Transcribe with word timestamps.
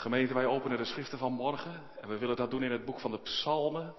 Gemeente, 0.00 0.34
wij 0.34 0.46
openen 0.46 0.78
de 0.78 0.84
schriften 0.84 1.18
van 1.18 1.32
morgen 1.32 1.90
en 2.00 2.08
we 2.08 2.18
willen 2.18 2.36
dat 2.36 2.50
doen 2.50 2.62
in 2.62 2.70
het 2.70 2.84
boek 2.84 3.00
van 3.00 3.10
de 3.10 3.18
Psalmen. 3.18 3.94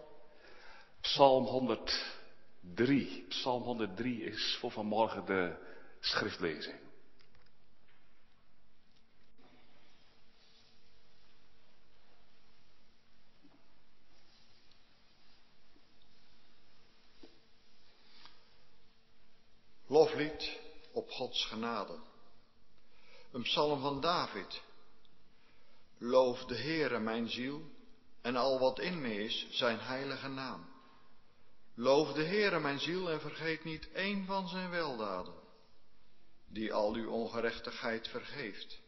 Psalm 1.02 1.46
103. 1.46 3.26
Psalm 3.30 3.64
103 3.64 4.24
is 4.24 4.58
voor 4.60 4.72
vanmorgen 4.72 5.26
de 5.26 5.56
schriftlezing. 6.00 6.80
Loflied 19.88 20.60
op 20.92 21.10
Gods 21.10 21.46
genade. 21.46 22.00
Een 23.32 23.42
psalm 23.42 23.82
van 23.82 24.02
David. 24.02 24.70
Loof 26.04 26.46
de 26.46 26.56
Heere 26.56 27.00
mijn 27.00 27.30
ziel 27.30 27.62
en 28.22 28.36
al 28.36 28.60
wat 28.60 28.80
in 28.80 29.02
me 29.02 29.24
is 29.24 29.48
zijn 29.50 29.80
heilige 29.80 30.28
naam. 30.28 30.70
Loof 31.76 32.14
de 32.14 32.24
Heere 32.24 32.60
mijn 32.60 32.80
ziel 32.80 33.10
en 33.10 33.22
vergeet 33.22 33.64
niet 33.64 33.92
één 33.92 34.26
van 34.26 34.48
zijn 34.48 34.70
weldaden. 34.70 35.34
Die 36.48 36.74
al 36.74 36.94
uw 36.94 37.10
ongerechtigheid 37.10 38.08
vergeeft. 38.08 38.80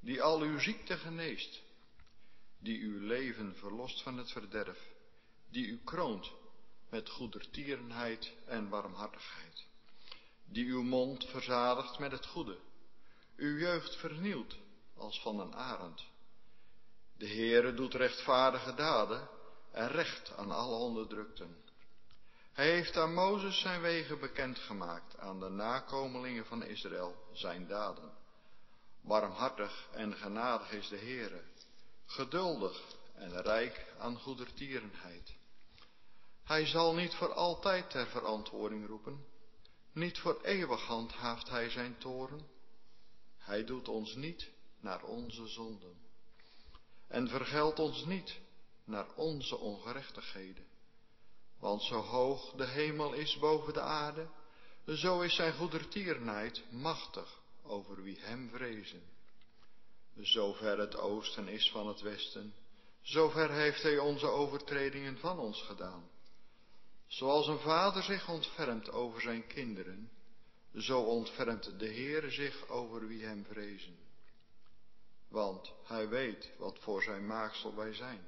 Die 0.00 0.22
al 0.22 0.40
uw 0.40 0.58
ziekte 0.58 0.96
geneest. 0.96 1.62
Die 2.58 2.80
uw 2.82 3.06
leven 3.06 3.54
verlost 3.56 4.02
van 4.02 4.18
het 4.18 4.32
verderf. 4.32 4.90
Die 5.50 5.66
u 5.66 5.80
kroont 5.84 6.32
met 6.90 7.08
goedertierenheid 7.08 8.32
en 8.46 8.68
warmhartigheid. 8.68 9.66
Die 10.44 10.66
uw 10.66 10.82
mond 10.82 11.24
verzadigt 11.24 11.98
met 11.98 12.12
het 12.12 12.26
goede. 12.26 12.58
Uw 13.36 13.58
jeugd 13.58 13.96
vernieuwt 13.96 14.56
als 14.96 15.20
van 15.20 15.40
een 15.40 15.54
arend 15.54 16.16
de 17.18 17.28
Heere 17.28 17.74
doet 17.74 17.94
rechtvaardige 17.94 18.74
daden 18.74 19.28
en 19.70 19.88
recht 19.88 20.32
aan 20.36 20.50
alle 20.50 20.76
onderdrukten. 20.76 21.56
Hij 22.52 22.70
heeft 22.70 22.96
aan 22.96 23.14
Mozes 23.14 23.60
zijn 23.60 23.80
wegen 23.80 24.18
bekendgemaakt, 24.18 25.18
aan 25.18 25.40
de 25.40 25.48
nakomelingen 25.48 26.46
van 26.46 26.62
Israël 26.62 27.14
zijn 27.32 27.66
daden. 27.66 28.12
Warmhartig 29.00 29.88
en 29.92 30.14
genadig 30.14 30.70
is 30.72 30.88
de 30.88 30.96
Heere, 30.96 31.42
geduldig 32.06 32.82
en 33.14 33.42
rijk 33.42 33.92
aan 33.98 34.18
goedertierenheid. 34.18 35.34
Hij 36.44 36.66
zal 36.66 36.94
niet 36.94 37.14
voor 37.14 37.32
altijd 37.32 37.90
ter 37.90 38.06
verantwoording 38.06 38.86
roepen, 38.86 39.26
niet 39.92 40.18
voor 40.18 40.40
eeuwig 40.42 40.82
handhaaft 40.82 41.48
hij 41.48 41.70
zijn 41.70 41.98
toren. 41.98 42.48
Hij 43.38 43.64
doet 43.64 43.88
ons 43.88 44.14
niet 44.14 44.50
naar 44.80 45.02
onze 45.02 45.46
zonden 45.46 46.07
en 47.08 47.28
vergeld 47.28 47.78
ons 47.78 48.04
niet 48.04 48.40
naar 48.84 49.06
onze 49.14 49.56
ongerechtigheden. 49.56 50.66
Want 51.58 51.82
zo 51.82 52.00
hoog 52.00 52.52
de 52.52 52.66
hemel 52.66 53.12
is 53.12 53.38
boven 53.38 53.72
de 53.72 53.80
aarde, 53.80 54.28
zo 54.86 55.20
is 55.20 55.34
zijn 55.34 55.52
goedertierenheid 55.52 56.62
machtig 56.70 57.40
over 57.62 58.02
wie 58.02 58.18
hem 58.20 58.50
vrezen. 58.50 59.02
Zover 60.16 60.78
het 60.78 60.96
oosten 60.96 61.48
is 61.48 61.70
van 61.70 61.86
het 61.88 62.00
westen, 62.00 62.54
zover 63.02 63.52
heeft 63.52 63.82
hij 63.82 63.98
onze 63.98 64.26
overtredingen 64.26 65.18
van 65.18 65.38
ons 65.38 65.62
gedaan. 65.62 66.10
Zoals 67.06 67.46
een 67.46 67.58
vader 67.58 68.02
zich 68.02 68.28
ontfermt 68.28 68.90
over 68.90 69.20
zijn 69.20 69.46
kinderen, 69.46 70.10
zo 70.76 71.00
ontfermt 71.00 71.78
de 71.78 71.86
Heer 71.86 72.30
zich 72.30 72.68
over 72.68 73.06
wie 73.06 73.24
hem 73.24 73.44
vrezen. 73.44 74.07
Want 75.28 75.72
hij 75.84 76.08
weet 76.08 76.50
wat 76.58 76.78
voor 76.78 77.02
zijn 77.02 77.26
maaksel 77.26 77.74
wij 77.74 77.94
zijn. 77.94 78.26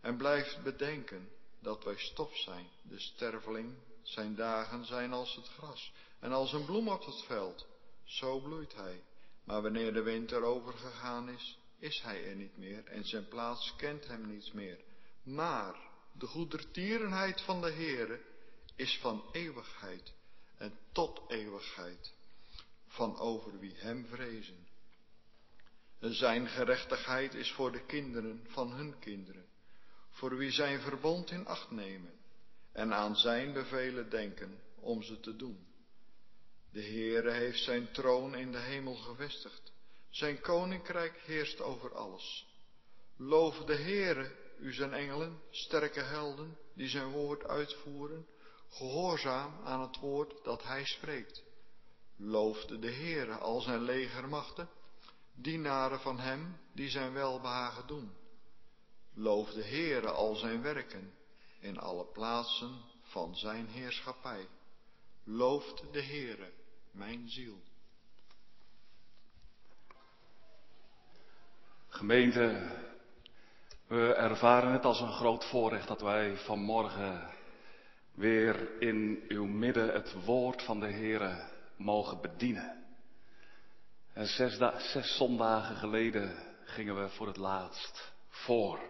En 0.00 0.16
blijft 0.16 0.62
bedenken 0.62 1.28
dat 1.60 1.84
wij 1.84 1.96
stof 1.96 2.36
zijn, 2.36 2.66
de 2.82 2.98
sterveling. 2.98 3.74
Zijn 4.02 4.34
dagen 4.34 4.84
zijn 4.84 5.12
als 5.12 5.34
het 5.34 5.48
gras 5.48 5.92
en 6.18 6.32
als 6.32 6.52
een 6.52 6.64
bloem 6.64 6.88
op 6.88 7.04
het 7.04 7.22
veld. 7.22 7.66
Zo 8.04 8.40
bloeit 8.40 8.74
hij. 8.74 9.02
Maar 9.44 9.62
wanneer 9.62 9.92
de 9.92 10.02
winter 10.02 10.42
overgegaan 10.42 11.28
is, 11.28 11.58
is 11.78 12.00
hij 12.02 12.24
er 12.24 12.34
niet 12.34 12.56
meer 12.56 12.84
en 12.84 13.04
zijn 13.04 13.28
plaats 13.28 13.76
kent 13.76 14.06
hem 14.06 14.26
niets 14.26 14.52
meer. 14.52 14.78
Maar 15.22 15.76
de 16.12 16.26
goedertierenheid 16.26 17.40
van 17.40 17.60
de 17.60 17.70
Heere 17.70 18.20
is 18.76 18.98
van 19.00 19.24
eeuwigheid 19.32 20.12
en 20.56 20.78
tot 20.92 21.20
eeuwigheid, 21.28 22.12
van 22.86 23.18
over 23.18 23.58
wie 23.58 23.74
hem 23.76 24.06
vrezen. 24.06 24.67
Zijn 26.00 26.48
gerechtigheid 26.48 27.34
is 27.34 27.52
voor 27.52 27.72
de 27.72 27.84
kinderen 27.86 28.46
van 28.48 28.72
hun 28.72 28.98
kinderen, 28.98 29.46
voor 30.10 30.36
wie 30.36 30.50
zijn 30.50 30.80
verbond 30.80 31.30
in 31.30 31.46
acht 31.46 31.70
nemen 31.70 32.18
en 32.72 32.94
aan 32.94 33.16
zijn 33.16 33.52
bevelen 33.52 34.10
denken 34.10 34.60
om 34.74 35.02
ze 35.02 35.20
te 35.20 35.36
doen. 35.36 35.66
De 36.70 36.82
Heere 36.82 37.30
heeft 37.30 37.62
zijn 37.62 37.92
troon 37.92 38.34
in 38.34 38.52
de 38.52 38.58
hemel 38.58 38.94
gevestigd, 38.94 39.72
zijn 40.10 40.40
koninkrijk 40.40 41.20
heerst 41.24 41.60
over 41.60 41.94
alles. 41.94 42.46
Loof 43.16 43.64
de 43.64 43.76
Heere, 43.76 44.30
u 44.58 44.72
zijn 44.72 44.92
engelen, 44.92 45.40
sterke 45.50 46.00
helden, 46.00 46.58
die 46.74 46.88
zijn 46.88 47.10
woord 47.10 47.44
uitvoeren, 47.44 48.26
gehoorzaam 48.68 49.60
aan 49.64 49.80
het 49.80 49.98
woord 49.98 50.44
dat 50.44 50.62
hij 50.62 50.84
spreekt. 50.84 51.42
Loofde 52.16 52.78
de 52.78 52.92
Heere 52.92 53.34
al 53.34 53.60
zijn 53.60 53.82
legermachten, 53.82 54.68
dienaren 55.40 56.00
van 56.00 56.18
hem 56.18 56.56
die 56.72 56.88
zijn 56.88 57.12
welbehagen 57.12 57.86
doen. 57.86 58.12
Loof 59.14 59.50
de 59.50 59.64
Heere 59.64 60.10
al 60.10 60.34
zijn 60.34 60.62
werken 60.62 61.14
in 61.60 61.78
alle 61.78 62.04
plaatsen 62.04 62.80
van 63.02 63.36
zijn 63.36 63.66
heerschappij. 63.66 64.48
Looft 65.24 65.92
de 65.92 66.02
Heere 66.02 66.52
mijn 66.90 67.28
ziel. 67.28 67.62
Gemeente, 71.88 72.70
we 73.86 74.14
ervaren 74.14 74.72
het 74.72 74.84
als 74.84 75.00
een 75.00 75.12
groot 75.12 75.44
voorrecht 75.44 75.88
dat 75.88 76.00
wij 76.00 76.36
vanmorgen 76.36 77.30
weer 78.14 78.80
in 78.80 79.24
uw 79.28 79.44
midden 79.44 79.92
het 79.92 80.24
woord 80.24 80.62
van 80.62 80.80
de 80.80 80.90
Heere 80.90 81.50
mogen 81.76 82.20
bedienen. 82.20 82.77
Zes, 84.18 84.58
zes 84.78 85.16
zondagen 85.16 85.76
geleden 85.76 86.36
gingen 86.64 87.02
we 87.02 87.08
voor 87.08 87.26
het 87.26 87.36
laatst 87.36 88.12
voor. 88.28 88.80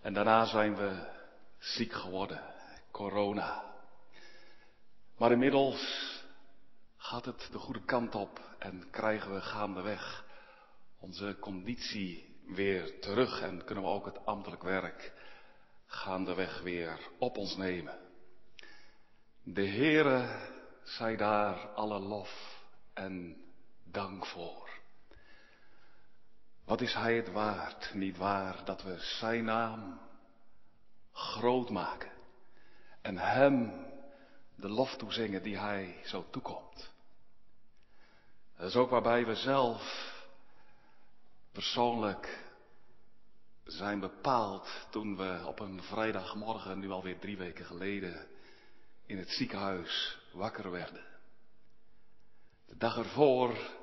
En 0.00 0.14
daarna 0.14 0.44
zijn 0.44 0.76
we 0.76 1.06
ziek 1.58 1.92
geworden. 1.92 2.40
Corona. 2.90 3.74
Maar 5.16 5.32
inmiddels 5.32 6.12
gaat 6.96 7.24
het 7.24 7.48
de 7.52 7.58
goede 7.58 7.84
kant 7.84 8.14
op 8.14 8.40
en 8.58 8.90
krijgen 8.90 9.34
we 9.34 9.40
gaandeweg 9.40 10.24
onze 10.98 11.36
conditie 11.40 12.36
weer 12.46 13.00
terug 13.00 13.40
en 13.40 13.64
kunnen 13.64 13.84
we 13.84 13.90
ook 13.90 14.04
het 14.04 14.26
ambtelijk 14.26 14.62
werk 14.62 15.12
gaandeweg 15.86 16.60
weer 16.60 16.98
op 17.18 17.36
ons 17.36 17.56
nemen. 17.56 17.98
De 19.42 19.66
Heere 19.66 20.48
zij 20.82 21.16
daar 21.16 21.68
alle 21.68 21.98
lof 21.98 22.62
en 22.94 23.43
dank 23.94 24.26
voor. 24.26 24.68
Wat 26.64 26.80
is 26.80 26.94
Hij 26.94 27.16
het 27.16 27.32
waard, 27.32 27.94
niet 27.94 28.16
waar, 28.16 28.64
dat 28.64 28.82
we 28.82 28.98
Zijn 28.98 29.44
naam 29.44 30.00
groot 31.12 31.70
maken 31.70 32.10
en 33.00 33.18
Hem 33.18 33.86
de 34.54 34.68
lof 34.68 34.96
toezingen 34.96 35.42
die 35.42 35.58
Hij 35.58 36.00
zo 36.04 36.26
toekomt. 36.30 36.90
Dat 38.56 38.68
is 38.68 38.76
ook 38.76 38.90
waarbij 38.90 39.26
we 39.26 39.34
zelf 39.34 40.12
persoonlijk 41.52 42.42
zijn 43.64 44.00
bepaald 44.00 44.86
toen 44.90 45.16
we 45.16 45.42
op 45.46 45.60
een 45.60 45.82
vrijdagmorgen, 45.82 46.78
nu 46.78 46.90
alweer 46.90 47.18
drie 47.18 47.36
weken 47.36 47.64
geleden, 47.64 48.26
in 49.06 49.18
het 49.18 49.30
ziekenhuis 49.30 50.18
wakker 50.32 50.70
werden. 50.70 51.04
De 52.66 52.76
dag 52.76 52.96
ervoor 52.96 53.82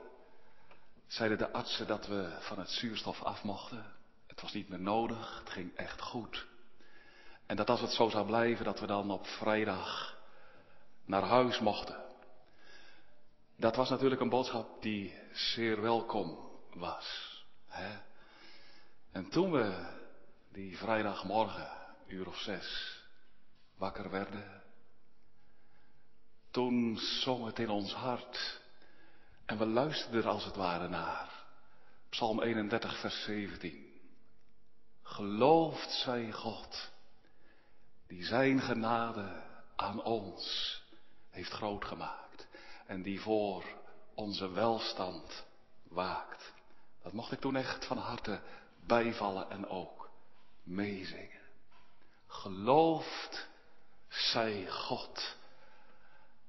zeiden 1.11 1.37
de 1.37 1.51
artsen 1.51 1.87
dat 1.87 2.07
we 2.07 2.37
van 2.39 2.59
het 2.59 2.69
zuurstof 2.69 3.23
af 3.23 3.43
mochten. 3.43 3.85
Het 4.27 4.41
was 4.41 4.53
niet 4.53 4.69
meer 4.69 4.79
nodig, 4.79 5.39
het 5.39 5.49
ging 5.49 5.75
echt 5.75 6.01
goed. 6.01 6.47
En 7.45 7.55
dat 7.55 7.69
als 7.69 7.81
het 7.81 7.91
zo 7.91 8.09
zou 8.09 8.25
blijven, 8.25 8.65
dat 8.65 8.79
we 8.79 8.85
dan 8.85 9.11
op 9.11 9.27
vrijdag 9.27 10.17
naar 11.05 11.23
huis 11.23 11.59
mochten. 11.59 12.03
Dat 13.55 13.75
was 13.75 13.89
natuurlijk 13.89 14.21
een 14.21 14.29
boodschap 14.29 14.81
die 14.81 15.13
zeer 15.33 15.81
welkom 15.81 16.49
was. 16.73 17.43
Hè? 17.67 17.99
En 19.11 19.29
toen 19.29 19.51
we 19.51 19.97
die 20.51 20.77
vrijdagmorgen, 20.77 21.71
uur 22.07 22.27
of 22.27 22.37
zes, 22.37 22.99
wakker 23.77 24.09
werden, 24.09 24.63
toen 26.51 26.97
zong 26.97 27.45
het 27.45 27.59
in 27.59 27.69
ons 27.69 27.93
hart 27.93 28.60
en 29.51 29.57
we 29.57 29.65
luisterden 29.65 30.23
er 30.23 30.29
als 30.29 30.45
het 30.45 30.55
ware 30.55 30.87
naar. 30.87 31.29
Psalm 32.09 32.41
31, 32.41 32.99
vers 32.99 33.23
17. 33.23 34.01
Geloofd 35.03 35.91
zij 35.91 36.31
God, 36.31 36.91
die 38.07 38.25
zijn 38.25 38.61
genade 38.61 39.43
aan 39.75 40.03
ons 40.03 40.75
heeft 41.29 41.51
groot 41.51 41.85
gemaakt 41.85 42.47
en 42.85 43.01
die 43.01 43.21
voor 43.21 43.63
onze 44.13 44.51
welstand 44.51 45.45
waakt. 45.83 46.53
Dat 47.03 47.13
mocht 47.13 47.31
ik 47.31 47.39
toen 47.39 47.55
echt 47.55 47.85
van 47.85 47.97
harte 47.97 48.41
bijvallen 48.85 49.49
en 49.49 49.67
ook 49.67 50.09
meezingen. 50.63 51.41
Geloofd 52.27 53.47
zij 54.07 54.67
God. 54.69 55.35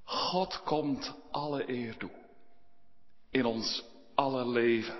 God 0.04 0.62
komt 0.62 1.14
alle 1.30 1.68
eer 1.68 1.96
toe. 1.96 2.21
In 3.32 3.44
ons 3.44 3.84
alle 4.14 4.46
leven. 4.48 4.98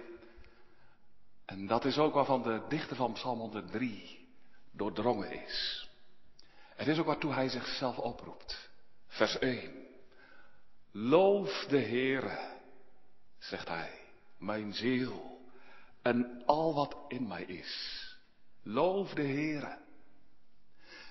En 1.45 1.67
dat 1.67 1.85
is 1.85 1.99
ook 1.99 2.15
waarvan 2.15 2.43
de 2.43 2.63
dichter 2.69 2.97
van 2.97 3.13
Psalm 3.13 3.39
103 3.39 4.29
doordrongen 4.71 5.45
is. 5.45 5.89
Het 6.75 6.87
is 6.89 6.99
ook 6.99 7.07
waartoe 7.07 7.33
hij 7.33 7.49
zichzelf 7.49 7.99
oproept. 7.99 8.71
Vers 9.07 9.39
1. 9.39 9.87
Loof 10.91 11.65
de 11.69 11.81
Heere, 11.81 12.39
zegt 13.39 13.69
hij, 13.69 13.91
mijn 14.39 14.73
ziel 14.75 15.41
en 16.03 16.43
al 16.47 16.75
wat 16.75 16.97
in 17.09 17.27
mij 17.27 17.43
is. 17.43 18.01
Loof 18.63 19.15
de 19.15 19.23
Heere. 19.23 19.79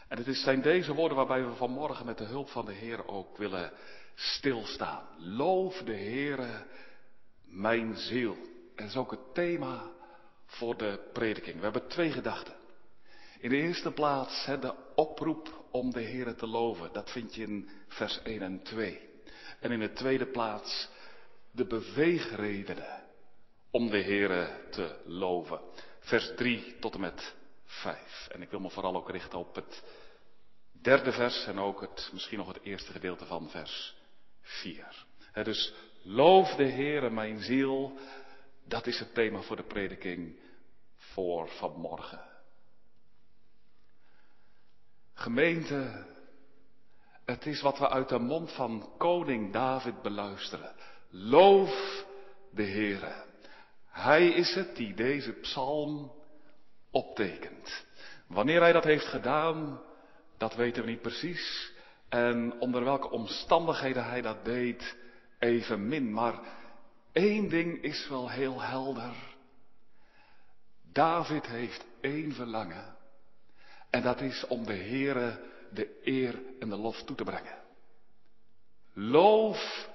En 0.07 0.23
het 0.23 0.35
zijn 0.35 0.61
deze 0.61 0.93
woorden 0.93 1.17
waarbij 1.17 1.45
we 1.45 1.55
vanmorgen 1.55 2.05
met 2.05 2.17
de 2.17 2.23
hulp 2.23 2.49
van 2.49 2.65
de 2.65 2.73
Heer 2.73 3.07
ook 3.07 3.37
willen 3.37 3.71
stilstaan. 4.15 5.07
Loof 5.17 5.77
de 5.77 5.95
Heere, 5.95 6.65
mijn 7.51 7.95
ziel. 7.95 8.33
En 8.75 8.75
dat 8.75 8.87
is 8.87 8.95
ook 8.95 9.11
het 9.11 9.33
thema 9.33 9.91
voor 10.45 10.77
de 10.77 11.09
prediking. 11.13 11.55
We 11.55 11.63
hebben 11.63 11.87
twee 11.87 12.11
gedachten. 12.11 12.55
In 13.39 13.49
de 13.49 13.55
eerste 13.55 13.91
plaats 13.91 14.45
de 14.45 14.73
oproep 14.95 15.65
om 15.71 15.91
de 15.91 16.01
Heere 16.01 16.35
te 16.35 16.47
loven. 16.47 16.89
Dat 16.93 17.11
vind 17.11 17.35
je 17.35 17.43
in 17.43 17.69
vers 17.87 18.21
1 18.21 18.41
en 18.41 18.63
2. 18.63 19.09
En 19.59 19.71
in 19.71 19.79
de 19.79 19.93
tweede 19.93 20.25
plaats 20.25 20.89
de 21.51 21.65
beweegredenen 21.65 23.03
om 23.71 23.89
de 23.89 24.01
Heere 24.01 24.67
te 24.69 24.95
loven. 25.05 25.59
Vers 25.99 26.31
3 26.35 26.75
tot 26.79 26.93
en 26.93 26.99
met 26.99 27.35
5. 27.65 28.27
En 28.31 28.41
ik 28.41 28.49
wil 28.49 28.59
me 28.59 28.69
vooral 28.69 28.95
ook 28.95 29.09
richten 29.09 29.39
op 29.39 29.55
het 29.55 29.83
derde 30.71 31.11
vers 31.11 31.45
en 31.45 31.59
ook 31.59 31.81
het, 31.81 32.09
misschien 32.13 32.37
nog 32.37 32.47
het 32.47 32.63
eerste 32.63 32.91
gedeelte 32.91 33.25
van 33.25 33.49
vers 33.49 33.95
4. 34.41 35.05
dus 35.43 35.73
loof 36.01 36.55
de 36.55 36.69
Heere 36.69 37.09
mijn 37.09 37.39
ziel. 37.39 37.97
Dat 38.65 38.87
is 38.87 38.99
het 38.99 39.13
thema 39.13 39.41
voor 39.41 39.55
de 39.55 39.63
prediking 39.63 40.39
voor 40.97 41.49
vanmorgen. 41.49 42.21
Gemeente, 45.13 46.05
het 47.25 47.45
is 47.45 47.61
wat 47.61 47.79
we 47.79 47.89
uit 47.89 48.09
de 48.09 48.19
mond 48.19 48.51
van 48.51 48.89
koning 48.97 49.53
David 49.53 50.01
beluisteren. 50.01 50.75
Loof 51.09 52.05
de 52.51 52.63
Heere. 52.63 53.23
Hij 53.89 54.27
is 54.27 54.55
het 54.55 54.75
die 54.75 54.93
deze 54.93 55.31
psalm 55.31 56.11
optekent. 56.91 57.85
Wanneer 58.27 58.61
hij 58.61 58.71
dat 58.71 58.83
heeft 58.83 59.05
gedaan, 59.05 59.81
dat 60.37 60.55
weten 60.55 60.83
we 60.83 60.89
niet 60.89 61.01
precies. 61.01 61.73
En 62.09 62.59
onder 62.59 62.83
welke 62.83 63.09
omstandigheden 63.09 64.05
hij 64.05 64.21
dat 64.21 64.45
deed, 64.45 64.95
evenmin. 65.41 66.13
Maar 66.13 66.39
één 67.11 67.49
ding 67.49 67.83
is 67.83 68.07
wel 68.09 68.29
heel 68.29 68.61
helder. 68.61 69.13
David 70.91 71.45
heeft 71.45 71.85
één 72.01 72.33
verlangen. 72.33 72.95
En 73.89 74.01
dat 74.01 74.21
is 74.21 74.47
om 74.47 74.65
de 74.65 74.75
Heere 74.75 75.39
de 75.69 75.99
eer 76.03 76.41
en 76.59 76.69
de 76.69 76.75
lof 76.75 77.03
toe 77.03 77.15
te 77.15 77.23
brengen. 77.23 77.59
Loof 78.93 79.89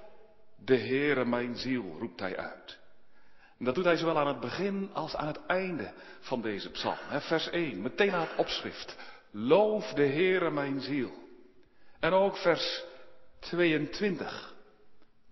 de 0.55 0.77
Heere 0.77 1.25
mijn 1.25 1.55
ziel, 1.55 1.95
roept 1.99 2.19
hij 2.19 2.37
uit. 2.37 2.79
En 3.59 3.65
dat 3.65 3.75
doet 3.75 3.85
hij 3.85 3.97
zowel 3.97 4.17
aan 4.17 4.27
het 4.27 4.39
begin 4.39 4.89
als 4.93 5.15
aan 5.15 5.27
het 5.27 5.45
einde 5.45 5.93
van 6.19 6.41
deze 6.41 6.69
psalm. 6.69 6.97
Vers 7.09 7.49
1, 7.49 7.81
meteen 7.81 8.11
aan 8.11 8.27
het 8.27 8.35
opschrift. 8.35 8.97
Loof 9.31 9.93
de 9.93 10.05
Heere 10.05 10.51
mijn 10.51 10.81
ziel. 10.81 11.11
En 11.99 12.11
ook 12.11 12.37
vers 12.37 12.83
22, 13.39 14.55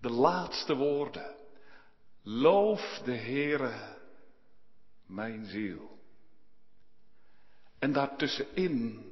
de 0.06 0.12
laatste 0.12 0.74
woorden. 0.74 1.34
Loof 2.22 3.00
de 3.04 3.16
Heere 3.16 3.72
mijn 5.06 5.46
ziel. 5.46 5.98
En 7.78 7.92
daartussenin 7.92 9.04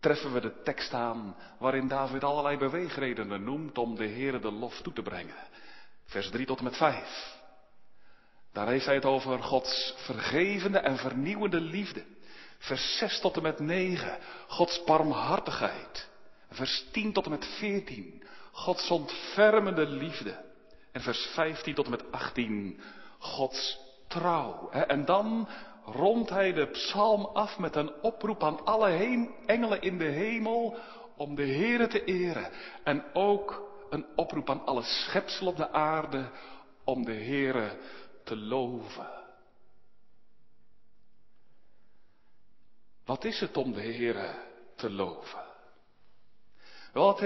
treffen 0.00 0.32
we 0.32 0.40
de 0.40 0.62
tekst 0.62 0.92
aan 0.92 1.36
waarin 1.58 1.88
David 1.88 2.24
allerlei 2.24 2.56
beweegredenen 2.56 3.44
noemt 3.44 3.78
om 3.78 3.94
de 3.94 4.08
Heere 4.08 4.38
de 4.38 4.50
lof 4.50 4.80
toe 4.80 4.92
te 4.92 5.02
brengen. 5.02 5.48
Vers 6.04 6.30
3 6.30 6.46
tot 6.46 6.58
en 6.58 6.64
met 6.64 6.76
5. 6.76 7.36
Daar 8.52 8.68
heeft 8.68 8.86
hij 8.86 8.94
het 8.94 9.04
over 9.04 9.42
Gods 9.42 9.94
vergevende 9.96 10.78
en 10.78 10.96
vernieuwende 10.96 11.60
liefde. 11.60 12.04
Vers 12.58 12.98
6 12.98 13.20
tot 13.20 13.36
en 13.36 13.42
met 13.42 13.58
9, 13.58 14.18
Gods 14.48 14.84
barmhartigheid. 14.84 16.08
Vers 16.50 16.86
10 16.92 17.12
tot 17.12 17.24
en 17.24 17.30
met 17.30 17.44
14, 17.44 18.25
Gods 18.56 18.90
ontfermende 18.90 19.86
liefde. 19.86 20.44
En 20.92 21.00
vers 21.00 21.26
15 21.26 21.74
tot 21.74 21.84
en 21.84 21.90
met 21.90 22.12
18, 22.12 22.80
Gods 23.18 23.78
trouw. 24.08 24.70
En 24.70 25.04
dan 25.04 25.48
rondt 25.84 26.30
hij 26.30 26.52
de 26.52 26.66
psalm 26.66 27.24
af 27.24 27.58
met 27.58 27.76
een 27.76 27.92
oproep 28.02 28.42
aan 28.42 28.64
alle 28.64 28.90
engelen 29.46 29.80
in 29.80 29.98
de 29.98 30.04
hemel 30.04 30.76
om 31.16 31.34
de 31.34 31.46
Heere 31.46 31.86
te 31.86 32.04
eren. 32.04 32.50
En 32.84 33.04
ook 33.12 33.70
een 33.90 34.06
oproep 34.14 34.50
aan 34.50 34.66
alle 34.66 34.82
schepsel 34.82 35.46
op 35.46 35.56
de 35.56 35.70
aarde 35.70 36.30
om 36.84 37.04
de 37.04 37.14
Heere 37.14 37.78
te 38.24 38.36
loven. 38.36 39.10
Wat 43.04 43.24
is 43.24 43.40
het 43.40 43.56
om 43.56 43.72
de 43.72 43.82
Heere 43.82 44.34
te 44.76 44.90
loven? 44.90 45.45
Wel, 46.96 47.08
het 47.08 47.20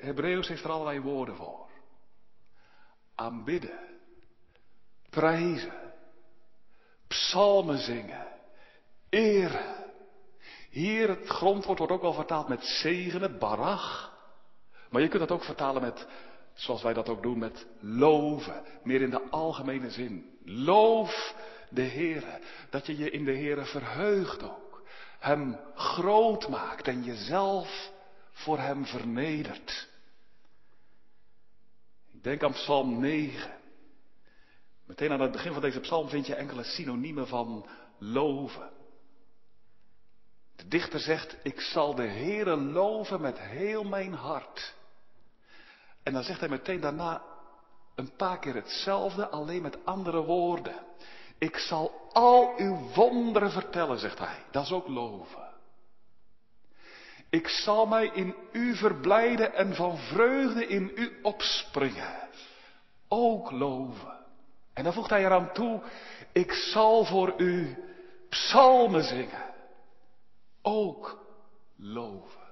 Hebreeuws 0.00 0.48
heeft 0.48 0.64
er 0.64 0.70
allerlei 0.70 1.00
woorden 1.00 1.36
voor. 1.36 1.68
Aanbidden, 3.14 3.78
prijzen, 5.10 5.92
psalmen 7.06 7.78
zingen, 7.78 8.26
eren. 9.08 9.84
Hier 10.70 11.08
het 11.08 11.28
grondwoord 11.28 11.78
wordt 11.78 11.92
ook 11.92 12.02
wel 12.02 12.12
vertaald 12.12 12.48
met 12.48 12.64
zegenen, 12.64 13.38
barach. 13.38 14.18
Maar 14.90 15.02
je 15.02 15.08
kunt 15.08 15.28
dat 15.28 15.38
ook 15.38 15.44
vertalen 15.44 15.82
met 15.82 16.06
Zoals 16.54 16.82
wij 16.82 16.92
dat 16.92 17.08
ook 17.08 17.22
doen 17.22 17.38
met 17.38 17.66
loven. 17.80 18.62
Meer 18.82 19.02
in 19.02 19.10
de 19.10 19.30
algemene 19.30 19.90
zin. 19.90 20.38
Loof 20.44 21.34
de 21.70 21.84
Heere. 21.84 22.40
Dat 22.70 22.86
je 22.86 22.96
je 22.96 23.10
in 23.10 23.24
de 23.24 23.36
Heere 23.36 23.64
verheugt 23.64 24.42
ook. 24.42 24.82
Hem 25.18 25.58
groot 25.74 26.48
maakt 26.48 26.88
en 26.88 27.02
jezelf 27.02 27.94
voor 28.36 28.58
Hem 28.58 28.86
vernedert. 28.86 29.88
Ik 32.12 32.22
denk 32.22 32.42
aan 32.42 32.52
Psalm 32.52 33.00
9. 33.00 33.50
Meteen 34.86 35.12
aan 35.12 35.20
het 35.20 35.32
begin 35.32 35.52
van 35.52 35.62
deze 35.62 35.80
psalm 35.80 36.08
vind 36.08 36.26
je 36.26 36.34
enkele 36.34 36.64
synoniemen 36.64 37.26
van 37.26 37.66
loven. 37.98 38.70
De 40.56 40.68
dichter 40.68 41.00
zegt, 41.00 41.36
ik 41.42 41.60
zal 41.60 41.94
de 41.94 42.06
Heere 42.06 42.56
loven 42.56 43.20
met 43.20 43.38
heel 43.38 43.84
mijn 43.84 44.12
hart. 44.12 44.74
En 46.02 46.12
dan 46.12 46.22
zegt 46.22 46.40
hij 46.40 46.48
meteen 46.48 46.80
daarna 46.80 47.22
een 47.94 48.16
paar 48.16 48.38
keer 48.38 48.54
hetzelfde, 48.54 49.28
alleen 49.28 49.62
met 49.62 49.84
andere 49.84 50.22
woorden. 50.22 50.84
Ik 51.38 51.56
zal 51.56 52.08
al 52.12 52.54
uw 52.56 52.76
wonderen 52.94 53.50
vertellen, 53.50 53.98
zegt 53.98 54.18
hij. 54.18 54.44
Dat 54.50 54.64
is 54.64 54.72
ook 54.72 54.88
loven. 54.88 55.45
Ik 57.30 57.48
zal 57.48 57.86
mij 57.86 58.06
in 58.06 58.34
u 58.52 58.76
verblijden 58.76 59.54
en 59.54 59.74
van 59.74 59.98
vreugde 59.98 60.66
in 60.66 60.92
u 60.94 61.18
opspringen. 61.22 62.28
Ook 63.08 63.50
loven. 63.50 64.24
En 64.72 64.84
dan 64.84 64.92
voegt 64.92 65.10
hij 65.10 65.24
eraan 65.24 65.52
toe, 65.52 65.82
ik 66.32 66.52
zal 66.52 67.04
voor 67.04 67.34
u 67.40 67.76
psalmen 68.28 69.04
zingen. 69.04 69.54
Ook 70.62 71.24
loven. 71.76 72.44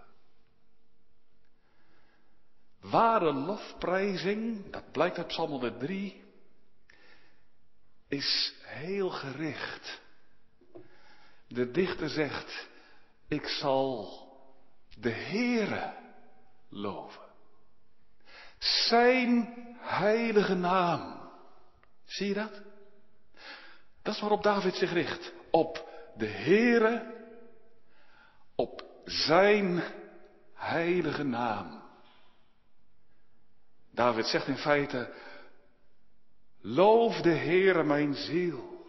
Ware 2.80 3.32
lofprijzing, 3.32 4.70
dat 4.70 4.92
blijkt 4.92 5.18
uit 5.18 5.26
Psalm 5.26 5.50
103, 5.50 6.24
is 8.08 8.54
heel 8.62 9.10
gericht. 9.10 10.00
De 11.48 11.70
dichter 11.70 12.08
zegt, 12.08 12.68
ik 13.28 13.46
zal 13.46 14.23
de 15.00 15.10
Heere 15.10 15.94
loven. 16.68 17.22
Zijn 18.58 19.54
heilige 19.78 20.54
naam. 20.54 21.30
Zie 22.04 22.28
je 22.28 22.34
dat? 22.34 22.62
Dat 24.02 24.14
is 24.14 24.20
waarop 24.20 24.42
David 24.42 24.74
zich 24.74 24.92
richt. 24.92 25.32
Op 25.50 25.88
de 26.16 26.26
Heere 26.26 27.14
op 28.54 28.84
zijn 29.04 29.82
heilige 30.54 31.22
naam. 31.22 31.82
David 33.90 34.26
zegt 34.26 34.46
in 34.46 34.56
feite, 34.56 35.14
loof 36.60 37.20
de 37.20 37.34
Heere 37.34 37.82
mijn 37.82 38.14
ziel, 38.14 38.86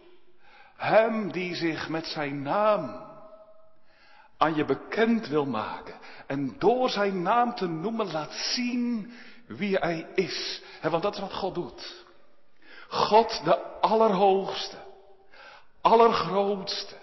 hem 0.76 1.32
die 1.32 1.54
zich 1.54 1.88
met 1.88 2.06
zijn 2.06 2.42
naam 2.42 3.14
aan 4.36 4.54
je 4.54 4.64
bekend 4.64 5.28
wil 5.28 5.46
maken 5.46 5.94
en 6.26 6.58
door 6.58 6.90
zijn 6.90 7.22
naam 7.22 7.54
te 7.54 7.66
noemen 7.66 8.10
laat 8.10 8.32
zien 8.32 9.12
wie 9.46 9.76
hij 9.76 10.06
is. 10.14 10.62
want 10.82 11.02
dat 11.02 11.14
is 11.14 11.20
wat 11.20 11.32
God 11.32 11.54
doet. 11.54 12.04
God 12.88 13.44
de 13.44 13.80
Allerhoogste, 13.80 14.76
Allergrootste, 15.80 16.96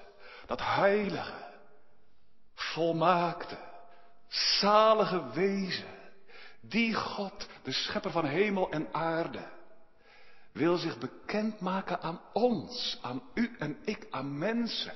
dat 0.45 0.59
heilige, 0.61 1.51
volmaakte, 2.53 3.57
zalige 4.27 5.29
wezen, 5.33 5.87
die 6.61 6.93
God, 6.93 7.47
de 7.63 7.71
schepper 7.71 8.11
van 8.11 8.25
hemel 8.25 8.71
en 8.71 8.87
aarde, 8.91 9.51
wil 10.51 10.77
zich 10.77 10.97
bekendmaken 10.97 12.01
aan 12.01 12.21
ons, 12.33 12.99
aan 13.01 13.21
u 13.33 13.55
en 13.59 13.77
ik, 13.83 14.07
aan 14.09 14.37
mensen. 14.37 14.93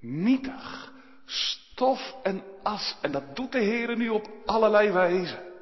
Nietig, 0.00 0.92
stof 1.24 2.16
en 2.22 2.42
as. 2.62 2.96
En 3.02 3.12
dat 3.12 3.36
doet 3.36 3.52
de 3.52 3.58
Heer 3.58 3.96
nu 3.96 4.08
op 4.08 4.30
allerlei 4.44 4.90
wijzen. 4.90 5.52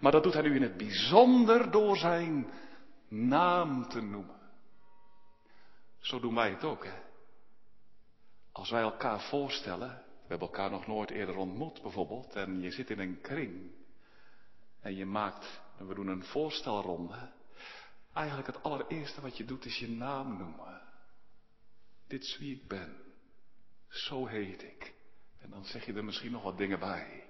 Maar 0.00 0.12
dat 0.12 0.22
doet 0.22 0.32
hij 0.32 0.42
nu 0.42 0.54
in 0.54 0.62
het 0.62 0.76
bijzonder 0.76 1.70
door 1.70 1.96
zijn 1.96 2.50
naam 3.08 3.88
te 3.88 4.00
noemen. 4.00 4.40
Zo 5.98 6.20
doen 6.20 6.34
wij 6.34 6.50
het 6.50 6.64
ook, 6.64 6.84
hè. 6.84 6.98
Als 8.52 8.70
wij 8.70 8.82
elkaar 8.82 9.20
voorstellen, 9.20 9.88
we 9.88 10.26
hebben 10.26 10.48
elkaar 10.48 10.70
nog 10.70 10.86
nooit 10.86 11.10
eerder 11.10 11.36
ontmoet 11.36 11.82
bijvoorbeeld, 11.82 12.34
en 12.34 12.60
je 12.60 12.70
zit 12.70 12.90
in 12.90 12.98
een 12.98 13.20
kring 13.20 13.70
en 14.80 14.94
je 14.94 15.06
maakt, 15.06 15.60
en 15.78 15.86
we 15.86 15.94
doen 15.94 16.06
een 16.06 16.24
voorstelronde. 16.24 17.32
Eigenlijk 18.12 18.46
het 18.46 18.62
allereerste 18.62 19.20
wat 19.20 19.36
je 19.36 19.44
doet 19.44 19.64
is 19.64 19.78
je 19.78 19.88
naam 19.88 20.38
noemen. 20.38 20.82
Dit 22.06 22.22
is 22.22 22.38
wie 22.38 22.56
ik 22.56 22.68
ben. 22.68 23.09
Zo 23.90 24.26
heet 24.26 24.62
ik. 24.62 24.92
En 25.40 25.50
dan 25.50 25.64
zeg 25.64 25.86
je 25.86 25.94
er 25.94 26.04
misschien 26.04 26.32
nog 26.32 26.42
wat 26.42 26.58
dingen 26.58 26.78
bij. 26.78 27.24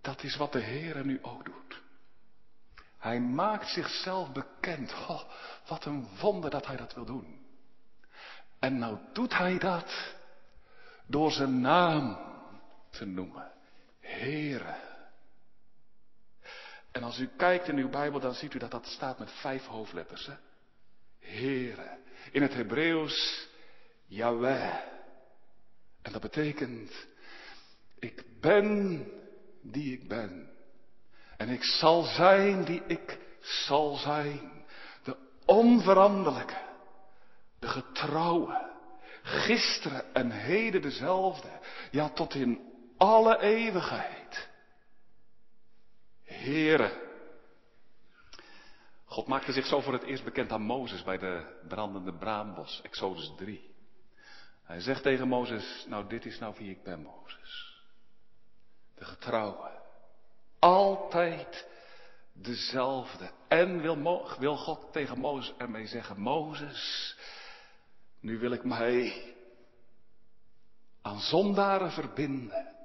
Dat 0.00 0.22
is 0.22 0.36
wat 0.36 0.52
de 0.52 0.60
Heer 0.60 1.04
nu 1.04 1.18
ook 1.22 1.44
doet. 1.44 1.80
Hij 2.98 3.20
maakt 3.20 3.68
zichzelf 3.68 4.32
bekend. 4.32 4.92
Oh, 5.08 5.22
wat 5.66 5.84
een 5.84 6.08
wonder 6.20 6.50
dat 6.50 6.66
hij 6.66 6.76
dat 6.76 6.94
wil 6.94 7.04
doen. 7.04 7.46
En 8.58 8.78
nou 8.78 8.98
doet 9.12 9.36
hij 9.36 9.58
dat 9.58 10.14
door 11.06 11.30
zijn 11.30 11.60
naam 11.60 12.18
te 12.90 13.04
noemen. 13.04 13.50
Heere. 14.00 14.74
En 16.92 17.02
als 17.02 17.18
u 17.18 17.30
kijkt 17.36 17.68
in 17.68 17.76
uw 17.76 17.88
Bijbel, 17.88 18.20
dan 18.20 18.34
ziet 18.34 18.54
u 18.54 18.58
dat 18.58 18.70
dat 18.70 18.86
staat 18.86 19.18
met 19.18 19.30
vijf 19.32 19.66
hoofdletters. 19.66 20.26
Hè? 20.26 20.34
Heere. 21.18 21.98
In 22.30 22.42
het 22.42 22.54
Hebreeuws, 22.54 23.48
Yahweh. 24.10 24.74
En 26.02 26.12
dat 26.12 26.20
betekent, 26.20 27.06
ik 27.98 28.24
ben 28.40 29.06
die 29.62 29.92
ik 29.92 30.08
ben. 30.08 30.50
En 31.36 31.48
ik 31.48 31.64
zal 31.64 32.02
zijn 32.02 32.64
die 32.64 32.82
ik 32.86 33.18
zal 33.40 33.94
zijn. 33.94 34.64
De 35.02 35.16
onveranderlijke, 35.44 36.60
de 37.58 37.68
getrouwe, 37.68 38.70
gisteren 39.22 40.14
en 40.14 40.30
heden 40.30 40.82
dezelfde. 40.82 41.48
Ja, 41.90 42.08
tot 42.08 42.34
in 42.34 42.72
alle 42.96 43.40
eeuwigheid. 43.40 44.48
Here. 46.24 47.08
God 49.04 49.26
maakte 49.26 49.52
zich 49.52 49.66
zo 49.66 49.80
voor 49.80 49.92
het 49.92 50.02
eerst 50.02 50.24
bekend 50.24 50.52
aan 50.52 50.62
Mozes 50.62 51.02
bij 51.02 51.18
de 51.18 51.60
brandende 51.68 52.14
braambos, 52.14 52.80
Exodus 52.82 53.32
3. 53.36 53.69
Hij 54.70 54.80
zegt 54.80 55.02
tegen 55.02 55.28
Mozes, 55.28 55.84
nou 55.88 56.08
dit 56.08 56.24
is 56.24 56.38
nou 56.38 56.54
wie 56.58 56.70
ik 56.70 56.82
ben, 56.82 57.02
Mozes. 57.02 57.82
De 58.94 59.04
getrouwe. 59.04 59.70
Altijd 60.58 61.68
dezelfde. 62.32 63.30
En 63.48 63.80
wil, 63.80 64.26
wil 64.38 64.56
God 64.56 64.92
tegen 64.92 65.18
Mozes 65.18 65.54
ermee 65.56 65.86
zeggen, 65.86 66.20
Mozes, 66.20 67.16
nu 68.20 68.38
wil 68.38 68.52
ik 68.52 68.64
mij 68.64 69.34
aan 71.02 71.20
zondaren 71.20 71.90
verbinden. 71.90 72.76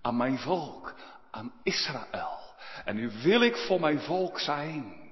Aan 0.00 0.16
mijn 0.16 0.38
volk, 0.38 0.94
aan 1.30 1.52
Israël. 1.62 2.38
En 2.84 2.96
nu 2.96 3.10
wil 3.22 3.40
ik 3.40 3.56
voor 3.56 3.80
mijn 3.80 4.00
volk 4.00 4.38
zijn, 4.38 5.10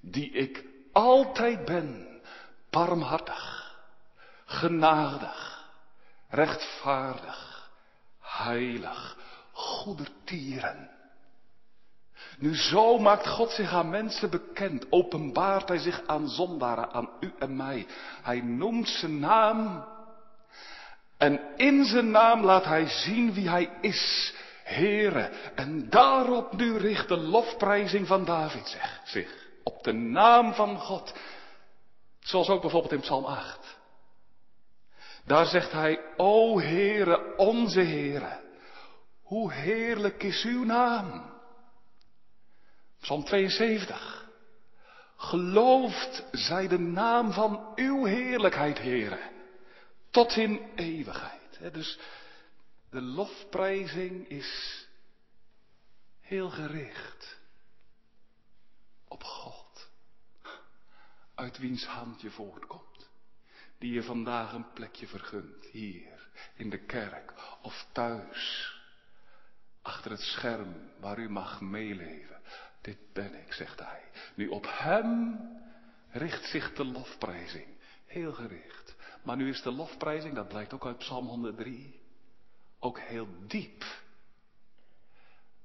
die 0.00 0.30
ik 0.30 0.64
altijd 0.92 1.64
ben, 1.64 2.20
barmhartig 2.70 3.65
genadig, 4.46 5.64
rechtvaardig, 6.28 7.70
heilig, 8.20 9.16
goedertieren. 9.52 10.90
Nu 12.38 12.56
zo 12.56 12.98
maakt 12.98 13.26
God 13.26 13.50
zich 13.50 13.72
aan 13.72 13.90
mensen 13.90 14.30
bekend, 14.30 14.92
openbaart 14.92 15.68
Hij 15.68 15.78
zich 15.78 16.02
aan 16.06 16.28
zondaren, 16.28 16.92
aan 16.92 17.08
u 17.20 17.32
en 17.38 17.56
mij. 17.56 17.86
Hij 18.22 18.40
noemt 18.40 18.88
zijn 18.88 19.18
naam 19.18 19.84
en 21.16 21.40
in 21.56 21.84
zijn 21.84 22.10
naam 22.10 22.44
laat 22.44 22.64
Hij 22.64 22.88
zien 22.88 23.32
wie 23.32 23.48
Hij 23.48 23.70
is, 23.80 24.34
Heere. 24.62 25.30
En 25.54 25.90
daarop 25.90 26.52
nu 26.52 26.76
richt 26.76 27.08
de 27.08 27.16
lofprijzing 27.16 28.06
van 28.06 28.24
David 28.24 28.78
zich, 29.04 29.48
op 29.62 29.82
de 29.82 29.92
naam 29.92 30.54
van 30.54 30.78
God. 30.78 31.14
Zoals 32.20 32.48
ook 32.48 32.60
bijvoorbeeld 32.60 32.92
in 32.92 33.00
Psalm 33.00 33.24
8. 33.24 33.75
Daar 35.26 35.46
zegt 35.46 35.72
hij, 35.72 36.14
O 36.16 36.60
Heere, 36.60 37.36
onze 37.36 37.80
Heere, 37.80 38.40
hoe 39.22 39.52
heerlijk 39.52 40.22
is 40.22 40.44
uw 40.44 40.64
naam. 40.64 41.34
Psalm 43.00 43.24
72. 43.24 44.28
Geloofd 45.16 46.24
zij 46.32 46.68
de 46.68 46.78
naam 46.78 47.32
van 47.32 47.72
uw 47.74 48.04
heerlijkheid, 48.04 48.78
Heere, 48.78 49.30
tot 50.10 50.36
in 50.36 50.70
eeuwigheid. 50.74 51.72
Dus 51.72 51.98
de 52.90 53.00
lofprijzing 53.00 54.28
is 54.28 54.86
heel 56.20 56.50
gericht 56.50 57.38
op 59.08 59.22
God, 59.22 59.88
uit 61.34 61.58
wiens 61.58 61.86
hand 61.86 62.20
je 62.20 62.30
voortkomt 62.30 62.95
die 63.78 63.92
je 63.92 64.02
vandaag 64.02 64.52
een 64.52 64.72
plekje 64.72 65.06
vergunt, 65.06 65.64
hier, 65.64 66.28
in 66.54 66.70
de 66.70 66.78
kerk 66.78 67.32
of 67.62 67.86
thuis, 67.92 68.74
achter 69.82 70.10
het 70.10 70.20
scherm 70.20 70.90
waar 71.00 71.18
u 71.18 71.30
mag 71.30 71.60
meeleven. 71.60 72.40
Dit 72.80 72.98
ben 73.12 73.34
ik, 73.34 73.52
zegt 73.52 73.80
hij. 73.80 74.02
Nu 74.34 74.48
op 74.48 74.66
hem 74.68 75.38
richt 76.10 76.44
zich 76.44 76.72
de 76.72 76.84
lofprijzing, 76.84 77.66
heel 78.06 78.32
gericht. 78.32 78.96
Maar 79.22 79.36
nu 79.36 79.48
is 79.48 79.62
de 79.62 79.70
lofprijzing, 79.70 80.34
dat 80.34 80.48
blijkt 80.48 80.72
ook 80.72 80.86
uit 80.86 80.98
Psalm 80.98 81.26
103, 81.26 82.00
ook 82.78 82.98
heel 82.98 83.28
diep. 83.46 83.84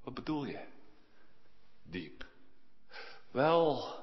Wat 0.03 0.13
bedoel 0.13 0.46
je? 0.46 0.63
Diep. 1.84 2.25
Wel, 3.32 3.96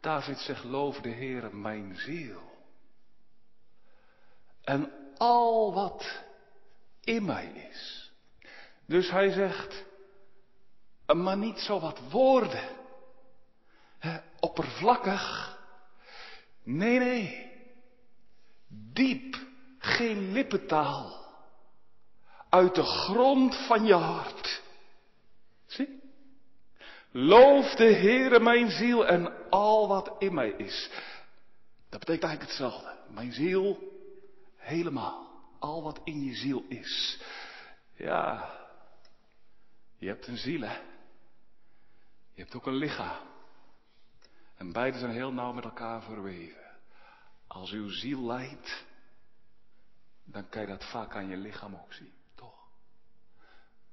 David 0.00 0.38
zegt, 0.38 0.64
loof 0.64 1.00
de 1.00 1.08
Heer 1.08 1.56
mijn 1.56 1.96
ziel 1.96 2.45
en 4.66 4.92
al 5.16 5.74
wat 5.74 6.22
in 7.00 7.24
mij 7.24 7.68
is. 7.70 8.10
Dus 8.86 9.10
hij 9.10 9.30
zegt, 9.30 9.84
maar 11.06 11.36
niet 11.36 11.58
zo 11.58 11.80
wat 11.80 12.00
woorden, 12.10 12.68
hè, 13.98 14.18
oppervlakkig. 14.40 15.58
Nee, 16.62 16.98
nee, 16.98 17.52
diep, 18.68 19.36
geen 19.78 20.32
lippentaal, 20.32 21.24
uit 22.48 22.74
de 22.74 22.84
grond 22.84 23.56
van 23.66 23.84
je 23.84 23.94
hart. 23.94 24.62
Zie? 25.66 26.00
Loof 27.10 27.74
de 27.74 27.92
Heere 27.92 28.40
mijn 28.40 28.70
ziel 28.70 29.06
en 29.06 29.50
al 29.50 29.88
wat 29.88 30.14
in 30.18 30.34
mij 30.34 30.50
is. 30.50 30.90
Dat 31.88 32.00
betekent 32.00 32.24
eigenlijk 32.24 32.58
hetzelfde. 32.58 32.94
Mijn 33.08 33.32
ziel, 33.32 33.94
Helemaal. 34.66 35.30
Al 35.58 35.82
wat 35.82 36.00
in 36.04 36.24
je 36.24 36.34
ziel 36.34 36.64
is. 36.68 37.20
Ja, 37.94 38.50
je 39.96 40.08
hebt 40.08 40.26
een 40.26 40.36
ziel, 40.36 40.60
hè. 40.60 40.76
Je 42.32 42.42
hebt 42.42 42.54
ook 42.54 42.66
een 42.66 42.74
lichaam. 42.74 43.26
En 44.56 44.72
beide 44.72 44.98
zijn 44.98 45.10
heel 45.10 45.32
nauw 45.32 45.52
met 45.52 45.64
elkaar 45.64 46.02
verweven. 46.02 46.76
Als 47.46 47.70
uw 47.70 47.88
ziel 47.88 48.26
lijdt, 48.26 48.86
dan 50.24 50.48
kan 50.48 50.60
je 50.60 50.68
dat 50.68 50.90
vaak 50.90 51.14
aan 51.14 51.28
je 51.28 51.36
lichaam 51.36 51.74
ook 51.74 51.92
zien, 51.92 52.12
toch? 52.34 52.68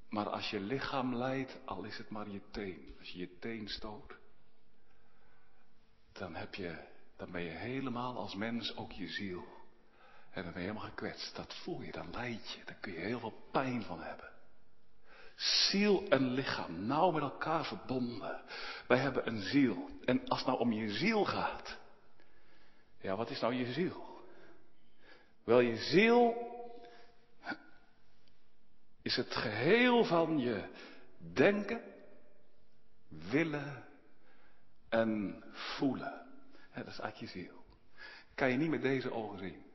Maar 0.09 0.29
als 0.29 0.49
je 0.49 0.59
lichaam 0.59 1.15
lijdt, 1.15 1.57
al 1.65 1.83
is 1.83 1.97
het 1.97 2.09
maar 2.09 2.29
je 2.29 2.41
teen, 2.51 2.95
als 2.99 3.09
je 3.09 3.19
je 3.19 3.39
teen 3.39 3.67
stoot, 3.67 4.17
dan 6.11 6.35
heb 6.35 6.55
je, 6.55 6.87
dan 7.15 7.31
ben 7.31 7.41
je 7.41 7.49
helemaal 7.49 8.17
als 8.17 8.35
mens 8.35 8.75
ook 8.75 8.91
je 8.91 9.07
ziel. 9.07 9.52
En 10.33 10.43
dan 10.43 10.53
ben 10.53 10.61
je 10.61 10.67
helemaal 10.67 10.89
gekwetst. 10.89 11.35
Dat 11.35 11.55
voel 11.63 11.81
je, 11.81 11.91
dan 11.91 12.11
leid 12.11 12.51
je, 12.51 12.63
daar 12.65 12.77
kun 12.79 12.93
je 12.93 12.99
heel 12.99 13.19
veel 13.19 13.47
pijn 13.51 13.83
van 13.83 14.01
hebben. 14.01 14.31
Ziel 15.35 16.07
en 16.09 16.31
lichaam, 16.31 16.85
nauw 16.85 17.11
met 17.11 17.21
elkaar 17.21 17.65
verbonden. 17.65 18.41
Wij 18.87 18.97
hebben 18.97 19.27
een 19.27 19.41
ziel. 19.41 19.89
En 20.05 20.27
als 20.27 20.39
het 20.39 20.47
nou 20.47 20.59
om 20.59 20.71
je 20.71 20.89
ziel 20.89 21.25
gaat. 21.25 21.77
Ja, 23.01 23.15
wat 23.15 23.29
is 23.29 23.39
nou 23.39 23.53
je 23.53 23.73
ziel? 23.73 24.21
Wel, 25.43 25.59
je 25.59 25.77
ziel 25.77 26.51
is 29.01 29.15
het 29.15 29.35
geheel 29.35 30.03
van 30.03 30.39
je 30.39 30.69
denken, 31.17 31.81
willen 33.07 33.85
en 34.89 35.43
voelen. 35.51 36.25
dat 36.73 36.87
is 36.87 36.99
eigenlijk 36.99 37.17
je 37.17 37.39
ziel. 37.39 37.63
Kan 38.35 38.51
je 38.51 38.57
niet 38.57 38.69
met 38.69 38.81
deze 38.81 39.11
ogen 39.11 39.39
zien. 39.39 39.72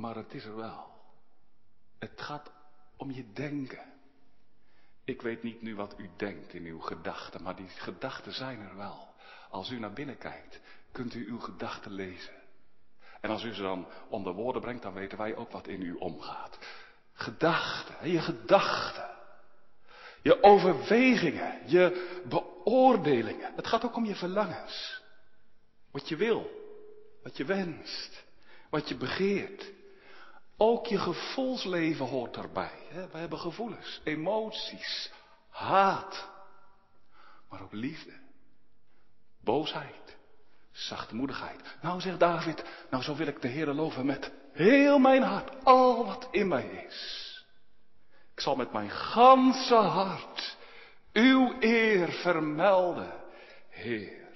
Maar 0.00 0.16
het 0.16 0.34
is 0.34 0.44
er 0.44 0.56
wel. 0.56 0.86
Het 1.98 2.20
gaat 2.20 2.50
om 2.96 3.10
je 3.10 3.32
denken. 3.32 3.92
Ik 5.04 5.22
weet 5.22 5.42
niet 5.42 5.62
nu 5.62 5.76
wat 5.76 5.94
u 5.98 6.10
denkt 6.16 6.54
in 6.54 6.64
uw 6.64 6.80
gedachten, 6.80 7.42
maar 7.42 7.56
die 7.56 7.68
gedachten 7.68 8.32
zijn 8.32 8.60
er 8.60 8.76
wel. 8.76 9.08
Als 9.50 9.70
u 9.70 9.78
naar 9.78 9.92
binnen 9.92 10.18
kijkt, 10.18 10.60
kunt 10.92 11.14
u 11.14 11.28
uw 11.28 11.38
gedachten 11.38 11.92
lezen. 11.92 12.34
En 13.20 13.30
als 13.30 13.44
u 13.44 13.54
ze 13.54 13.62
dan 13.62 13.86
onder 14.08 14.32
woorden 14.32 14.62
brengt, 14.62 14.82
dan 14.82 14.92
weten 14.92 15.18
wij 15.18 15.36
ook 15.36 15.50
wat 15.50 15.66
in 15.66 15.82
u 15.82 15.94
omgaat. 15.94 16.58
Gedachten, 17.12 18.10
je 18.10 18.20
gedachten. 18.20 19.10
Je 20.22 20.42
overwegingen, 20.42 21.68
je 21.68 22.20
beoordelingen. 22.28 23.54
Het 23.54 23.66
gaat 23.66 23.84
ook 23.84 23.96
om 23.96 24.04
je 24.04 24.14
verlangens. 24.14 25.02
Wat 25.90 26.08
je 26.08 26.16
wil, 26.16 26.50
wat 27.22 27.36
je 27.36 27.44
wenst, 27.44 28.24
wat 28.70 28.88
je 28.88 28.96
begeert. 28.96 29.76
Ook 30.60 30.86
je 30.86 30.98
gevoelsleven 30.98 32.06
hoort 32.06 32.34
daarbij. 32.34 32.78
We 33.12 33.18
hebben 33.18 33.38
gevoelens, 33.38 34.00
emoties, 34.04 35.10
haat, 35.50 36.28
maar 37.48 37.62
ook 37.62 37.72
liefde, 37.72 38.12
boosheid, 39.40 40.16
zachtmoedigheid. 40.70 41.76
Nou 41.82 42.00
zegt 42.00 42.20
David, 42.20 42.64
nou 42.90 43.02
zo 43.02 43.16
wil 43.16 43.26
ik 43.26 43.40
de 43.40 43.48
Heer 43.48 43.66
loven 43.66 44.06
met 44.06 44.32
heel 44.52 44.98
mijn 44.98 45.22
hart, 45.22 45.64
al 45.64 46.06
wat 46.06 46.28
in 46.30 46.48
mij 46.48 46.66
is. 46.66 47.26
Ik 48.34 48.40
zal 48.40 48.56
met 48.56 48.72
mijn 48.72 48.90
ganse 48.90 49.74
hart 49.74 50.56
uw 51.12 51.56
eer 51.60 52.12
vermelden, 52.12 53.12
Heer. 53.68 54.26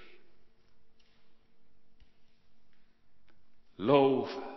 Loven. 3.76 4.52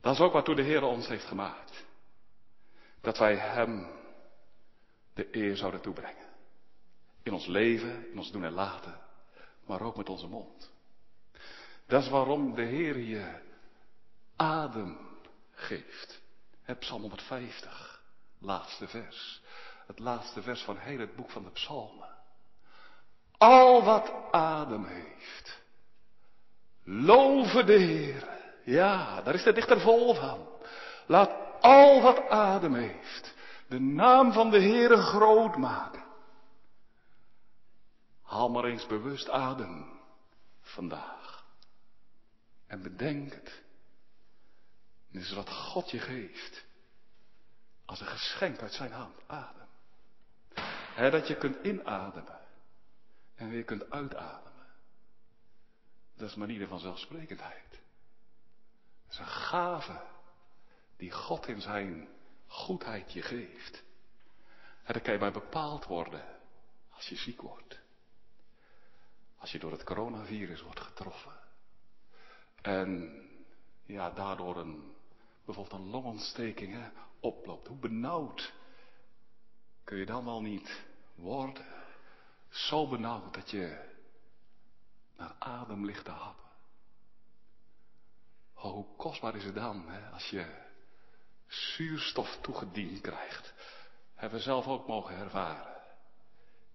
Dat 0.00 0.14
is 0.14 0.20
ook 0.20 0.32
waartoe 0.32 0.54
de 0.54 0.62
Heer 0.62 0.82
ons 0.82 1.08
heeft 1.08 1.24
gemaakt. 1.24 1.84
Dat 3.00 3.18
wij 3.18 3.36
Hem 3.36 3.88
de 5.14 5.36
eer 5.36 5.56
zouden 5.56 5.80
toebrengen. 5.80 6.28
In 7.22 7.32
ons 7.32 7.46
leven, 7.46 8.10
in 8.10 8.18
ons 8.18 8.32
doen 8.32 8.44
en 8.44 8.52
laten, 8.52 9.00
maar 9.66 9.80
ook 9.80 9.96
met 9.96 10.08
onze 10.08 10.26
mond. 10.26 10.72
Dat 11.86 12.02
is 12.02 12.08
waarom 12.08 12.54
de 12.54 12.62
Heer 12.62 12.98
je 12.98 13.40
adem 14.36 14.98
geeft. 15.52 16.20
Psalm 16.78 17.00
150, 17.00 18.02
laatste 18.38 18.88
vers. 18.88 19.42
Het 19.86 19.98
laatste 19.98 20.42
vers 20.42 20.62
van 20.62 20.78
het 20.78 21.16
boek 21.16 21.30
van 21.30 21.44
de 21.44 21.50
psalmen. 21.50 22.08
Al 23.38 23.84
wat 23.84 24.12
adem 24.30 24.84
heeft, 24.84 25.62
loven 26.84 27.66
de 27.66 27.78
Heer. 27.78 28.39
Ja, 28.70 29.22
daar 29.22 29.34
is 29.34 29.42
de 29.42 29.52
dichter 29.52 29.80
vol 29.80 30.14
van. 30.14 30.48
Laat 31.06 31.60
al 31.60 32.02
wat 32.02 32.28
adem 32.28 32.74
heeft, 32.74 33.34
de 33.68 33.78
naam 33.80 34.32
van 34.32 34.50
de 34.50 34.60
Heere 34.60 34.96
groot 34.96 35.56
maken. 35.56 36.04
Haal 38.22 38.48
maar 38.48 38.64
eens 38.64 38.86
bewust 38.86 39.28
adem 39.28 40.00
vandaag. 40.60 41.44
En 42.66 42.82
bedenk 42.82 43.32
het. 43.32 43.62
Dit 45.10 45.22
is 45.22 45.32
wat 45.32 45.50
God 45.50 45.90
je 45.90 45.98
geeft. 45.98 46.64
Als 47.84 48.00
een 48.00 48.06
geschenk 48.06 48.60
uit 48.60 48.72
zijn 48.72 48.92
hand. 48.92 49.16
Adem. 49.26 49.68
Dat 51.10 51.28
je 51.28 51.36
kunt 51.36 51.64
inademen. 51.64 52.38
En 53.34 53.48
weer 53.48 53.64
kunt 53.64 53.90
uitademen. 53.90 54.66
Dat 56.16 56.28
is 56.28 56.34
manier 56.34 56.66
van 56.66 56.78
zelfsprekendheid. 56.78 57.79
Dat 59.10 59.18
is 59.18 59.26
een 59.26 59.40
gave 59.40 60.00
die 60.96 61.10
God 61.10 61.48
in 61.48 61.60
zijn 61.60 62.08
goedheid 62.46 63.12
je 63.12 63.22
geeft. 63.22 63.82
En 64.82 64.92
daar 64.92 65.02
kan 65.02 65.12
je 65.12 65.18
bij 65.18 65.32
bepaald 65.32 65.86
worden 65.86 66.24
als 66.90 67.08
je 67.08 67.16
ziek 67.16 67.40
wordt. 67.40 67.80
Als 69.38 69.52
je 69.52 69.58
door 69.58 69.70
het 69.70 69.84
coronavirus 69.84 70.62
wordt 70.62 70.80
getroffen. 70.80 71.32
En 72.62 73.20
ja, 73.86 74.10
daardoor 74.10 74.56
een, 74.56 74.94
bijvoorbeeld 75.44 75.80
een 75.80 75.90
longontsteking 75.90 76.72
hè, 76.72 76.88
oploopt. 77.20 77.66
Hoe 77.66 77.76
benauwd 77.76 78.52
kun 79.84 79.96
je 79.96 80.06
dan 80.06 80.24
wel 80.24 80.42
niet 80.42 80.84
worden? 81.14 81.66
Zo 82.48 82.88
benauwd 82.88 83.34
dat 83.34 83.50
je 83.50 83.94
naar 85.16 85.34
adem 85.38 85.84
ligt 85.84 86.04
te 86.04 86.10
happen. 86.10 86.49
Oh, 88.62 88.72
hoe 88.72 88.96
kostbaar 88.96 89.36
is 89.36 89.44
het 89.44 89.54
dan 89.54 89.88
hè, 89.88 90.10
als 90.10 90.30
je 90.30 90.46
zuurstof 91.46 92.38
toegediend 92.40 93.00
krijgt. 93.00 93.54
Hebben 94.14 94.38
we 94.38 94.44
zelf 94.44 94.66
ook 94.66 94.86
mogen 94.86 95.16
ervaren. 95.16 95.82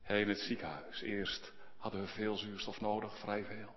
In 0.03 0.29
het 0.29 0.39
ziekenhuis. 0.39 1.01
Eerst 1.01 1.53
hadden 1.77 2.01
we 2.01 2.07
veel 2.07 2.37
zuurstof 2.37 2.81
nodig, 2.81 3.19
vrij 3.19 3.45
veel. 3.45 3.75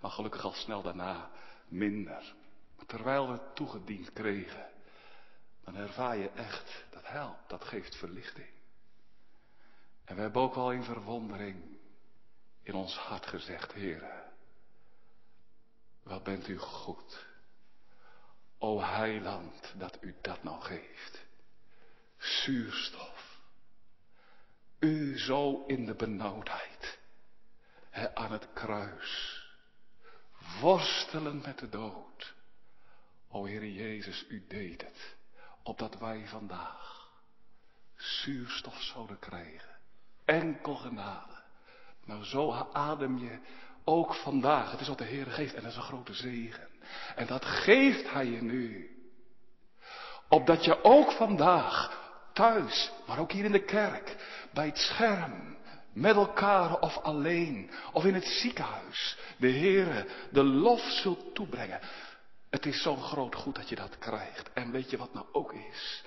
Maar 0.00 0.10
gelukkig 0.10 0.44
al 0.44 0.52
snel 0.52 0.82
daarna 0.82 1.30
minder. 1.68 2.34
Maar 2.76 2.86
terwijl 2.86 3.30
we 3.30 3.52
toegediend 3.54 4.12
kregen, 4.12 4.70
dan 5.64 5.76
ervaar 5.76 6.16
je 6.16 6.28
echt, 6.28 6.84
dat 6.90 7.06
helpt, 7.06 7.48
dat 7.48 7.64
geeft 7.64 7.96
verlichting. 7.96 8.50
En 10.04 10.16
we 10.16 10.20
hebben 10.22 10.42
ook 10.42 10.54
wel 10.54 10.72
in 10.72 10.84
verwondering 10.84 11.78
in 12.62 12.74
ons 12.74 12.96
hart 12.96 13.26
gezegd, 13.26 13.72
heren, 13.72 14.32
wat 16.02 16.22
bent 16.22 16.48
u 16.48 16.58
goed. 16.58 17.33
O 18.64 18.80
heiland, 18.80 19.72
dat 19.76 19.98
u 20.00 20.14
dat 20.20 20.42
nou 20.42 20.60
geeft. 20.62 21.26
Zuurstof. 22.18 23.38
U 24.78 25.18
zo 25.18 25.64
in 25.66 25.86
de 25.86 25.94
benauwdheid. 25.94 26.98
He, 27.90 28.14
aan 28.14 28.32
het 28.32 28.48
kruis. 28.52 29.42
Worstelen 30.60 31.40
met 31.44 31.58
de 31.58 31.68
dood. 31.68 32.34
O 33.28 33.44
Heer 33.44 33.66
Jezus, 33.66 34.24
u 34.28 34.44
deed 34.48 34.82
het. 34.82 35.16
Opdat 35.62 35.98
wij 35.98 36.26
vandaag 36.26 37.10
zuurstof 37.96 38.82
zouden 38.82 39.18
krijgen. 39.18 39.76
Enkel 40.24 40.74
genade. 40.74 41.42
Nou, 42.04 42.24
zo 42.24 42.52
adem 42.72 43.18
je 43.18 43.38
ook 43.84 44.14
vandaag. 44.14 44.70
Het 44.70 44.80
is 44.80 44.88
wat 44.88 44.98
de 44.98 45.04
Heer 45.04 45.26
geeft 45.26 45.54
en 45.54 45.62
dat 45.62 45.70
is 45.70 45.76
een 45.76 45.82
grote 45.82 46.14
zegen. 46.14 46.68
En 47.16 47.26
dat 47.26 47.44
geeft 47.44 48.10
Hij 48.10 48.26
je 48.26 48.42
nu. 48.42 48.90
Opdat 50.28 50.64
je 50.64 50.84
ook 50.84 51.12
vandaag 51.12 52.02
thuis, 52.32 52.90
maar 53.06 53.18
ook 53.18 53.32
hier 53.32 53.44
in 53.44 53.52
de 53.52 53.64
kerk, 53.64 54.16
bij 54.52 54.66
het 54.66 54.78
scherm, 54.78 55.56
met 55.92 56.16
elkaar 56.16 56.80
of 56.80 56.98
alleen, 56.98 57.70
of 57.92 58.04
in 58.04 58.14
het 58.14 58.26
ziekenhuis, 58.26 59.18
de 59.36 59.50
Heere 59.50 60.06
de 60.30 60.44
lof 60.44 60.80
zult 60.80 61.34
toebrengen. 61.34 61.80
Het 62.50 62.66
is 62.66 62.82
zo'n 62.82 63.02
groot 63.02 63.34
goed 63.34 63.54
dat 63.54 63.68
je 63.68 63.74
dat 63.76 63.98
krijgt. 63.98 64.52
En 64.52 64.70
weet 64.70 64.90
je 64.90 64.96
wat 64.96 65.14
nou 65.14 65.26
ook 65.32 65.52
is? 65.52 66.04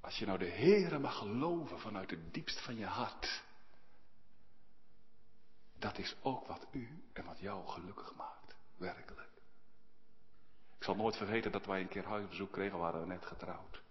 Als 0.00 0.18
je 0.18 0.26
nou 0.26 0.38
de 0.38 0.50
Heere 0.50 0.98
mag 0.98 1.16
geloven 1.16 1.78
vanuit 1.78 2.10
het 2.10 2.34
diepst 2.34 2.60
van 2.60 2.76
je 2.76 2.86
hart. 2.86 3.42
Dat 5.82 5.98
is 5.98 6.16
ook 6.22 6.46
wat 6.46 6.66
u 6.70 7.02
en 7.12 7.24
wat 7.24 7.38
jou 7.38 7.68
gelukkig 7.68 8.14
maakt. 8.14 8.54
Werkelijk. 8.76 9.28
Ik 10.76 10.84
zal 10.84 10.94
nooit 10.94 11.16
vergeten 11.16 11.52
dat 11.52 11.66
wij 11.66 11.80
een 11.80 11.88
keer 11.88 12.04
huisbezoek 12.06 12.52
kregen, 12.52 12.72
we 12.72 12.78
waren 12.78 13.08
net 13.08 13.26
getrouwd. 13.26 13.82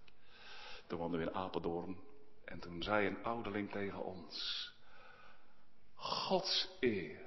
Toen 0.87 0.99
woonden 0.99 1.19
we 1.19 1.25
in 1.25 1.35
Apeldoorn. 1.35 1.99
En 2.45 2.59
toen 2.59 2.83
zei 2.83 3.07
een 3.07 3.23
ouderling 3.23 3.71
tegen 3.71 4.03
ons. 4.03 4.69
Gods 5.95 6.69
eer 6.79 7.21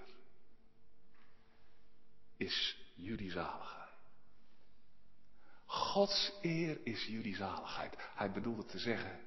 is 2.36 2.78
jullie 2.94 3.30
zalig. 3.30 3.88
Gods 5.66 6.32
eer 6.42 6.86
is 6.86 7.06
jullie 7.06 7.36
zaligheid. 7.36 7.96
Hij 8.14 8.30
bedoelde 8.30 8.64
te 8.64 8.78
zeggen, 8.78 9.20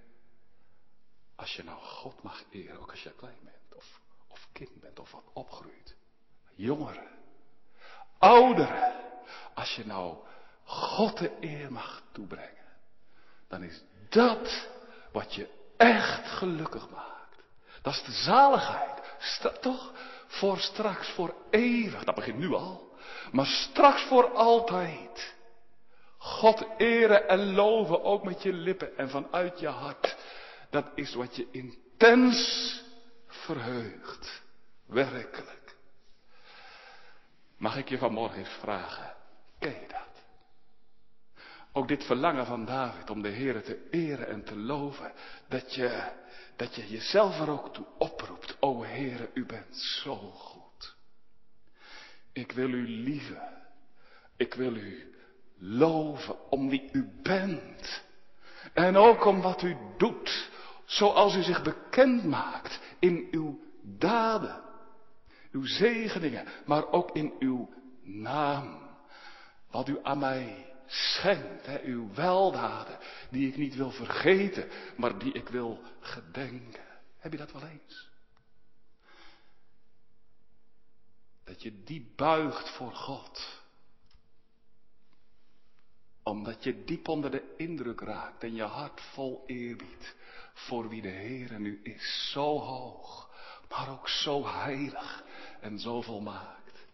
als 1.35 1.55
je 1.55 1.63
nou 1.63 1.81
God 1.81 2.23
mag 2.23 2.43
eren, 2.49 2.79
ook 2.79 2.91
als 2.91 3.03
je 3.03 3.11
klein 3.11 3.39
bent, 3.43 3.73
of 3.75 4.05
kind 4.57 4.79
bent, 4.79 4.99
of 4.99 5.11
wat 5.11 5.23
opgroeit. 5.33 5.95
Jongeren, 6.55 7.07
ouderen, 8.17 8.93
als 9.53 9.75
je 9.75 9.85
nou 9.85 10.17
God 10.63 11.17
de 11.17 11.31
eer 11.39 11.71
mag 11.71 12.03
toebrengen, 12.11 12.65
dan 13.47 13.63
is 13.63 13.83
dat 14.09 14.69
wat 15.11 15.33
je 15.35 15.47
echt 15.77 16.27
gelukkig 16.27 16.89
maakt. 16.89 17.43
Dat 17.81 17.93
is 17.93 18.03
de 18.03 18.11
zaligheid. 18.11 19.01
toch? 19.61 19.93
Voor 20.27 20.57
straks, 20.57 21.09
voor 21.09 21.35
eeuwig. 21.49 22.03
Dat 22.03 22.15
begint 22.15 22.37
nu 22.37 22.53
al. 22.53 22.95
Maar 23.31 23.45
straks 23.45 24.01
voor 24.01 24.31
altijd. 24.33 25.35
God 26.17 26.65
eren 26.77 27.27
en 27.27 27.53
loven, 27.53 28.03
ook 28.03 28.23
met 28.23 28.43
je 28.43 28.53
lippen 28.53 28.97
en 28.97 29.09
vanuit 29.09 29.59
je 29.59 29.67
hart. 29.67 30.15
Dat 30.69 30.85
is 30.95 31.13
wat 31.13 31.35
je 31.35 31.47
intens 31.51 32.81
verheugt. 33.27 34.41
Werkelijk. 34.87 35.75
Mag 37.57 37.77
ik 37.77 37.89
je 37.89 37.97
vanmorgen 37.97 38.45
vragen, 38.45 39.15
ken 39.59 39.71
je 39.71 39.87
dat? 39.87 40.07
Ook 41.71 41.87
dit 41.87 42.03
verlangen 42.03 42.45
van 42.45 42.65
David 42.65 43.09
om 43.09 43.21
de 43.21 43.29
Heer 43.29 43.63
te 43.63 43.87
eren 43.91 44.27
en 44.27 44.43
te 44.43 44.55
loven, 44.55 45.11
dat 45.47 45.75
je, 45.75 46.11
dat 46.55 46.75
je 46.75 46.87
jezelf 46.87 47.39
er 47.39 47.49
ook 47.49 47.73
toe 47.73 47.85
oproept. 47.97 48.57
O 48.59 48.83
Heere, 48.83 49.29
u 49.33 49.45
bent 49.45 49.77
zo 49.77 50.15
goed. 50.15 50.95
Ik 52.33 52.51
wil 52.51 52.69
u 52.69 52.87
lieven. 52.87 53.65
Ik 54.37 54.53
wil 54.53 54.75
u 54.75 55.15
loven 55.57 56.51
om 56.51 56.69
wie 56.69 56.89
u 56.91 57.09
bent. 57.21 58.03
En 58.73 58.95
ook 58.95 59.25
om 59.25 59.41
wat 59.41 59.61
u 59.61 59.77
doet, 59.97 60.49
zoals 60.85 61.35
u 61.35 61.41
zich 61.41 61.63
bekend 61.63 62.23
maakt 62.23 62.79
in 62.99 63.27
uw 63.31 63.59
daden, 63.81 64.66
uw 65.57 65.65
zegeningen, 65.65 66.47
maar 66.65 66.91
ook 66.91 67.11
in 67.11 67.33
uw 67.39 67.69
naam. 68.03 68.79
Wat 69.71 69.87
u 69.87 69.99
aan 70.03 70.19
mij 70.19 70.65
schenkt, 70.85 71.81
uw 71.83 72.13
weldaden, 72.13 72.97
die 73.29 73.47
ik 73.47 73.57
niet 73.57 73.75
wil 73.75 73.91
vergeten, 73.91 74.69
maar 74.97 75.17
die 75.19 75.33
ik 75.33 75.49
wil 75.49 75.79
gedenken. 75.99 76.83
Heb 77.17 77.31
je 77.31 77.37
dat 77.37 77.51
wel 77.51 77.67
eens? 77.67 78.09
Dat 81.43 81.61
je 81.61 81.83
die 81.83 82.13
buigt 82.15 82.69
voor 82.69 82.93
God. 82.93 83.61
Omdat 86.23 86.63
je 86.63 86.83
diep 86.83 87.07
onder 87.07 87.31
de 87.31 87.53
indruk 87.57 88.01
raakt 88.01 88.43
en 88.43 88.55
je 88.55 88.63
hart 88.63 89.01
vol 89.01 89.43
eerbied 89.45 90.15
voor 90.53 90.89
wie 90.89 91.01
de 91.01 91.09
Heere 91.09 91.59
nu 91.59 91.79
is. 91.83 92.29
Zo 92.31 92.59
hoog, 92.59 93.29
maar 93.69 93.91
ook 93.91 94.09
zo 94.09 94.47
heilig 94.47 95.23
en 95.61 95.79
zo 95.79 96.01
volmaakt. 96.01 96.85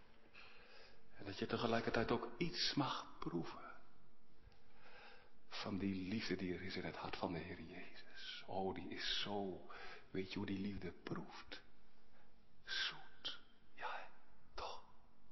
En 1.14 1.26
dat 1.26 1.40
je 1.40 1.46
tegelijkertijd 1.46 2.12
ook 2.12 2.32
iets 2.38 2.74
mag 2.74 3.16
proeven 3.20 3.72
van 5.50 5.78
die 5.78 6.08
liefde 6.08 6.36
die 6.36 6.54
er 6.54 6.62
is 6.62 6.76
in 6.76 6.86
het 6.86 6.96
hart 6.96 7.18
van 7.18 7.34
de 7.34 7.40
Heer 7.40 7.62
Jezus. 7.62 8.44
Oh, 8.46 8.76
die 8.76 8.90
is 8.90 9.22
zo, 9.22 9.70
weet 10.12 10.32
je 10.32 10.38
hoe 10.38 10.48
die 10.48 10.60
liefde 10.60 10.92
proeft? 11.04 11.62
Zoet. 12.66 13.40
Ja, 13.76 14.08
toch? 14.54 14.84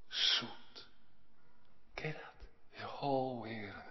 Zoet. 0.08 0.88
Ken 1.94 2.08
je 2.08 2.14
dat? 2.14 3.00
Oh, 3.00 3.44
Heer, 3.44 3.84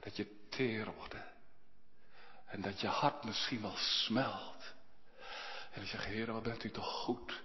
dat 0.00 0.16
je 0.16 0.46
teer 0.48 0.94
wordt? 0.94 1.14
En 2.46 2.60
dat 2.60 2.80
je 2.80 2.86
hart 2.86 3.24
misschien 3.24 3.60
wel 3.60 3.76
smelt. 3.76 4.74
En 5.70 5.80
je 5.80 5.86
zegt, 5.86 6.04
Heer, 6.04 6.32
wat 6.32 6.42
bent 6.42 6.64
u 6.64 6.70
toch 6.70 6.92
goed 6.92 7.42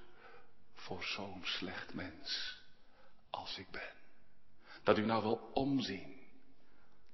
voor 0.82 1.04
zo'n 1.04 1.42
slecht 1.46 1.94
mens 1.94 2.60
als 3.30 3.58
ik 3.58 3.70
ben. 3.70 3.94
Dat 4.84 4.98
u 4.98 5.06
nou 5.06 5.22
wil 5.24 5.52
omzien 5.54 6.20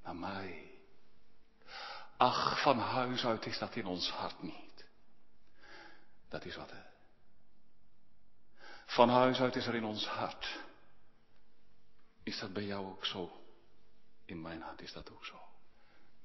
naar 0.04 0.16
mij 0.16 0.68
Ach, 2.18 2.62
van 2.62 2.80
huis 2.80 3.26
uit 3.26 3.46
is 3.46 3.58
dat 3.58 3.76
in 3.76 3.86
ons 3.86 4.10
hart 4.10 4.42
niet. 4.42 4.86
Dat 6.30 6.46
is 6.46 6.56
wat, 6.56 6.72
hè. 6.72 6.82
Van 8.86 9.10
huis 9.10 9.40
uit 9.40 9.56
is 9.56 9.68
er 9.68 9.76
in 9.76 9.84
ons 9.84 10.08
hart. 10.08 10.60
Is 12.24 12.40
dat 12.40 12.54
bij 12.54 12.64
jou 12.64 12.86
ook 12.86 13.06
zo? 13.06 13.42
In 14.26 14.42
mijn 14.42 14.62
hart 14.62 14.82
is 14.82 14.94
dat 14.94 15.12
ook 15.12 15.26
zo. 15.26 15.40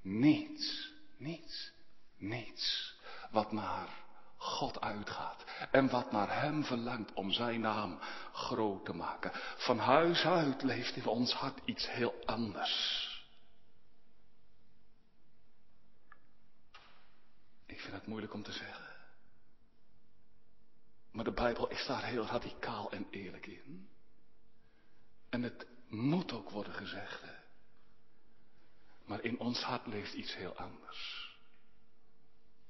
Niets, 0.00 0.92
niets, 1.16 1.72
niets 2.16 2.94
wat 3.30 3.52
naar 3.52 3.88
God 4.42 4.80
uitgaat 4.80 5.44
en 5.70 5.88
wat 5.88 6.12
naar 6.12 6.40
Hem 6.40 6.64
verlangt 6.64 7.12
om 7.12 7.30
Zijn 7.30 7.60
naam 7.60 7.98
groot 8.32 8.84
te 8.84 8.92
maken. 8.92 9.30
Van 9.56 9.78
huis 9.78 10.24
uit 10.24 10.62
leeft 10.62 10.96
in 10.96 11.06
ons 11.06 11.32
hart 11.32 11.60
iets 11.64 11.90
heel 11.90 12.14
anders. 12.24 13.10
Ik 17.66 17.80
vind 17.80 17.94
het 17.94 18.06
moeilijk 18.06 18.34
om 18.34 18.42
te 18.42 18.52
zeggen. 18.52 18.86
Maar 21.10 21.24
de 21.24 21.32
Bijbel 21.32 21.68
is 21.68 21.86
daar 21.86 22.04
heel 22.04 22.26
radicaal 22.26 22.92
en 22.92 23.06
eerlijk 23.10 23.46
in. 23.46 23.88
En 25.28 25.42
het 25.42 25.66
moet 25.88 26.32
ook 26.32 26.50
worden 26.50 26.74
gezegd. 26.74 27.22
Maar 29.04 29.22
in 29.22 29.38
ons 29.38 29.62
hart 29.62 29.86
leeft 29.86 30.12
iets 30.12 30.34
heel 30.34 30.56
anders. 30.56 31.31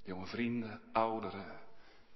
Jonge 0.03 0.27
vrienden, 0.27 0.81
ouderen, 0.93 1.61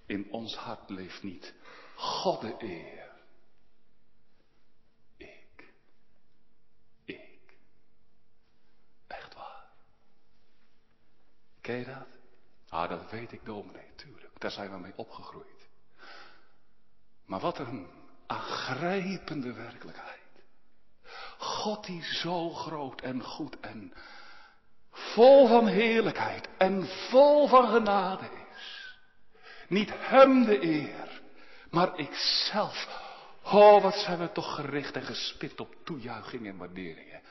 in 0.06 0.30
ons 0.30 0.56
hart 0.56 0.90
leeft 0.90 1.22
niet 1.22 1.54
God 1.96 2.40
de 2.40 2.54
eer. 2.58 3.10
Ik. 5.16 5.72
Ik. 7.04 7.56
Echt 9.06 9.34
waar. 9.34 9.70
Ken 11.60 11.76
je 11.76 11.84
dat? 11.84 12.18
Ah, 12.68 12.88
dat 12.88 13.10
weet 13.10 13.32
ik 13.32 13.44
dominee, 13.44 13.94
tuurlijk. 13.94 14.40
Daar 14.40 14.50
zijn 14.50 14.70
we 14.70 14.78
mee 14.78 14.96
opgegroeid. 14.96 15.68
Maar 17.24 17.40
wat 17.40 17.58
een 17.58 17.86
aangrijpende 18.26 19.52
werkelijkheid. 19.52 20.20
God 21.38 21.84
die 21.84 22.02
zo 22.02 22.50
groot 22.50 23.00
en 23.00 23.22
goed 23.22 23.60
en 23.60 23.92
vol 24.96 25.48
van 25.48 25.66
heerlijkheid 25.66 26.48
en 26.58 26.86
vol 26.86 27.48
van 27.48 27.68
genade 27.68 28.24
is. 28.24 28.96
Niet 29.68 29.90
hem 29.94 30.44
de 30.44 30.62
eer, 30.62 31.22
maar 31.70 31.98
ikzelf. 31.98 33.04
Oh, 33.42 33.82
wat 33.82 33.94
zijn 33.94 34.18
we 34.18 34.32
toch 34.32 34.54
gericht 34.54 34.94
en 34.94 35.02
gespit 35.02 35.60
op 35.60 35.74
toejuiching 35.84 36.46
en 36.46 36.56
waarderingen. 36.56 37.22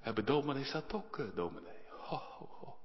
Hebben 0.00 0.24
dominees 0.24 0.70
dat 0.70 0.92
ook, 0.92 1.18
eh, 1.18 1.26
dominee? 1.34 1.78
Oh, 2.10 2.40
oh, 2.40 2.62
oh. 2.62 2.78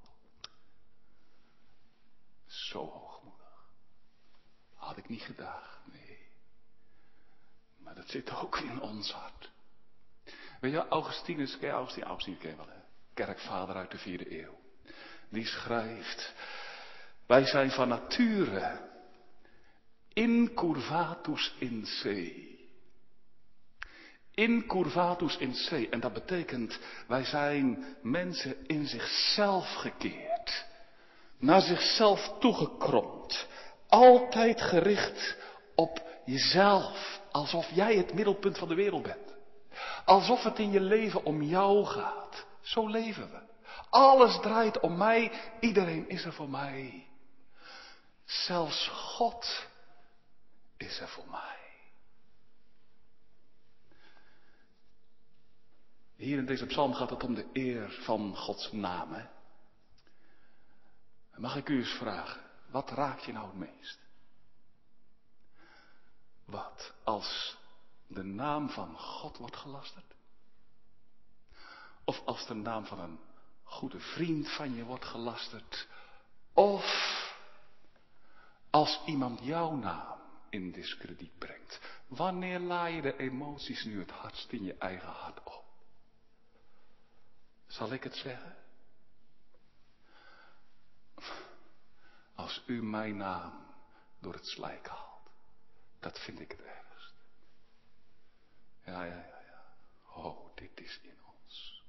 Zo 2.46 2.80
hoogmoedig. 2.90 3.70
Had 4.76 4.98
ik 4.98 5.10
niet 5.10 5.22
gedacht, 5.22 5.80
nee. 5.92 6.28
Maar 7.78 7.96
dat 7.96 8.10
zit 8.10 8.36
ook 8.36 8.58
in 8.58 8.82
ons 8.82 9.12
hart. 9.12 9.52
Weet 10.60 10.72
je, 10.72 10.88
Augustinus, 10.88 11.58
ken 11.58 11.68
je 11.68 11.74
Augustinus? 11.74 12.08
Augustinus 12.10 12.40
ken 12.40 12.58
wel, 12.58 12.68
hè? 12.68 12.85
Kerkvader 13.16 13.76
uit 13.76 13.92
de 13.92 13.98
vierde 13.98 14.42
eeuw. 14.42 14.60
Die 15.30 15.46
schrijft, 15.46 16.34
wij 17.28 17.46
zijn 17.46 17.72
van 17.72 17.88
nature 17.88 18.80
incurvatus 20.14 21.54
in 21.60 21.86
se. 21.86 22.54
Incurvatus 24.32 25.38
in 25.38 25.54
se. 25.54 25.90
En 25.90 26.00
dat 26.00 26.14
betekent, 26.14 26.80
wij 27.08 27.24
zijn 27.24 27.86
mensen 28.02 28.68
in 28.68 28.88
zichzelf 28.88 29.74
gekeerd 29.74 30.66
naar 31.40 31.62
zichzelf 31.62 32.34
toegekromd. 32.40 33.48
Altijd 33.88 34.62
gericht 34.62 35.38
op 35.76 36.02
jezelf. 36.26 37.22
Alsof 37.32 37.70
jij 37.70 37.96
het 37.96 38.14
middelpunt 38.14 38.58
van 38.58 38.68
de 38.68 38.76
wereld 38.76 39.04
bent. 39.04 39.36
Alsof 40.06 40.44
het 40.44 40.60
in 40.60 40.72
je 40.72 40.82
leven 40.82 41.26
om 41.26 41.42
jou 41.42 41.86
gaat. 41.86 42.46
Zo 42.66 42.88
leven 42.88 43.32
we. 43.32 43.42
Alles 43.90 44.40
draait 44.40 44.80
om 44.80 44.98
mij. 44.98 45.32
Iedereen 45.60 46.10
is 46.10 46.26
er 46.26 46.34
voor 46.34 46.50
mij. 46.50 47.08
Zelfs 48.26 48.88
God 48.88 49.68
is 50.78 51.00
er 51.00 51.08
voor 51.08 51.28
mij. 51.30 51.64
Hier 56.16 56.38
in 56.38 56.46
deze 56.46 56.66
psalm 56.66 56.94
gaat 56.94 57.10
het 57.10 57.24
om 57.24 57.34
de 57.34 57.50
eer 57.54 57.92
van 57.92 58.36
Gods 58.36 58.72
naam. 58.72 59.30
Mag 61.36 61.56
ik 61.56 61.70
u 61.70 61.78
eens 61.78 61.98
vragen, 61.98 62.42
wat 62.70 62.90
raakt 62.90 63.24
je 63.24 63.32
nou 63.32 63.46
het 63.46 63.56
meest? 63.56 64.00
Wat 66.46 66.94
als 67.04 67.58
de 68.08 68.24
naam 68.24 68.70
van 68.70 68.98
God 68.98 69.38
wordt 69.38 69.56
gelasterd? 69.56 70.15
Of 72.06 72.22
als 72.26 72.48
de 72.48 72.54
naam 72.54 72.86
van 72.86 73.00
een 73.00 73.20
goede 73.64 74.00
vriend 74.00 74.52
van 74.52 74.76
je 74.76 74.84
wordt 74.84 75.06
gelasterd. 75.06 75.88
Of 76.54 76.86
als 78.70 79.02
iemand 79.06 79.44
jouw 79.44 79.76
naam 79.76 80.20
in 80.50 80.72
discrediet 80.72 81.38
brengt. 81.38 81.80
Wanneer 82.08 82.60
laai 82.60 82.96
je 82.96 83.02
de 83.02 83.18
emoties 83.18 83.84
nu 83.84 84.00
het 84.00 84.12
hardst 84.12 84.52
in 84.52 84.64
je 84.64 84.74
eigen 84.78 85.10
hart 85.10 85.44
op? 85.44 85.64
Zal 87.68 87.92
ik 87.92 88.04
het 88.04 88.16
zeggen? 88.16 88.56
Als 92.36 92.64
u 92.66 92.84
mijn 92.84 93.18
naam 93.18 93.66
door 94.20 94.34
het 94.34 94.46
slijk 94.46 94.88
haalt, 94.88 95.30
dat 96.00 96.20
vind 96.20 96.40
ik 96.40 96.52
het 96.52 96.62
ergst. 96.62 97.14
Ja, 98.86 99.04
ja, 99.04 99.16
ja, 99.16 99.40
ja. 99.48 99.64
Oh, 100.14 100.56
dit 100.56 100.80
is 100.80 101.00
in 101.02 101.18
ons. 101.24 101.84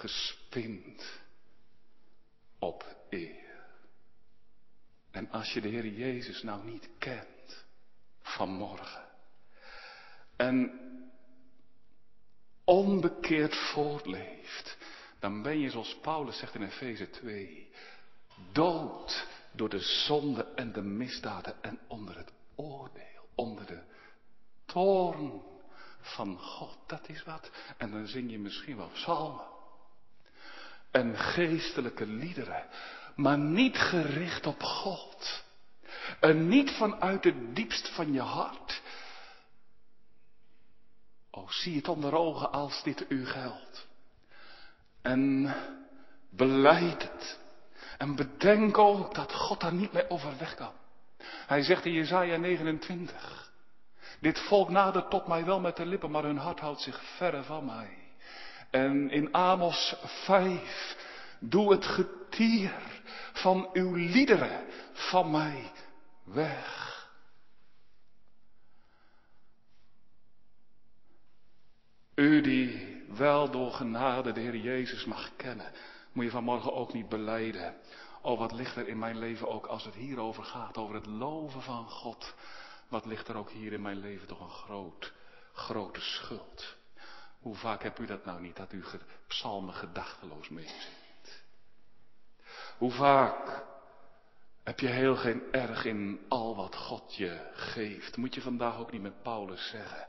Gespind 0.00 1.20
op 2.58 2.96
eer. 3.10 3.64
En 5.10 5.30
als 5.30 5.52
je 5.52 5.60
de 5.60 5.68
Heer 5.68 5.86
Jezus 5.86 6.42
nou 6.42 6.64
niet 6.64 6.88
kent 6.98 7.64
vanmorgen 8.22 9.04
en 10.36 10.80
onbekeerd 12.64 13.54
voortleeft, 13.54 14.78
dan 15.18 15.42
ben 15.42 15.58
je 15.58 15.70
zoals 15.70 15.98
Paulus 16.02 16.38
zegt 16.38 16.54
in 16.54 16.62
Efeze 16.62 17.10
2, 17.10 17.72
dood 18.52 19.26
door 19.52 19.68
de 19.68 19.80
zonde 19.80 20.44
en 20.44 20.72
de 20.72 20.82
misdaden 20.82 21.62
en 21.62 21.78
onder 21.88 22.16
het 22.16 22.32
oordeel, 22.54 23.28
onder 23.34 23.66
de 23.66 23.82
toorn 24.64 25.42
van 26.00 26.38
God. 26.38 26.78
Dat 26.86 27.08
is 27.08 27.22
wat. 27.22 27.50
En 27.78 27.90
dan 27.90 28.06
zing 28.06 28.30
je 28.30 28.38
misschien 28.38 28.76
wel 28.76 28.88
psalmen 28.88 29.58
en 30.90 31.18
geestelijke 31.18 32.06
liederen 32.06 32.64
maar 33.20 33.38
niet 33.38 33.76
gericht 33.76 34.46
op 34.46 34.62
God. 34.62 35.44
En 36.20 36.48
niet 36.48 36.70
vanuit 36.70 37.24
het 37.24 37.56
diepst 37.56 37.88
van 37.88 38.12
je 38.12 38.20
hart. 38.20 38.82
Oh, 41.30 41.48
zie 41.50 41.76
het 41.76 41.88
onder 41.88 42.14
ogen 42.14 42.52
als 42.52 42.82
dit 42.82 43.04
u 43.08 43.26
geldt. 43.26 43.88
En 45.02 45.54
beleid 46.30 47.02
het. 47.02 47.38
En 47.98 48.16
bedenk 48.16 48.78
ook 48.78 49.14
dat 49.14 49.34
God 49.34 49.60
daar 49.60 49.74
niet 49.74 49.92
mee 49.92 50.10
overweg 50.10 50.54
kan. 50.54 50.72
Hij 51.46 51.62
zegt 51.62 51.84
in 51.84 51.92
Jezaja 51.92 52.36
29. 52.36 53.52
Dit 54.20 54.38
volk 54.38 54.68
nadert 54.68 55.10
tot 55.10 55.26
mij 55.26 55.44
wel 55.44 55.60
met 55.60 55.76
de 55.76 55.86
lippen, 55.86 56.10
maar 56.10 56.22
hun 56.22 56.38
hart 56.38 56.60
houdt 56.60 56.80
zich 56.80 57.02
verre 57.16 57.42
van 57.42 57.64
mij. 57.64 57.99
En 58.70 59.10
in 59.10 59.34
Amos 59.34 59.94
5. 60.04 60.96
Doe 61.40 61.72
het 61.72 61.84
getier 61.84 62.72
van 63.32 63.68
uw 63.72 63.94
liederen 63.94 64.64
van 64.92 65.30
mij 65.30 65.72
weg. 66.24 66.88
U 72.14 72.40
die 72.40 73.02
wel 73.08 73.50
door 73.50 73.72
genade 73.72 74.32
de 74.32 74.40
Heer 74.40 74.56
Jezus 74.56 75.04
mag 75.04 75.36
kennen, 75.36 75.72
moet 76.12 76.24
je 76.24 76.30
vanmorgen 76.30 76.72
ook 76.72 76.92
niet 76.92 77.08
beleiden. 77.08 77.74
Oh, 78.22 78.38
wat 78.38 78.52
ligt 78.52 78.76
er 78.76 78.88
in 78.88 78.98
mijn 78.98 79.18
leven 79.18 79.48
ook 79.48 79.66
als 79.66 79.84
het 79.84 79.94
hierover 79.94 80.44
gaat, 80.44 80.76
over 80.76 80.94
het 80.94 81.06
loven 81.06 81.62
van 81.62 81.88
God. 81.88 82.34
Wat 82.88 83.06
ligt 83.06 83.28
er 83.28 83.36
ook 83.36 83.50
hier 83.50 83.72
in 83.72 83.82
mijn 83.82 84.00
leven 84.00 84.28
toch 84.28 84.40
een 84.40 84.50
groot, 84.50 85.12
grote 85.52 86.00
schuld. 86.00 86.76
Hoe 87.40 87.54
vaak 87.54 87.82
hebt 87.82 87.98
u 87.98 88.06
dat 88.06 88.24
nou 88.24 88.40
niet, 88.40 88.56
dat 88.56 88.72
u 88.72 88.84
psalmen 89.26 89.74
gedachteloos 89.74 90.48
meezit? 90.48 91.44
Hoe 92.78 92.90
vaak 92.90 93.64
heb 94.62 94.80
je 94.80 94.88
heel 94.88 95.16
geen 95.16 95.52
erg 95.52 95.84
in 95.84 96.20
al 96.28 96.56
wat 96.56 96.76
God 96.76 97.14
je 97.14 97.50
geeft? 97.52 98.16
Moet 98.16 98.34
je 98.34 98.40
vandaag 98.40 98.78
ook 98.78 98.92
niet 98.92 99.02
met 99.02 99.22
Paulus 99.22 99.68
zeggen. 99.68 100.06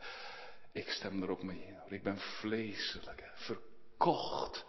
Ik 0.72 0.90
stem 0.90 1.24
er 1.24 1.30
ook 1.30 1.44
mee. 1.44 1.78
Ik 1.88 2.04
ben 2.04 2.18
vleeselijk, 2.18 3.32
verkocht 3.34 4.66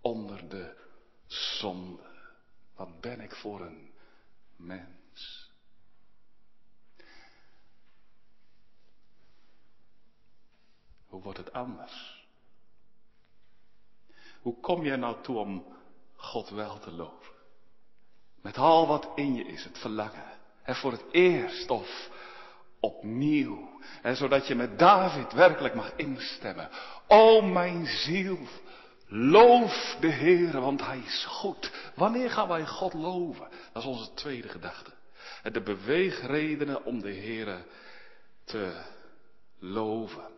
onder 0.00 0.48
de 0.48 0.76
zonde. 1.26 2.12
Wat 2.74 3.00
ben 3.00 3.20
ik 3.20 3.34
voor 3.34 3.60
een 3.60 3.92
mens? 4.56 5.43
Hoe 11.14 11.22
wordt 11.22 11.38
het 11.38 11.52
anders? 11.52 12.26
Hoe 14.40 14.60
kom 14.60 14.84
jij 14.84 14.96
nou 14.96 15.22
toe 15.22 15.36
om 15.36 15.64
God 16.16 16.48
wel 16.48 16.78
te 16.78 16.90
loven? 16.90 17.34
Met 18.42 18.56
al 18.56 18.86
wat 18.86 19.08
in 19.14 19.34
je 19.34 19.44
is, 19.44 19.64
het 19.64 19.78
verlangen. 19.78 20.24
En 20.62 20.74
voor 20.74 20.92
het 20.92 21.04
eerst 21.10 21.70
of 21.70 22.10
opnieuw. 22.80 23.80
En 24.02 24.16
zodat 24.16 24.46
je 24.46 24.54
met 24.54 24.78
David 24.78 25.32
werkelijk 25.32 25.74
mag 25.74 25.92
instemmen. 25.96 26.68
O 27.06 27.40
mijn 27.40 27.86
ziel, 27.86 28.38
loof 29.06 29.96
de 30.00 30.10
Heer, 30.10 30.60
want 30.60 30.80
Hij 30.80 30.98
is 30.98 31.24
goed. 31.24 31.72
Wanneer 31.94 32.30
gaan 32.30 32.48
wij 32.48 32.66
God 32.66 32.94
loven? 32.94 33.48
Dat 33.72 33.82
is 33.82 33.88
onze 33.88 34.14
tweede 34.14 34.48
gedachte. 34.48 34.92
De 35.42 35.62
beweegredenen 35.62 36.84
om 36.84 37.00
de 37.00 37.12
Heer 37.12 37.66
te 38.44 38.84
loven. 39.58 40.33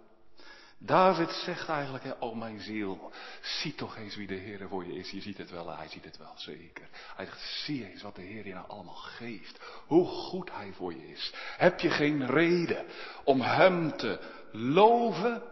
David 0.78 1.30
zegt 1.30 1.68
eigenlijk, 1.68 2.04
oh 2.18 2.36
mijn 2.36 2.60
ziel, 2.60 3.12
zie 3.40 3.74
toch 3.74 3.96
eens 3.96 4.16
wie 4.16 4.26
de 4.26 4.34
Heer 4.34 4.68
voor 4.68 4.86
je 4.86 4.98
is. 4.98 5.10
Je 5.10 5.20
ziet 5.20 5.38
het 5.38 5.50
wel, 5.50 5.76
hij 5.76 5.88
ziet 5.88 6.04
het 6.04 6.18
wel, 6.18 6.32
zeker. 6.36 6.88
Hij 7.16 7.24
zegt, 7.24 7.40
zie 7.64 7.90
eens 7.90 8.02
wat 8.02 8.14
de 8.14 8.22
Heer 8.22 8.46
je 8.46 8.54
nou 8.54 8.68
allemaal 8.68 8.94
geeft. 8.94 9.60
Hoe 9.86 10.06
goed 10.06 10.50
hij 10.52 10.72
voor 10.72 10.94
je 10.94 11.08
is. 11.08 11.32
Heb 11.56 11.80
je 11.80 11.90
geen 11.90 12.26
reden 12.26 12.86
om 13.24 13.40
hem 13.40 13.96
te 13.96 14.20
loven? 14.52 15.42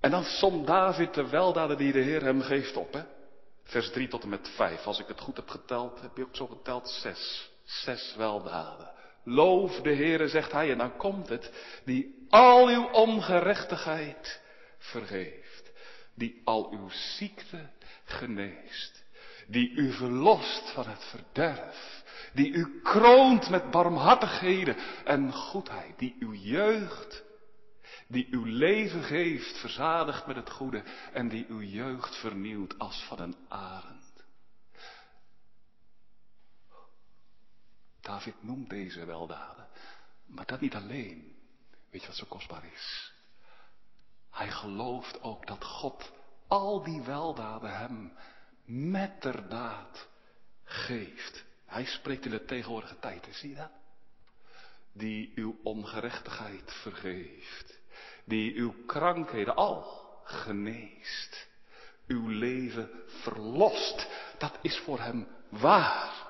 En 0.00 0.10
dan 0.10 0.24
somt 0.24 0.66
David 0.66 1.14
de 1.14 1.28
weldaden 1.28 1.76
die 1.76 1.92
de 1.92 2.00
Heer 2.00 2.22
hem 2.22 2.40
geeft 2.40 2.76
op, 2.76 2.92
hè. 2.92 3.02
Vers 3.62 3.90
3 3.90 4.08
tot 4.08 4.22
en 4.22 4.28
met 4.28 4.48
5. 4.48 4.84
Als 4.86 4.98
ik 4.98 5.06
het 5.06 5.20
goed 5.20 5.36
heb 5.36 5.48
geteld, 5.48 6.00
heb 6.00 6.16
je 6.16 6.22
ook 6.22 6.36
zo 6.36 6.46
geteld 6.46 6.88
zes. 6.88 7.50
Zes 7.64 8.14
weldaden. 8.16 8.90
Loof 9.24 9.80
de 9.80 9.94
Heere, 9.94 10.28
zegt 10.28 10.52
hij, 10.52 10.70
en 10.70 10.78
dan 10.78 10.96
komt 10.96 11.28
het, 11.28 11.52
die 11.84 12.21
al 12.32 12.68
uw 12.68 12.84
ongerechtigheid 12.84 14.40
vergeeft, 14.78 15.72
die 16.14 16.40
al 16.44 16.72
uw 16.72 16.88
ziekte 16.88 17.70
geneest, 18.04 19.04
die 19.46 19.70
u 19.70 19.92
verlost 19.92 20.70
van 20.70 20.88
het 20.88 21.04
verderf, 21.04 22.02
die 22.32 22.52
u 22.52 22.80
kroont 22.82 23.50
met 23.50 23.70
barmhartigheden 23.70 24.76
en 25.04 25.32
goedheid, 25.32 25.98
die 25.98 26.16
uw 26.18 26.32
jeugd, 26.32 27.24
die 28.06 28.28
uw 28.30 28.44
leven 28.44 29.02
geeft, 29.02 29.58
verzadigd 29.58 30.26
met 30.26 30.36
het 30.36 30.50
goede 30.50 30.82
en 31.12 31.28
die 31.28 31.46
uw 31.48 31.62
jeugd 31.62 32.16
vernieuwt 32.16 32.78
als 32.78 33.04
van 33.08 33.20
een 33.20 33.36
arend. 33.48 34.24
David 38.00 38.42
noemt 38.42 38.70
deze 38.70 39.04
weldaden. 39.04 39.66
Maar 40.26 40.46
dat 40.46 40.60
niet 40.60 40.74
alleen. 40.74 41.41
Weet 41.92 42.00
je 42.00 42.06
wat 42.06 42.16
zo 42.16 42.26
kostbaar 42.28 42.64
is? 42.72 43.12
Hij 44.30 44.50
gelooft 44.50 45.22
ook 45.22 45.46
dat 45.46 45.64
God 45.64 46.12
al 46.46 46.82
die 46.82 47.02
weldaden 47.02 47.78
hem 47.78 48.12
metterdaad 48.64 50.08
geeft. 50.64 51.44
Hij 51.66 51.84
spreekt 51.84 52.24
in 52.24 52.30
de 52.30 52.44
tegenwoordige 52.44 52.98
tijd, 52.98 53.28
zie 53.30 53.48
je 53.48 53.56
dat? 53.56 53.70
Die 54.92 55.32
uw 55.34 55.58
ongerechtigheid 55.62 56.72
vergeeft. 56.72 57.78
Die 58.24 58.54
uw 58.54 58.84
krankheden 58.86 59.56
al 59.56 60.10
geneest. 60.24 61.48
Uw 62.06 62.28
leven 62.28 62.90
verlost. 63.06 64.08
Dat 64.38 64.58
is 64.62 64.78
voor 64.78 65.00
hem 65.00 65.28
waar. 65.48 66.28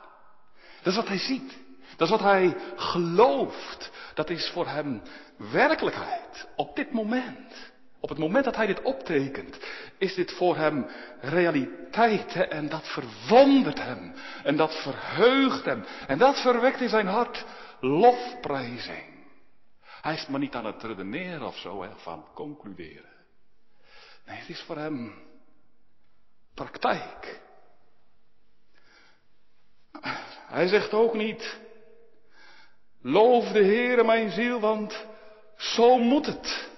Dat 0.77 0.92
is 0.92 0.96
wat 0.96 1.09
hij 1.09 1.18
ziet. 1.18 1.59
Dat 1.97 2.09
is 2.09 2.11
wat 2.11 2.21
hij 2.21 2.57
gelooft. 2.77 3.91
Dat 4.15 4.31
is 4.31 4.51
voor 4.51 4.67
hem 4.67 5.03
werkelijkheid. 5.37 6.49
Op 6.57 6.77
dit 6.77 6.93
moment. 6.93 7.71
Op 8.01 8.09
het 8.09 8.19
moment 8.19 8.45
dat 8.45 8.57
hij 8.57 8.67
dit 8.67 8.83
optekent, 8.83 9.59
is 9.99 10.15
dit 10.15 10.33
voor 10.33 10.57
hem 10.57 10.87
realiteit. 11.21 12.49
En 12.49 12.69
dat 12.69 12.89
verwondert 12.89 13.83
hem. 13.83 14.15
En 14.45 14.57
dat 14.57 14.83
verheugt 14.83 15.65
hem. 15.65 15.85
En 16.07 16.19
dat 16.19 16.41
verwekt 16.41 16.81
in 16.81 16.89
zijn 16.89 17.07
hart 17.07 17.45
lofprijzing. 17.81 19.13
Hij 20.03 20.15
is 20.15 20.27
maar 20.27 20.41
niet 20.41 20.55
aan 20.55 20.65
het 20.65 20.83
redeneren 20.83 21.47
of 21.47 21.57
zo, 21.57 21.87
van 21.97 22.27
concluderen. 22.35 23.11
Nee, 24.27 24.39
het 24.39 24.49
is 24.49 24.61
voor 24.61 24.77
hem 24.77 25.15
praktijk. 26.55 27.41
Hij 30.47 30.67
zegt 30.67 30.93
ook 30.93 31.15
niet, 31.15 31.61
loof 33.03 33.53
de 33.53 33.65
Heere 33.65 34.05
mijn 34.05 34.31
ziel, 34.31 34.61
want 34.61 35.07
zo 35.57 35.99
moet 35.99 36.27
het. 36.27 36.71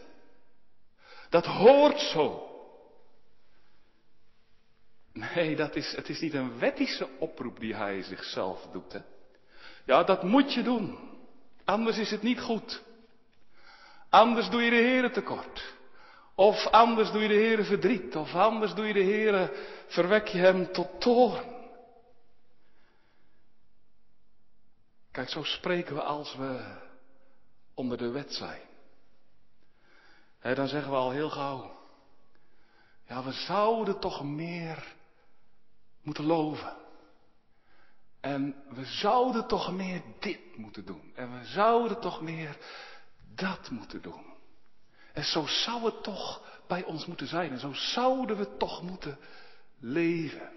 Dat 1.29 1.47
hoort 1.47 2.01
zo. 2.01 2.49
Nee, 5.13 5.57
dat 5.57 5.77
is, 5.77 5.97
het 5.97 6.09
is 6.09 6.21
niet 6.21 6.35
een 6.35 6.59
wettische 6.59 7.09
oproep 7.19 7.61
die 7.61 7.75
hij 7.75 8.03
zichzelf 8.03 8.69
doet. 8.73 8.93
Hè? 8.93 8.99
Ja, 9.85 10.05
dat 10.05 10.23
moet 10.23 10.55
je 10.55 10.63
doen. 10.63 10.99
Anders 11.65 11.99
is 11.99 12.11
het 12.11 12.23
niet 12.23 12.41
goed. 12.41 12.83
Anders 14.09 14.49
doe 14.49 14.63
je 14.63 14.71
de 14.71 14.77
Heer 14.77 15.13
tekort. 15.13 15.75
Of 16.35 16.67
anders 16.67 17.11
doe 17.11 17.23
je 17.23 17.29
de 17.29 17.35
Heer 17.35 17.65
verdriet. 17.65 18.17
Of 18.17 18.35
anders 18.35 18.75
doe 18.75 18.87
je 18.87 18.93
de 18.93 19.03
Heer, 19.03 19.51
verwek 19.87 20.27
je 20.27 20.39
hem 20.39 20.73
tot 20.73 21.01
toorn. 21.01 21.45
Kijk, 25.15 25.29
zo 25.29 25.43
spreken 25.43 25.95
we 25.95 26.03
als 26.03 26.35
we 26.37 26.79
onder 27.75 27.99
de 27.99 28.11
wet 28.11 28.35
zijn. 28.35 28.61
dan 30.41 30.69
zeggen 30.69 30.91
we 30.91 30.97
al 30.97 31.11
heel 31.11 31.31
gauw. 31.31 31.77
Ja, 33.09 33.25
we 33.25 33.33
zouden 33.33 34.01
toch 34.01 34.25
meer 34.25 34.95
moeten 36.03 36.25
loven. 36.25 36.77
En 38.21 38.65
we 38.69 38.85
zouden 38.85 39.47
toch 39.47 39.73
meer 39.73 40.03
dit 40.21 40.57
moeten 40.57 40.85
doen. 40.85 41.13
En 41.15 41.39
we 41.39 41.45
zouden 41.45 42.01
toch 42.01 42.21
meer 42.21 42.59
dat 43.35 43.71
moeten 43.71 44.03
doen. 44.03 44.35
En 45.13 45.25
zo 45.25 45.47
zou 45.47 45.85
het 45.85 46.03
toch 46.03 46.43
bij 46.67 46.85
ons 46.85 47.07
moeten 47.07 47.27
zijn. 47.27 47.51
En 47.51 47.59
zo 47.59 47.73
zouden 47.73 48.37
we 48.37 48.57
toch 48.57 48.83
moeten 48.83 49.19
leven. 49.79 50.53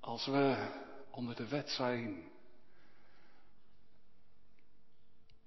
Als 0.00 0.26
we 0.26 0.82
onder 1.14 1.34
de 1.34 1.48
wet 1.48 1.70
zijn, 1.70 2.32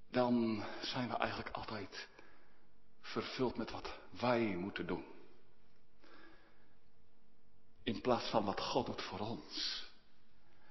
dan 0.10 0.64
zijn 0.82 1.10
we 1.10 1.16
eigenlijk 1.16 1.56
altijd 1.56 2.08
vervuld 3.02 3.58
met 3.58 3.72
wat 3.72 4.00
wij 4.20 4.42
moeten 4.42 4.88
doen. 4.88 5.06
In 7.84 8.02
plaats 8.02 8.30
van 8.30 8.46
wat 8.46 8.62
God 8.62 8.86
doet 8.86 9.02
voor 9.02 9.20
ons. 9.20 9.86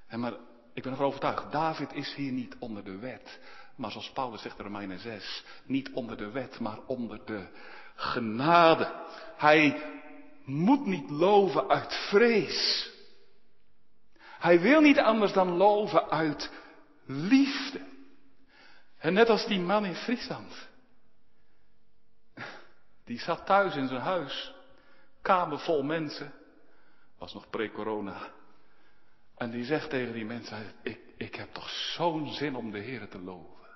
En 0.06 0.20
maar 0.20 0.32
ik 0.74 0.82
ben 0.82 0.92
ervan 0.92 1.06
overtuigd, 1.06 1.52
David 1.52 1.92
is 1.92 2.14
hier 2.14 2.32
niet 2.32 2.56
onder 2.58 2.84
de 2.84 2.98
wet. 2.98 3.40
Maar 3.76 3.90
zoals 3.90 4.10
Paulus 4.10 4.42
zegt 4.42 4.58
in 4.58 4.64
Romeinen 4.64 4.98
6, 4.98 5.44
niet 5.64 5.92
onder 5.92 6.16
de 6.16 6.30
wet, 6.30 6.60
maar 6.60 6.78
onder 6.86 7.24
de 7.24 7.48
genade. 7.94 9.04
Hij 9.36 9.82
moet 10.44 10.86
niet 10.86 11.10
loven 11.10 11.68
uit 11.68 11.94
vrees. 11.94 12.94
Hij 14.38 14.60
wil 14.60 14.80
niet 14.80 14.98
anders 14.98 15.32
dan 15.32 15.56
loven 15.56 16.10
uit 16.10 16.50
liefde. 17.06 17.80
En 18.98 19.12
net 19.12 19.28
als 19.28 19.46
die 19.46 19.60
man 19.60 19.84
in 19.84 19.94
Friesland. 19.94 20.68
Die 23.04 23.18
zat 23.18 23.46
thuis 23.46 23.76
in 23.76 23.88
zijn 23.88 24.00
huis, 24.00 24.54
kamer 25.22 25.58
vol 25.58 25.82
mensen. 25.82 26.32
Was 27.18 27.34
nog 27.34 27.50
pre-corona. 27.50 28.30
En 29.36 29.50
die 29.50 29.64
zegt 29.64 29.90
tegen 29.90 30.12
die 30.12 30.24
mensen, 30.24 30.72
ik, 30.82 31.00
ik 31.16 31.34
heb 31.34 31.52
toch 31.52 31.68
zo'n 31.68 32.32
zin 32.32 32.56
om 32.56 32.70
de 32.70 32.78
Heer 32.78 33.08
te 33.08 33.18
loven. 33.18 33.66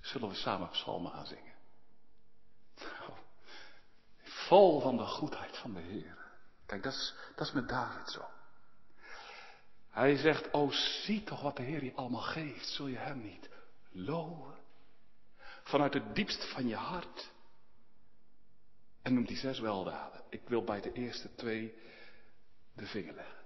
Zullen 0.00 0.28
we 0.28 0.34
samen 0.34 0.68
psalmen 0.68 1.12
aanzingen? 1.12 1.52
Nou, 2.76 3.12
vol 4.22 4.80
van 4.80 4.96
de 4.96 5.06
goedheid 5.06 5.58
van 5.58 5.74
de 5.74 5.80
Heer. 5.80 6.16
Kijk, 6.66 6.82
dat 6.82 6.92
is, 6.92 7.14
dat 7.36 7.46
is 7.46 7.52
met 7.52 7.68
David 7.68 8.10
zo. 8.10 8.24
Hij 9.92 10.16
zegt, 10.16 10.50
oh 10.50 10.70
zie 10.70 11.24
toch 11.24 11.40
wat 11.40 11.56
de 11.56 11.62
Heer 11.62 11.84
je 11.84 11.94
allemaal 11.94 12.20
geeft. 12.20 12.68
Zul 12.68 12.86
je 12.86 12.96
hem 12.96 13.22
niet 13.22 13.48
loven? 13.90 14.54
Vanuit 15.62 15.94
het 15.94 16.14
diepst 16.14 16.52
van 16.52 16.68
je 16.68 16.74
hart. 16.74 17.30
En 19.02 19.14
noemt 19.14 19.28
die 19.28 19.36
zes 19.36 19.58
weldaden. 19.58 20.22
Ik 20.28 20.40
wil 20.46 20.64
bij 20.64 20.80
de 20.80 20.92
eerste 20.92 21.34
twee 21.34 21.74
de 22.74 22.86
vinger 22.86 23.14
leggen. 23.14 23.40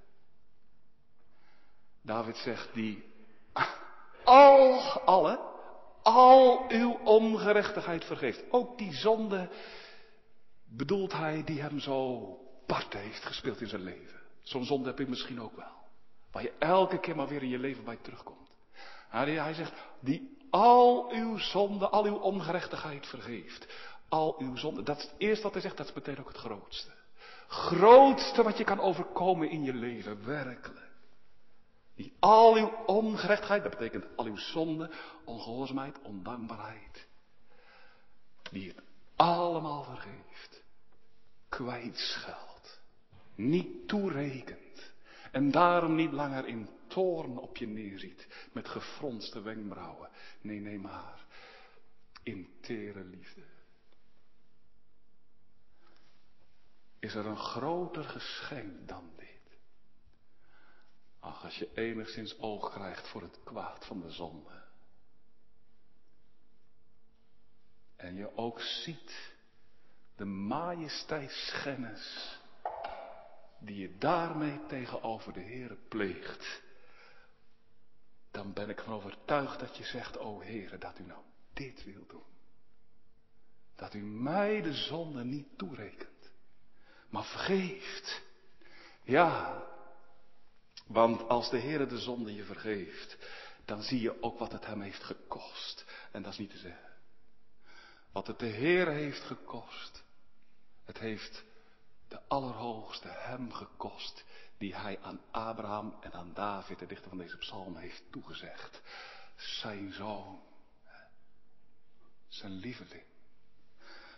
David 2.02 2.36
zegt 2.36 2.74
die 2.74 3.04
al, 4.24 4.80
alle, 5.00 5.38
al 6.02 6.70
uw 6.70 6.92
ongerechtigheid 6.92 8.04
vergeeft. 8.04 8.44
Ook 8.50 8.78
die 8.78 8.92
zonde 8.92 9.48
bedoelt 10.64 11.12
hij 11.12 11.44
die 11.44 11.60
hem 11.60 11.80
zo 11.80 12.26
parten 12.66 13.00
heeft 13.00 13.24
gespeeld 13.24 13.60
in 13.60 13.68
zijn 13.68 13.82
leven. 13.82 14.20
Zo'n 14.42 14.64
zonde 14.64 14.88
heb 14.88 15.00
ik 15.00 15.08
misschien 15.08 15.40
ook 15.40 15.56
wel. 15.56 15.75
Waar 16.36 16.44
je 16.44 16.52
elke 16.58 17.00
keer 17.00 17.16
maar 17.16 17.28
weer 17.28 17.42
in 17.42 17.48
je 17.48 17.58
leven 17.58 17.84
bij 17.84 17.98
terugkomt. 18.02 18.50
Hij 19.08 19.54
zegt, 19.54 19.72
die 20.00 20.36
al 20.50 21.10
uw 21.12 21.38
zonde, 21.38 21.88
al 21.88 22.04
uw 22.04 22.16
ongerechtigheid 22.16 23.06
vergeeft. 23.06 23.66
Al 24.08 24.34
uw 24.38 24.56
zonde. 24.56 24.82
Dat 24.82 24.96
is 24.96 25.02
het 25.02 25.14
eerste 25.18 25.42
wat 25.42 25.52
hij 25.52 25.62
zegt, 25.62 25.76
dat 25.76 25.86
is 25.86 25.92
meteen 25.92 26.18
ook 26.18 26.28
het 26.28 26.36
grootste. 26.36 26.90
Grootste 27.46 28.42
wat 28.42 28.58
je 28.58 28.64
kan 28.64 28.80
overkomen 28.80 29.50
in 29.50 29.64
je 29.64 29.74
leven, 29.74 30.26
werkelijk. 30.26 30.90
Die 31.94 32.12
al 32.18 32.54
uw 32.54 32.72
ongerechtigheid, 32.86 33.62
dat 33.62 33.78
betekent 33.78 34.06
al 34.16 34.24
uw 34.24 34.36
zonde, 34.36 34.90
ongehoorzaamheid, 35.24 35.98
ondankbaarheid. 36.02 37.06
Die 38.50 38.68
het 38.68 38.82
allemaal 39.16 39.82
vergeeft. 39.82 40.62
Kwijtscheld. 41.48 42.80
Niet 43.34 43.88
toerekent. 43.88 44.65
En 45.36 45.50
daarom 45.50 45.94
niet 45.94 46.12
langer 46.12 46.46
in 46.46 46.68
toorn 46.86 47.38
op 47.38 47.56
je 47.56 47.66
neerziet. 47.66 48.48
Met 48.52 48.68
gefronste 48.68 49.40
wenkbrauwen. 49.40 50.10
Nee, 50.40 50.60
nee 50.60 50.78
maar. 50.78 51.24
In 52.22 52.54
tere 52.60 53.04
liefde. 53.04 53.42
Is 56.98 57.14
er 57.14 57.26
een 57.26 57.38
groter 57.38 58.04
geschenk 58.04 58.88
dan 58.88 59.10
dit? 59.16 59.58
Ach, 61.18 61.44
als 61.44 61.56
je 61.56 61.70
enigszins 61.74 62.38
oog 62.38 62.72
krijgt 62.72 63.08
voor 63.08 63.22
het 63.22 63.40
kwaad 63.44 63.86
van 63.86 64.00
de 64.00 64.10
zonde. 64.10 64.62
En 67.96 68.14
je 68.14 68.36
ook 68.36 68.60
ziet 68.60 69.32
de 70.14 70.24
majesteitsschennis 70.24 72.38
die 73.58 73.76
je 73.76 73.98
daarmee 73.98 74.60
tegenover 74.66 75.32
de 75.32 75.40
Heere 75.40 75.76
pleegt. 75.88 76.62
Dan 78.30 78.52
ben 78.52 78.68
ik 78.68 78.80
van 78.80 78.92
overtuigd 78.92 79.60
dat 79.60 79.76
je 79.76 79.84
zegt, 79.84 80.18
o 80.18 80.42
Heere, 80.42 80.78
dat 80.78 80.98
u 80.98 81.02
nou 81.02 81.22
dit 81.52 81.84
wil 81.84 82.06
doen. 82.06 82.24
Dat 83.76 83.94
u 83.94 84.02
mij 84.02 84.62
de 84.62 84.74
zonde 84.74 85.24
niet 85.24 85.58
toerekent, 85.58 86.30
maar 87.08 87.24
vergeeft. 87.24 88.22
Ja, 89.02 89.62
want 90.86 91.28
als 91.28 91.50
de 91.50 91.58
Heer 91.58 91.88
de 91.88 91.98
zonde 91.98 92.34
je 92.34 92.44
vergeeft, 92.44 93.16
dan 93.64 93.82
zie 93.82 94.00
je 94.00 94.22
ook 94.22 94.38
wat 94.38 94.52
het 94.52 94.66
hem 94.66 94.80
heeft 94.80 95.02
gekost. 95.02 95.84
En 96.12 96.22
dat 96.22 96.32
is 96.32 96.38
niet 96.38 96.50
te 96.50 96.58
zeggen. 96.58 96.90
Wat 98.12 98.26
het 98.26 98.38
de 98.38 98.46
Heer 98.46 98.88
heeft 98.88 99.20
gekost, 99.20 100.04
het 100.84 100.98
heeft 100.98 101.44
de 102.16 102.22
Allerhoogste 102.28 103.08
hem 103.08 103.52
gekost, 103.52 104.24
die 104.58 104.74
hij 104.74 104.98
aan 105.02 105.20
Abraham 105.30 105.96
en 106.00 106.12
aan 106.12 106.32
David, 106.34 106.78
de 106.78 106.86
dichter 106.86 107.08
van 107.08 107.18
deze 107.18 107.36
psalm, 107.36 107.76
heeft 107.76 108.02
toegezegd. 108.10 108.82
Zijn 109.36 109.92
zoon, 109.92 110.40
zijn 112.28 112.52
lieveling, 112.52 113.04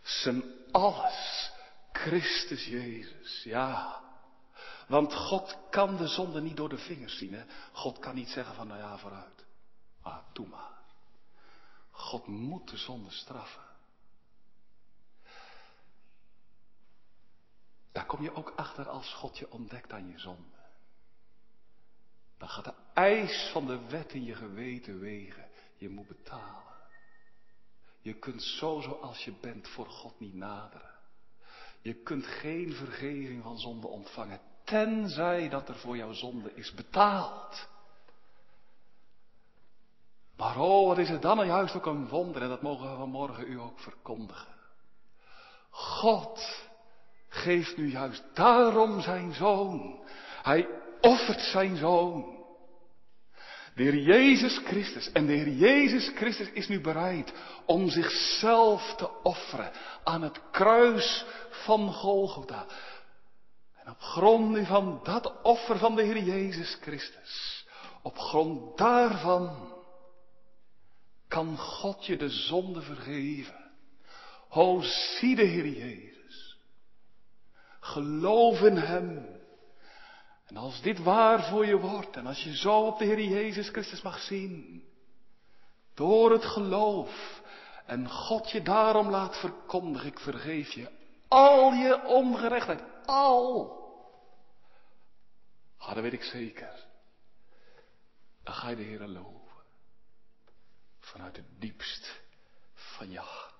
zijn 0.02 0.44
alles, 0.70 1.52
Christus 1.92 2.66
Jezus, 2.66 3.42
ja. 3.42 4.02
Want 4.88 5.14
God 5.14 5.58
kan 5.70 5.96
de 5.96 6.06
zonde 6.06 6.40
niet 6.40 6.56
door 6.56 6.68
de 6.68 6.78
vingers 6.78 7.18
zien. 7.18 7.32
Hè? 7.32 7.44
God 7.72 7.98
kan 7.98 8.14
niet 8.14 8.28
zeggen 8.28 8.54
van 8.54 8.66
nou 8.66 8.80
ja, 8.80 8.98
vooruit. 8.98 9.46
Ah, 10.02 10.18
doe 10.32 10.46
maar. 10.46 10.78
God 11.90 12.26
moet 12.26 12.70
de 12.70 12.76
zonde 12.76 13.10
straffen. 13.10 13.67
Daar 17.98 18.06
kom 18.06 18.22
je 18.22 18.34
ook 18.34 18.52
achter 18.56 18.88
als 18.88 19.14
God 19.14 19.38
je 19.38 19.52
ontdekt 19.52 19.92
aan 19.92 20.08
je 20.08 20.18
zonde. 20.18 20.58
Dan 22.36 22.48
gaat 22.48 22.64
de 22.64 22.74
eis 22.94 23.50
van 23.52 23.66
de 23.66 23.88
wet 23.88 24.12
in 24.12 24.24
je 24.24 24.34
geweten 24.34 25.00
wegen. 25.00 25.48
Je 25.76 25.88
moet 25.88 26.06
betalen. 26.06 26.74
Je 28.00 28.14
kunt 28.14 28.42
zo 28.42 28.80
zoals 28.80 29.24
je 29.24 29.32
bent 29.40 29.68
voor 29.68 29.86
God 29.86 30.20
niet 30.20 30.34
naderen. 30.34 30.94
Je 31.80 31.94
kunt 31.94 32.26
geen 32.26 32.72
vergeving 32.72 33.42
van 33.42 33.58
zonde 33.58 33.86
ontvangen 33.86 34.40
tenzij 34.64 35.48
dat 35.48 35.68
er 35.68 35.76
voor 35.76 35.96
jouw 35.96 36.12
zonde 36.12 36.54
is 36.54 36.74
betaald. 36.74 37.68
Maar 40.36 40.58
oh, 40.58 40.88
wat 40.88 40.98
is 40.98 41.08
het 41.08 41.22
dan 41.22 41.46
juist 41.46 41.74
ook 41.74 41.86
een 41.86 42.08
wonder 42.08 42.42
en 42.42 42.48
dat 42.48 42.62
mogen 42.62 42.90
we 42.90 42.96
vanmorgen 42.96 43.46
u 43.46 43.60
ook 43.60 43.80
verkondigen. 43.80 44.54
God 45.70 46.67
geeft 47.28 47.76
nu 47.76 47.90
juist 47.90 48.24
daarom 48.34 49.00
zijn 49.00 49.34
zoon. 49.34 50.00
Hij 50.42 50.68
offert 51.00 51.40
zijn 51.40 51.76
zoon. 51.76 52.36
De 53.74 53.82
Heer 53.82 53.96
Jezus 53.96 54.60
Christus. 54.64 55.12
En 55.12 55.26
de 55.26 55.32
Heer 55.32 55.48
Jezus 55.48 56.12
Christus 56.14 56.50
is 56.50 56.68
nu 56.68 56.80
bereid 56.80 57.32
om 57.66 57.88
zichzelf 57.88 58.94
te 58.96 59.22
offeren 59.22 59.70
aan 60.04 60.22
het 60.22 60.40
kruis 60.50 61.24
van 61.50 61.92
Golgotha. 61.92 62.66
En 63.74 63.90
op 63.90 64.00
grond 64.00 64.66
van 64.66 65.00
dat 65.02 65.42
offer 65.42 65.78
van 65.78 65.96
de 65.96 66.02
Heer 66.02 66.22
Jezus 66.22 66.78
Christus, 66.80 67.66
op 68.02 68.18
grond 68.18 68.78
daarvan 68.78 69.76
kan 71.28 71.58
God 71.58 72.06
je 72.06 72.16
de 72.16 72.28
zonde 72.28 72.80
vergeven. 72.80 73.70
O, 74.48 74.80
zie 74.80 75.36
de 75.36 75.42
Heer 75.44 75.68
Jezus. 75.68 76.17
Geloof 77.92 78.60
in 78.60 78.76
Hem. 78.76 79.26
En 80.46 80.56
als 80.56 80.82
dit 80.82 81.02
waar 81.02 81.44
voor 81.44 81.66
je 81.66 81.76
wordt 81.76 82.16
en 82.16 82.26
als 82.26 82.42
je 82.42 82.56
zo 82.56 82.86
op 82.86 82.98
de 82.98 83.04
Heer 83.04 83.20
Jezus 83.20 83.68
Christus 83.68 84.02
mag 84.02 84.18
zien, 84.20 84.84
door 85.94 86.32
het 86.32 86.44
geloof 86.44 87.42
en 87.86 88.08
God 88.10 88.50
je 88.50 88.62
daarom 88.62 89.10
laat 89.10 89.40
verkondigen, 89.40 90.08
ik 90.08 90.18
vergeef 90.18 90.72
je 90.72 90.90
al 91.28 91.72
je 91.72 92.04
ongerechtheid, 92.04 92.82
al. 93.06 93.76
Ah, 95.78 95.94
dat 95.94 96.02
weet 96.02 96.12
ik 96.12 96.22
zeker. 96.22 96.86
Dan 98.42 98.54
ga 98.54 98.68
je 98.68 98.76
de 98.76 98.82
Heer 98.82 99.06
loven. 99.06 99.64
Vanuit 101.00 101.36
het 101.36 101.60
diepst 101.60 102.20
van 102.74 103.10
je 103.10 103.18
hart. 103.18 103.57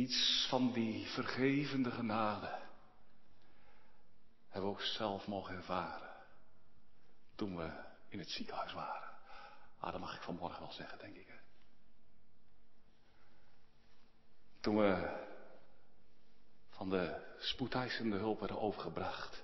Iets 0.00 0.46
van 0.48 0.72
die 0.72 1.06
vergevende 1.06 1.90
genade 1.90 2.58
hebben 4.48 4.70
we 4.70 4.76
ook 4.76 4.82
zelf 4.82 5.26
mogen 5.26 5.54
ervaren. 5.54 6.10
Toen 7.34 7.56
we 7.56 7.70
in 8.08 8.18
het 8.18 8.30
ziekenhuis 8.30 8.72
waren. 8.72 9.10
Ah, 9.78 9.92
dat 9.92 10.00
mag 10.00 10.16
ik 10.16 10.22
vanmorgen 10.22 10.60
wel 10.60 10.72
zeggen, 10.72 10.98
denk 10.98 11.16
ik. 11.16 11.26
Hè? 11.26 11.34
Toen 14.60 14.76
we 14.76 15.24
van 16.70 16.90
de 16.90 17.34
spoedeisende 17.38 18.16
hulp 18.16 18.38
werden 18.38 18.60
overgebracht 18.60 19.42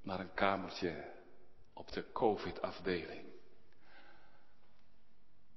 naar 0.00 0.20
een 0.20 0.34
kamertje 0.34 1.12
op 1.72 1.92
de 1.92 2.12
COVID-afdeling. 2.12 3.26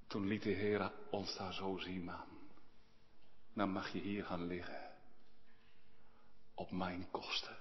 Toen 0.08 0.28
liet 0.28 0.44
de 0.44 0.50
Heer 0.50 0.92
ons 1.10 1.38
daar 1.38 1.54
zo 1.54 1.78
zien, 1.78 2.04
man. 2.04 2.33
Dan 3.54 3.70
mag 3.70 3.90
je 3.90 4.00
hier 4.00 4.26
gaan 4.26 4.48
liggen. 4.48 4.92
Op 6.54 6.72
mijn 6.72 7.12
kosten. 7.12 7.58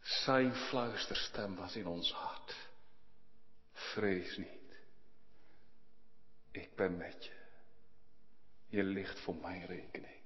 Zijn 0.00 0.54
fluisterstem 0.54 1.54
was 1.54 1.76
in 1.76 1.86
ons 1.86 2.12
hart. 2.12 2.68
Vrees 3.72 4.36
niet. 4.36 4.78
Ik 6.50 6.76
ben 6.76 6.96
met 6.96 7.24
je. 7.24 7.42
Je 8.66 8.82
ligt 8.82 9.20
voor 9.20 9.36
mijn 9.36 9.66
rekening. 9.66 10.22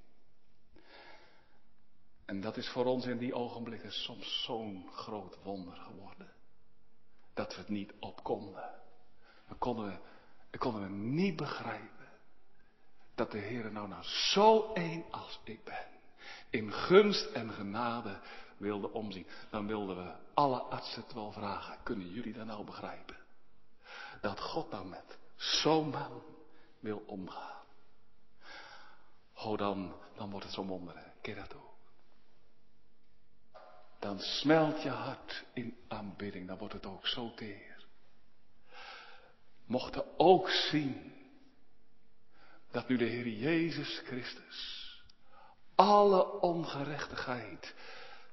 En 2.25 2.41
dat 2.41 2.57
is 2.57 2.69
voor 2.69 2.85
ons 2.85 3.07
in 3.07 3.19
die 3.19 3.35
ogenblikken 3.35 3.93
soms 3.93 4.43
zo'n 4.45 4.89
groot 4.93 5.43
wonder 5.43 5.77
geworden. 5.77 6.33
Dat 7.35 7.55
we 7.55 7.61
het 7.61 7.69
niet 7.69 7.93
op 7.99 8.25
konden. 8.25 8.75
We 9.47 9.55
konden, 9.55 10.01
we 10.51 10.59
konden 10.59 10.83
we 10.83 10.89
niet 10.89 11.37
begrijpen. 11.37 11.97
Dat 13.19 13.31
de 13.31 13.39
Heer 13.39 13.73
nou 13.73 13.89
nou 13.89 14.03
zo 14.03 14.73
één 14.73 15.05
als 15.11 15.41
ik 15.45 15.64
ben. 15.64 15.87
In 16.51 16.73
gunst 16.73 17.27
en 17.27 17.53
genade 17.53 18.21
wilde 18.57 18.93
omzien. 18.93 19.27
Dan 19.51 19.66
wilden 19.66 19.97
we 19.97 20.12
alle 20.35 20.59
artsen 20.59 21.03
het 21.03 21.12
wel 21.12 21.33
vragen. 21.33 21.79
Kunnen 21.83 22.11
jullie 22.11 22.33
dat 22.33 22.47
nou 22.47 22.64
begrijpen? 22.64 23.16
Dat 24.21 24.41
God 24.41 24.71
nou 24.71 24.87
met 24.87 25.19
zo'n 25.37 25.89
man 25.89 26.23
wil 26.81 27.03
omgaan. 27.07 27.64
Oh, 29.35 29.59
dan, 29.59 29.95
dan 30.14 30.31
wordt 30.31 30.47
het 30.47 30.55
zo 30.55 30.64
wonder. 30.64 31.12
Ken 31.21 31.37
dat 31.37 31.55
ook? 31.55 31.75
Dan 33.99 34.19
smelt 34.19 34.83
je 34.83 34.91
hart 34.91 35.45
in 35.53 35.77
aanbidding. 35.89 36.47
Dan 36.47 36.59
wordt 36.59 36.75
het 36.75 36.87
ook 36.87 37.07
zo 37.07 37.35
teer. 37.35 37.87
Mochten 39.66 40.19
ook 40.19 40.49
zien 40.49 41.18
dat 42.71 42.89
nu 42.89 42.97
de 42.97 43.05
Heer 43.05 43.29
Jezus 43.29 44.03
Christus 44.05 44.87
alle 45.79 46.41
ongerechtigheid 46.41 47.75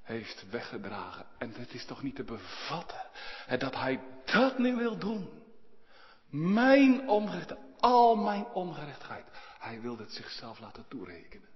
heeft 0.02 0.50
weggedragen. 0.50 1.26
En 1.38 1.54
het 1.54 1.74
is 1.74 1.86
toch 1.86 2.04
niet 2.04 2.16
te 2.16 2.24
bevatten 2.24 3.10
hè, 3.46 3.58
dat 3.58 3.76
hij 3.76 4.04
dat 4.26 4.58
nu 4.58 4.76
wil 4.76 4.98
doen. 4.98 5.44
Mijn 6.30 7.10
ongerechtigheid, 7.10 7.66
al 7.80 8.16
mijn 8.16 8.46
ongerechtigheid. 8.46 9.26
Hij 9.60 9.82
wilde 9.82 10.04
het 10.04 10.14
zichzelf 10.14 10.60
laten 10.60 10.88
toerekenen. 10.88 11.50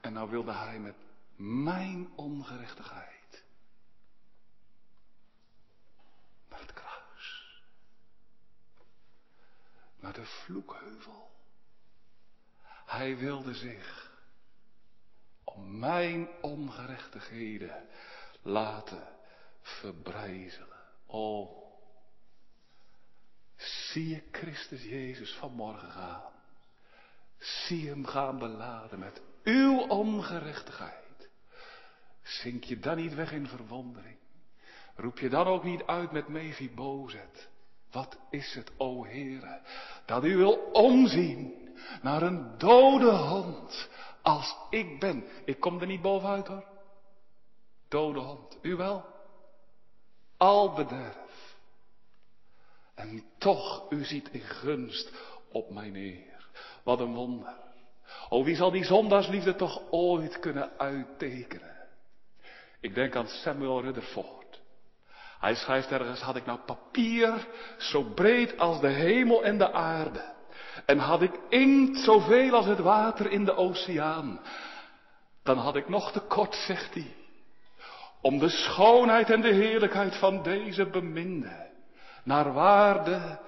En 0.00 0.12
nou 0.12 0.30
wilde 0.30 0.52
hij 0.52 0.78
met 0.78 0.96
mijn 1.36 2.10
ongerechtigheid 2.16 3.44
naar 6.48 6.60
het 6.60 6.72
kruis. 6.72 7.62
Naar 10.00 10.12
de 10.12 10.24
vloekheuvel. 10.24 11.29
Hij 12.90 13.16
wilde 13.16 13.54
zich 13.54 14.10
om 15.44 15.78
mijn 15.78 16.28
ongerechtigheden 16.40 17.88
laten 18.42 19.08
verbrijzelen. 19.60 20.78
O, 21.06 21.48
zie 23.56 24.08
je 24.08 24.22
Christus 24.30 24.82
Jezus 24.82 25.34
vanmorgen 25.34 25.90
gaan. 25.90 26.32
Zie 27.38 27.88
hem 27.88 28.06
gaan 28.06 28.38
beladen 28.38 28.98
met 28.98 29.22
uw 29.44 29.80
ongerechtigheid. 29.80 31.28
Zink 32.22 32.64
je 32.64 32.78
dan 32.78 32.96
niet 32.96 33.14
weg 33.14 33.32
in 33.32 33.46
verwondering? 33.46 34.18
Roep 34.94 35.18
je 35.18 35.28
dan 35.28 35.46
ook 35.46 35.64
niet 35.64 35.82
uit 35.82 36.12
met 36.12 36.28
Mephibozet? 36.28 37.48
Wat 37.90 38.18
is 38.30 38.54
het, 38.54 38.70
o 38.76 39.04
Heere, 39.04 39.60
dat 40.04 40.24
u 40.24 40.36
wil 40.36 40.52
omzien 40.72 41.59
naar 42.02 42.22
een 42.22 42.58
dode 42.58 43.10
hond 43.10 43.88
als 44.22 44.56
ik 44.70 45.00
ben. 45.00 45.24
Ik 45.44 45.60
kom 45.60 45.80
er 45.80 45.86
niet 45.86 46.02
bovenuit 46.02 46.46
hoor. 46.46 46.64
Dode 47.88 48.18
hond. 48.18 48.58
U 48.62 48.76
wel? 48.76 49.04
Al 50.36 50.72
bederf. 50.72 51.56
En 52.94 53.24
toch, 53.38 53.90
u 53.90 54.04
ziet 54.04 54.28
in 54.30 54.40
gunst 54.40 55.12
op 55.52 55.70
mij 55.70 55.90
neer. 55.90 56.48
Wat 56.82 57.00
een 57.00 57.14
wonder. 57.14 57.54
O, 58.28 58.44
wie 58.44 58.56
zal 58.56 58.70
die 58.70 58.84
zondaarsliefde 58.84 59.56
toch 59.56 59.82
ooit 59.90 60.38
kunnen 60.38 60.70
uittekenen? 60.78 61.76
Ik 62.80 62.94
denk 62.94 63.16
aan 63.16 63.28
Samuel 63.28 63.80
Rutherford. 63.80 64.60
Hij 65.38 65.54
schrijft 65.54 65.90
ergens, 65.90 66.20
had 66.20 66.36
ik 66.36 66.46
nou 66.46 66.58
papier 66.58 67.46
zo 67.78 68.02
breed 68.02 68.58
als 68.58 68.80
de 68.80 68.88
hemel 68.88 69.44
en 69.44 69.58
de 69.58 69.72
aarde. 69.72 70.34
En 70.86 70.98
had 70.98 71.22
ik 71.22 71.40
inkt 71.48 71.98
zoveel 71.98 72.54
als 72.54 72.66
het 72.66 72.78
water 72.78 73.30
in 73.30 73.44
de 73.44 73.56
oceaan, 73.56 74.40
dan 75.42 75.58
had 75.58 75.76
ik 75.76 75.88
nog 75.88 76.12
te 76.12 76.20
kort, 76.20 76.54
zegt 76.54 76.94
hij, 76.94 77.14
om 78.20 78.38
de 78.38 78.48
schoonheid 78.48 79.30
en 79.30 79.40
de 79.40 79.54
heerlijkheid 79.54 80.16
van 80.16 80.42
deze 80.42 80.86
beminde 80.86 81.68
naar 82.24 82.52
waarde 82.52 83.38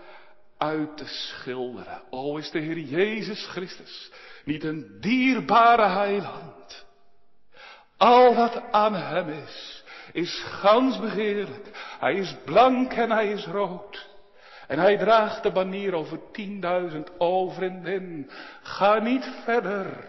uit 0.59 0.97
te 0.97 1.07
schilderen. 1.07 2.03
O 2.11 2.37
is 2.37 2.51
de 2.51 2.59
Heer 2.59 2.78
Jezus 2.78 3.47
Christus 3.47 4.11
niet 4.45 4.64
een 4.64 4.97
dierbare 5.01 5.89
heiland? 5.89 6.87
Al 7.97 8.35
wat 8.35 8.62
aan 8.70 8.95
hem 8.95 9.28
is, 9.28 9.85
is 10.12 10.43
gans 10.45 10.99
begeerlijk. 10.99 11.97
Hij 11.99 12.14
is 12.14 12.37
blank 12.45 12.93
en 12.93 13.11
hij 13.11 13.33
is 13.33 13.47
rood. 13.47 14.11
En 14.73 14.79
hij 14.79 14.97
draagt 14.97 15.43
de 15.43 15.53
banier 15.53 15.95
over 15.95 16.31
tienduizend 16.31 17.11
in. 17.85 18.31
Ga 18.62 18.99
niet 18.99 19.25
verder. 19.45 20.09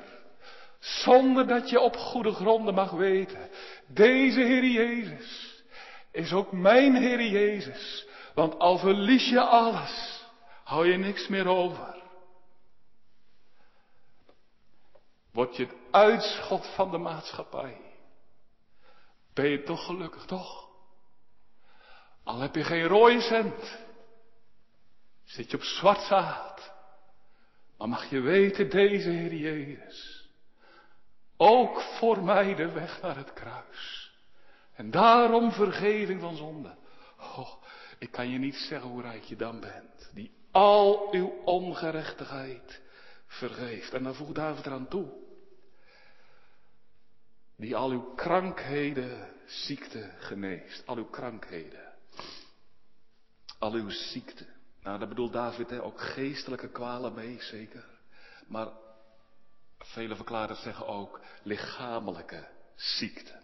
Zonder 0.80 1.48
dat 1.48 1.70
je 1.70 1.80
op 1.80 1.96
goede 1.96 2.32
gronden 2.32 2.74
mag 2.74 2.92
weten. 2.92 3.50
Deze 3.88 4.40
Heer 4.40 4.66
Jezus 4.66 5.64
is 6.12 6.34
ook 6.34 6.52
mijn 6.52 6.96
Heer 6.96 7.22
Jezus. 7.22 8.08
Want 8.34 8.60
al 8.60 8.78
verlies 8.78 9.30
je 9.30 9.42
alles, 9.42 10.26
hou 10.64 10.88
je 10.88 10.98
niks 10.98 11.28
meer 11.28 11.48
over. 11.48 11.96
Word 15.32 15.56
je 15.56 15.64
het 15.64 15.76
uitschot 15.92 16.66
van 16.76 16.92
de 16.92 16.98
maatschappij. 16.98 17.78
Ben 19.34 19.50
je 19.50 19.64
toch 19.64 19.86
gelukkig, 19.86 20.26
toch? 20.26 20.68
Al 22.24 22.40
heb 22.40 22.56
je 22.56 22.64
geen 22.64 22.84
rode 22.84 23.22
cent. 23.22 23.83
Zit 25.34 25.52
je 25.52 25.58
op 25.58 25.64
zwart 25.64 26.02
zaad. 26.02 26.74
Maar 27.78 27.90
mag 27.90 28.10
je 28.10 28.20
weten, 28.20 28.70
deze 28.70 29.10
Heer 29.10 29.34
Jezus. 29.34 30.30
Ook 31.38 31.82
voor 31.82 32.24
mij 32.24 32.56
de 32.56 32.72
weg 32.72 33.02
naar 33.02 33.16
het 33.16 33.34
kruis. 33.34 34.12
En 34.74 34.92
daarom 34.92 35.52
vergeving 35.52 36.22
van 36.22 36.36
zonde. 36.36 36.76
Ik 37.98 38.12
kan 38.12 38.30
je 38.30 38.38
niet 38.38 38.56
zeggen 38.56 38.90
hoe 38.90 39.02
rijk 39.02 39.24
je 39.24 39.36
dan 39.36 39.60
bent. 39.60 40.10
Die 40.14 40.32
al 40.52 41.14
uw 41.14 41.28
ongerechtigheid 41.46 42.82
vergeeft. 43.26 43.94
En 43.94 44.04
dan 44.04 44.16
voegt 44.16 44.36
David 44.36 44.66
eraan 44.66 44.88
toe. 44.88 45.12
Die 47.56 47.76
al 47.76 47.90
uw 47.90 48.14
krankheden, 48.16 49.30
ziekte 49.46 50.12
geneest. 50.20 50.84
Al 50.86 50.96
uw 50.96 51.10
krankheden. 51.10 51.94
Al 53.60 53.74
uw 53.74 53.90
ziekte. 53.90 54.46
Nou, 54.84 55.00
daar 55.00 55.08
bedoelt 55.08 55.34
David 55.34 55.70
hè, 55.70 55.84
ook 55.84 56.02
geestelijke 56.02 56.70
kwalen 56.70 57.14
mee, 57.14 57.42
zeker. 57.42 57.86
Maar 58.48 58.68
vele 59.78 60.16
verklaarders 60.16 60.62
zeggen 60.62 60.88
ook 60.88 61.20
lichamelijke 61.44 62.48
ziekte. 62.76 63.42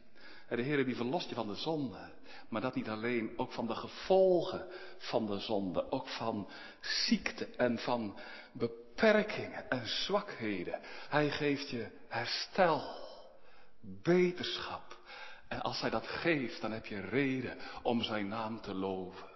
De 0.50 0.62
Heer 0.62 0.86
die 0.86 0.96
verlost 0.96 1.30
je 1.30 1.36
van 1.36 1.48
de 1.48 1.56
zonde. 1.56 2.12
Maar 2.50 2.62
dat 2.62 2.76
niet 2.76 2.90
alleen, 2.90 3.34
ook 3.38 3.52
van 3.52 3.68
de 3.68 3.76
gevolgen 3.76 4.68
van 4.98 5.26
de 5.26 5.40
zonde. 5.40 5.92
Ook 5.92 6.08
van 6.08 6.50
ziekte 6.82 7.46
en 7.46 7.78
van 7.78 8.20
beperkingen 8.52 9.70
en 9.70 9.88
zwakheden. 9.88 10.80
Hij 11.10 11.32
geeft 11.32 11.70
je 11.70 11.88
herstel, 12.08 12.98
beterschap. 13.82 14.98
En 15.48 15.62
als 15.62 15.82
hij 15.82 15.90
dat 15.90 16.08
geeft, 16.08 16.62
dan 16.62 16.72
heb 16.72 16.86
je 16.86 17.02
reden 17.02 17.58
om 17.82 18.04
zijn 18.04 18.28
naam 18.28 18.62
te 18.62 18.74
loven. 18.74 19.29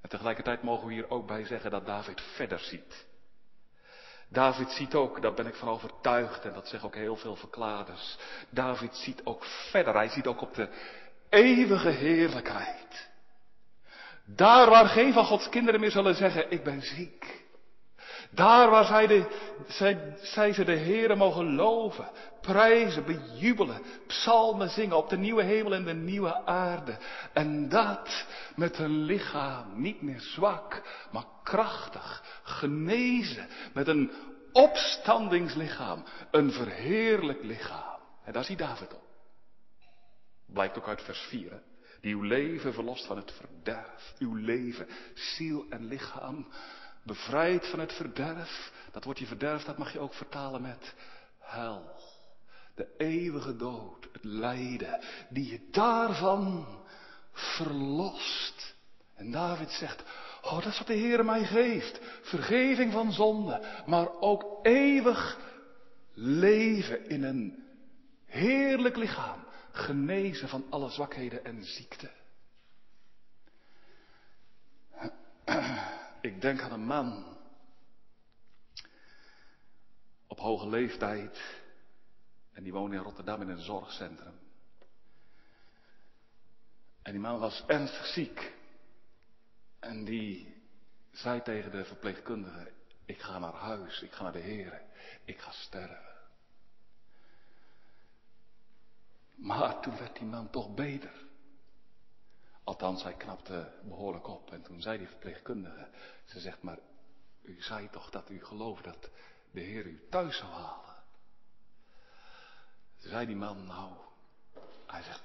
En 0.00 0.08
tegelijkertijd 0.08 0.62
mogen 0.62 0.86
we 0.86 0.92
hier 0.92 1.10
ook 1.10 1.26
bij 1.26 1.44
zeggen 1.44 1.70
dat 1.70 1.86
David 1.86 2.20
verder 2.20 2.58
ziet. 2.58 3.06
David 4.28 4.70
ziet 4.70 4.94
ook, 4.94 5.22
daar 5.22 5.34
ben 5.34 5.46
ik 5.46 5.54
van 5.54 5.68
overtuigd, 5.68 6.44
en 6.44 6.52
dat 6.52 6.68
zeggen 6.68 6.88
ook 6.88 6.94
heel 6.94 7.16
veel 7.16 7.36
verklaarders. 7.36 8.18
David 8.50 8.96
ziet 8.96 9.24
ook 9.24 9.44
verder, 9.44 9.94
hij 9.94 10.08
ziet 10.08 10.26
ook 10.26 10.40
op 10.40 10.54
de 10.54 10.68
eeuwige 11.28 11.88
heerlijkheid. 11.88 13.08
Daar 14.24 14.70
waar 14.70 14.86
geen 14.86 15.12
van 15.12 15.24
Gods 15.24 15.48
kinderen 15.48 15.80
meer 15.80 15.90
zullen 15.90 16.14
zeggen, 16.14 16.50
ik 16.50 16.64
ben 16.64 16.82
ziek. 16.82 17.39
Daar 18.30 18.70
waar 18.70 18.84
zij, 18.84 19.06
de, 19.06 19.26
zij, 19.68 20.16
zij 20.22 20.52
ze 20.52 20.64
de 20.64 20.72
Heeren 20.72 21.18
mogen 21.18 21.54
loven, 21.54 22.08
prijzen, 22.40 23.04
bejubelen, 23.04 23.82
psalmen 24.06 24.70
zingen 24.70 24.96
op 24.96 25.08
de 25.08 25.18
nieuwe 25.18 25.42
hemel 25.42 25.74
en 25.74 25.84
de 25.84 25.94
nieuwe 25.94 26.44
aarde. 26.44 26.98
En 27.32 27.68
dat 27.68 28.26
met 28.56 28.78
een 28.78 29.02
lichaam 29.02 29.80
niet 29.80 30.02
meer 30.02 30.20
zwak, 30.20 30.82
maar 31.10 31.24
krachtig, 31.42 32.40
genezen, 32.42 33.48
met 33.74 33.88
een 33.88 34.12
opstandingslichaam, 34.52 36.04
een 36.30 36.52
verheerlijk 36.52 37.42
lichaam. 37.42 37.98
En 38.24 38.32
daar 38.32 38.44
ziet 38.44 38.58
David 38.58 38.94
op. 38.94 39.08
Blijkt 40.46 40.78
ook 40.78 40.88
uit 40.88 41.02
vers 41.02 41.20
4. 41.20 41.62
Die 42.00 42.14
uw 42.14 42.22
leven 42.22 42.72
verlost 42.72 43.06
van 43.06 43.16
het 43.16 43.32
verderf. 43.32 44.14
Uw 44.18 44.34
leven, 44.34 44.86
ziel 45.14 45.66
en 45.68 45.84
lichaam 45.84 46.46
bevrijd 47.10 47.66
van 47.66 47.78
het 47.80 47.92
verderf. 47.92 48.72
Dat 48.92 49.04
woordje 49.04 49.26
verderf, 49.26 49.64
dat 49.64 49.78
mag 49.78 49.92
je 49.92 49.98
ook 49.98 50.14
vertalen 50.14 50.62
met 50.62 50.94
hel. 51.38 52.00
De 52.74 52.88
eeuwige 52.96 53.56
dood, 53.56 54.08
het 54.12 54.24
lijden, 54.24 55.00
die 55.28 55.50
je 55.50 55.68
daarvan 55.70 56.66
verlost. 57.32 58.74
En 59.14 59.30
David 59.30 59.70
zegt, 59.70 60.02
oh 60.42 60.54
dat 60.54 60.66
is 60.66 60.78
wat 60.78 60.86
de 60.86 60.94
Heer 60.94 61.24
mij 61.24 61.44
geeft. 61.44 62.00
Vergeving 62.22 62.92
van 62.92 63.12
zonde, 63.12 63.82
maar 63.86 64.20
ook 64.20 64.66
eeuwig 64.66 65.38
leven 66.14 67.08
in 67.08 67.22
een 67.22 67.64
heerlijk 68.26 68.96
lichaam. 68.96 69.44
Genezen 69.72 70.48
van 70.48 70.64
alle 70.70 70.90
zwakheden 70.90 71.44
en 71.44 71.64
ziekte. 71.64 72.10
Ik 76.20 76.40
denk 76.40 76.60
aan 76.60 76.72
een 76.72 76.84
man 76.84 77.36
op 80.26 80.38
hoge 80.38 80.68
leeftijd 80.68 81.60
en 82.52 82.62
die 82.62 82.72
woonde 82.72 82.96
in 82.96 83.02
Rotterdam 83.02 83.40
in 83.40 83.48
een 83.48 83.62
zorgcentrum. 83.62 84.38
En 87.02 87.12
die 87.12 87.20
man 87.20 87.38
was 87.38 87.64
ernstig 87.66 88.06
ziek. 88.06 88.52
En 89.78 90.04
die 90.04 90.62
zei 91.12 91.42
tegen 91.42 91.70
de 91.70 91.84
verpleegkundige, 91.84 92.72
ik 93.04 93.20
ga 93.20 93.38
naar 93.38 93.54
huis, 93.54 94.02
ik 94.02 94.12
ga 94.12 94.22
naar 94.22 94.32
de 94.32 94.38
Heer, 94.38 94.82
ik 95.24 95.38
ga 95.38 95.50
sterven. 95.50 96.16
Maar 99.34 99.80
toen 99.80 99.96
werd 99.96 100.16
die 100.18 100.26
man 100.26 100.50
toch 100.50 100.74
beter. 100.74 101.28
Althans, 102.64 103.02
hij 103.02 103.14
knapte 103.14 103.72
behoorlijk 103.82 104.28
op. 104.28 104.50
En 104.52 104.62
toen 104.62 104.80
zei 104.80 104.98
die 104.98 105.08
verpleegkundige, 105.08 105.88
ze 106.24 106.40
zegt 106.40 106.62
maar, 106.62 106.78
u 107.42 107.62
zei 107.62 107.90
toch 107.90 108.10
dat 108.10 108.30
u 108.30 108.44
geloofde 108.44 108.90
dat 108.90 109.10
de 109.50 109.60
Heer 109.60 109.86
u 109.86 110.06
thuis 110.10 110.36
zou 110.36 110.50
halen. 110.50 110.94
Zei 112.96 113.26
die 113.26 113.36
man, 113.36 113.66
nou, 113.66 113.92
hij 114.86 115.02
zegt, 115.02 115.22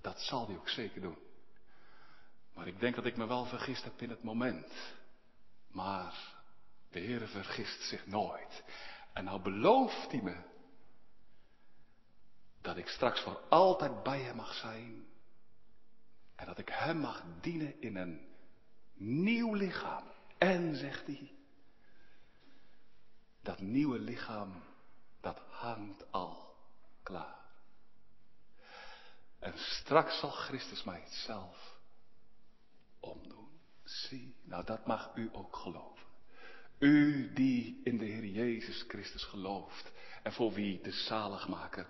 dat 0.00 0.20
zal 0.20 0.46
hij 0.46 0.56
ook 0.56 0.68
zeker 0.68 1.00
doen. 1.00 1.18
Maar 2.54 2.66
ik 2.66 2.80
denk 2.80 2.94
dat 2.94 3.04
ik 3.04 3.16
me 3.16 3.26
wel 3.26 3.44
vergist 3.44 3.84
heb 3.84 4.02
in 4.02 4.10
het 4.10 4.22
moment. 4.22 4.72
Maar 5.68 6.34
de 6.90 7.00
Heer 7.00 7.28
vergist 7.28 7.82
zich 7.82 8.06
nooit. 8.06 8.64
En 9.12 9.24
nou 9.24 9.42
belooft 9.42 10.10
hij 10.10 10.22
me 10.22 10.36
dat 12.60 12.76
ik 12.76 12.88
straks 12.88 13.20
voor 13.20 13.40
altijd 13.48 14.02
bij 14.02 14.20
hem 14.20 14.36
mag 14.36 14.54
zijn 14.54 15.06
en 16.38 16.46
dat 16.46 16.58
ik 16.58 16.68
Hem 16.68 16.98
mag 16.98 17.24
dienen 17.40 17.80
in 17.80 17.96
een 17.96 18.28
nieuw 18.94 19.54
lichaam. 19.54 20.04
En, 20.38 20.76
zegt 20.76 21.06
hij, 21.06 21.32
dat 23.42 23.60
nieuwe 23.60 23.98
lichaam, 23.98 24.62
dat 25.20 25.38
hangt 25.50 26.12
al 26.12 26.56
klaar. 27.02 27.44
En 29.38 29.58
straks 29.58 30.18
zal 30.18 30.30
Christus 30.30 30.84
mij 30.84 31.00
het 31.00 31.12
zelf 31.12 31.78
omdoen. 33.00 33.48
Zie, 33.84 34.34
nou 34.42 34.64
dat 34.64 34.86
mag 34.86 35.10
u 35.14 35.28
ook 35.32 35.56
geloven. 35.56 36.06
U 36.78 37.32
die 37.32 37.80
in 37.84 37.98
de 37.98 38.04
Heer 38.04 38.26
Jezus 38.26 38.84
Christus 38.88 39.24
gelooft 39.24 39.92
en 40.22 40.32
voor 40.32 40.52
wie 40.52 40.80
de 40.82 40.92
zaligmaker 40.92 41.86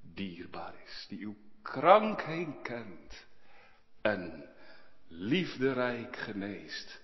dierbaar 0.00 0.82
is, 0.82 1.06
die 1.08 1.18
uw 1.24 1.36
krankheid 1.62 2.62
kent 2.62 3.26
en 4.08 4.48
liefderijk 5.08 6.16
geneest. 6.16 7.00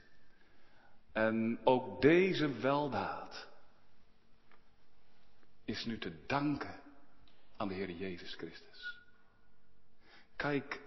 En 1.12 1.60
ook 1.64 2.02
deze 2.02 2.52
weldaad 2.52 3.48
is 5.64 5.84
nu 5.84 5.98
te 5.98 6.26
danken 6.26 6.80
aan 7.56 7.68
de 7.68 7.74
Heer 7.74 7.90
Jezus 7.90 8.34
Christus. 8.34 8.98
Kijk, 10.36 10.80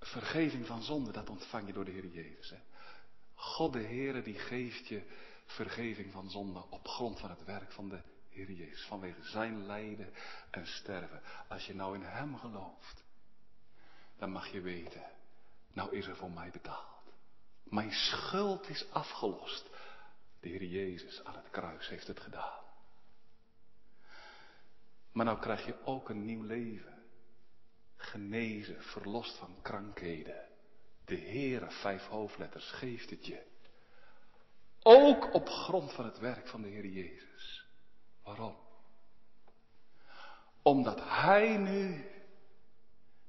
vergeving 0.00 0.66
van 0.66 0.82
zonde, 0.82 1.12
dat 1.12 1.30
ontvang 1.30 1.66
je 1.66 1.72
door 1.72 1.84
de 1.84 1.90
Heer 1.90 2.06
Jezus. 2.06 2.50
Hè? 2.50 2.58
God 3.34 3.72
de 3.72 3.78
Heer 3.78 4.22
die 4.24 4.38
geeft 4.38 4.88
je 4.88 5.02
vergeving 5.46 6.12
van 6.12 6.30
zonde 6.30 6.64
op 6.70 6.88
grond 6.88 7.20
van 7.20 7.30
het 7.30 7.44
werk 7.44 7.72
van 7.72 7.88
de 7.88 8.00
Heer 8.28 8.50
Jezus. 8.50 8.86
Vanwege 8.86 9.22
zijn 9.22 9.66
lijden 9.66 10.12
en 10.50 10.66
sterven. 10.66 11.22
Als 11.48 11.66
je 11.66 11.74
nou 11.74 11.94
in 11.94 12.02
Hem 12.02 12.36
gelooft 12.36 13.05
dan 14.16 14.30
mag 14.30 14.52
je 14.52 14.60
weten, 14.60 15.04
nou 15.72 15.96
is 15.96 16.06
er 16.06 16.16
voor 16.16 16.30
mij 16.30 16.50
betaald. 16.50 16.96
Mijn 17.62 17.92
schuld 17.92 18.68
is 18.68 18.90
afgelost. 18.90 19.70
De 20.40 20.48
Heer 20.48 20.64
Jezus 20.64 21.24
aan 21.24 21.34
het 21.34 21.50
kruis 21.50 21.88
heeft 21.88 22.06
het 22.06 22.20
gedaan. 22.20 22.64
Maar 25.12 25.24
nou 25.24 25.38
krijg 25.38 25.66
je 25.66 25.84
ook 25.84 26.08
een 26.08 26.24
nieuw 26.24 26.42
leven. 26.42 27.04
Genezen, 27.96 28.82
verlost 28.82 29.38
van 29.38 29.56
krankheden. 29.62 30.48
De 31.04 31.16
Heere, 31.16 31.70
vijf 31.70 32.06
hoofdletters, 32.06 32.70
geeft 32.70 33.10
het 33.10 33.26
je. 33.26 33.42
Ook 34.82 35.34
op 35.34 35.48
grond 35.48 35.92
van 35.92 36.04
het 36.04 36.18
werk 36.18 36.48
van 36.48 36.62
de 36.62 36.68
Heer 36.68 36.86
Jezus. 36.86 37.66
Waarom? 38.22 38.56
Omdat 40.62 41.00
Hij 41.00 41.56
nu 41.56 42.10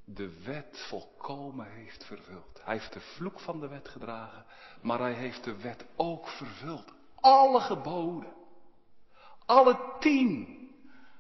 de 0.10 0.44
wet 0.44 0.86
volkomen 0.90 1.72
heeft 1.72 2.06
vervuld. 2.06 2.64
Hij 2.64 2.74
heeft 2.74 2.94
de 2.94 3.00
vloek 3.00 3.40
van 3.40 3.60
de 3.60 3.68
wet 3.68 3.88
gedragen, 3.88 4.46
maar 4.82 5.00
hij 5.00 5.14
heeft 5.14 5.44
de 5.44 5.62
wet 5.62 5.86
ook 5.96 6.28
vervuld. 6.28 6.94
Alle 7.16 7.60
geboden. 7.60 8.34
Alle 9.46 9.96
tien. 10.00 10.56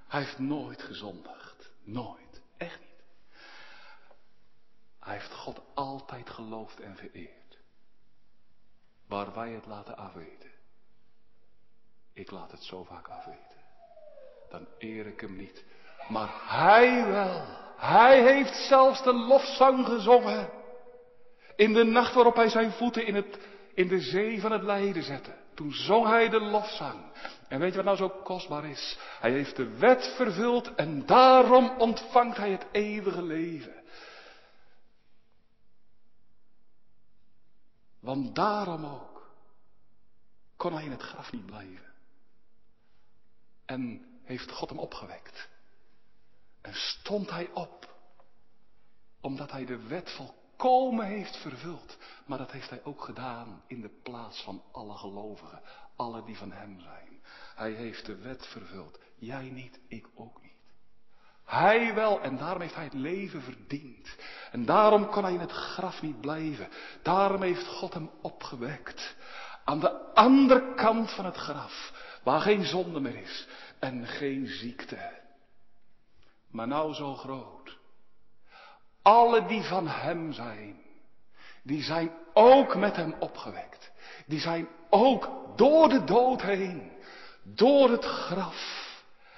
Hij 0.07 0.21
heeft 0.21 0.39
nooit 0.39 0.81
gezondigd. 0.81 1.71
Nooit. 1.83 2.41
Echt 2.57 2.79
niet. 2.79 3.03
Hij 4.99 5.13
heeft 5.13 5.33
God 5.33 5.61
altijd 5.73 6.29
geloofd 6.29 6.79
en 6.79 6.95
vereerd. 6.95 7.57
Waar 9.07 9.33
wij 9.33 9.51
het 9.51 9.65
laten 9.65 9.97
afweten. 9.97 10.51
Ik 12.13 12.31
laat 12.31 12.51
het 12.51 12.63
zo 12.63 12.83
vaak 12.83 13.07
afweten. 13.07 13.61
Dan 14.49 14.67
eer 14.77 15.07
ik 15.07 15.19
hem 15.19 15.35
niet. 15.35 15.65
Maar 16.09 16.49
hij 16.49 17.05
wel. 17.05 17.66
Hij 17.77 18.21
heeft 18.21 18.55
zelfs 18.55 19.03
de 19.03 19.13
lofzang 19.13 19.85
gezongen. 19.85 20.49
In 21.55 21.73
de 21.73 21.83
nacht 21.83 22.13
waarop 22.13 22.35
hij 22.35 22.49
zijn 22.49 22.71
voeten 22.71 23.05
in, 23.05 23.15
het, 23.15 23.37
in 23.73 23.87
de 23.87 23.99
zee 23.99 24.41
van 24.41 24.51
het 24.51 24.63
lijden 24.63 25.03
zette. 25.03 25.35
Toen 25.53 25.73
zong 25.73 26.07
hij 26.07 26.29
de 26.29 26.39
lofzang. 26.39 26.99
En 27.47 27.59
weet 27.59 27.69
je 27.69 27.75
wat 27.75 27.85
nou 27.85 27.97
zo 27.97 28.09
kostbaar 28.23 28.65
is? 28.65 28.97
Hij 29.19 29.31
heeft 29.31 29.55
de 29.55 29.77
wet 29.77 30.13
vervuld 30.15 30.75
en 30.75 31.05
daarom 31.05 31.69
ontvangt 31.77 32.37
hij 32.37 32.51
het 32.51 32.65
eeuwige 32.71 33.21
leven. 33.21 33.83
Want 37.99 38.35
daarom 38.35 38.85
ook 38.85 39.29
kon 40.55 40.73
hij 40.73 40.83
in 40.83 40.91
het 40.91 41.01
graf 41.01 41.31
niet 41.31 41.45
blijven. 41.45 41.93
En 43.65 44.05
heeft 44.23 44.51
God 44.51 44.69
hem 44.69 44.79
opgewekt. 44.79 45.49
En 46.67 46.75
stond 46.75 47.29
hij 47.29 47.49
op, 47.53 47.95
omdat 49.21 49.51
hij 49.51 49.65
de 49.65 49.87
wet 49.87 50.11
volkomen 50.11 51.05
heeft 51.05 51.37
vervuld. 51.37 51.97
Maar 52.25 52.37
dat 52.37 52.51
heeft 52.51 52.69
hij 52.69 52.83
ook 52.83 53.03
gedaan 53.03 53.61
in 53.67 53.81
de 53.81 53.91
plaats 54.03 54.41
van 54.43 54.63
alle 54.71 54.97
gelovigen, 54.97 55.61
alle 55.95 56.23
die 56.23 56.37
van 56.37 56.51
hem 56.51 56.79
zijn. 56.79 57.21
Hij 57.55 57.71
heeft 57.71 58.05
de 58.05 58.15
wet 58.15 58.47
vervuld. 58.47 58.99
Jij 59.15 59.49
niet, 59.49 59.79
ik 59.87 60.07
ook 60.15 60.41
niet. 60.41 60.51
Hij 61.45 61.93
wel, 61.93 62.21
en 62.21 62.37
daarom 62.37 62.61
heeft 62.61 62.75
hij 62.75 62.83
het 62.83 62.93
leven 62.93 63.41
verdiend. 63.41 64.15
En 64.51 64.65
daarom 64.65 65.09
kan 65.09 65.23
hij 65.23 65.33
in 65.33 65.39
het 65.39 65.51
graf 65.51 66.01
niet 66.01 66.21
blijven. 66.21 66.69
Daarom 67.01 67.41
heeft 67.41 67.67
God 67.67 67.93
hem 67.93 68.09
opgewekt. 68.21 69.15
Aan 69.65 69.79
de 69.79 70.13
andere 70.13 70.73
kant 70.75 71.11
van 71.11 71.25
het 71.25 71.37
graf, 71.37 71.91
waar 72.23 72.41
geen 72.41 72.65
zonde 72.65 72.99
meer 72.99 73.21
is 73.21 73.47
en 73.79 74.07
geen 74.07 74.47
ziekte. 74.47 75.16
Maar 76.51 76.67
nou 76.67 76.93
zo 76.93 77.13
groot. 77.13 77.77
Alle 79.01 79.45
die 79.45 79.63
van 79.63 79.87
hem 79.87 80.33
zijn, 80.33 80.81
die 81.63 81.83
zijn 81.83 82.11
ook 82.33 82.75
met 82.75 82.95
hem 82.95 83.15
opgewekt. 83.19 83.91
Die 84.25 84.39
zijn 84.39 84.67
ook 84.89 85.29
door 85.55 85.89
de 85.89 86.03
dood 86.03 86.41
heen, 86.41 86.91
door 87.43 87.89
het 87.89 88.05
graf. 88.05 88.85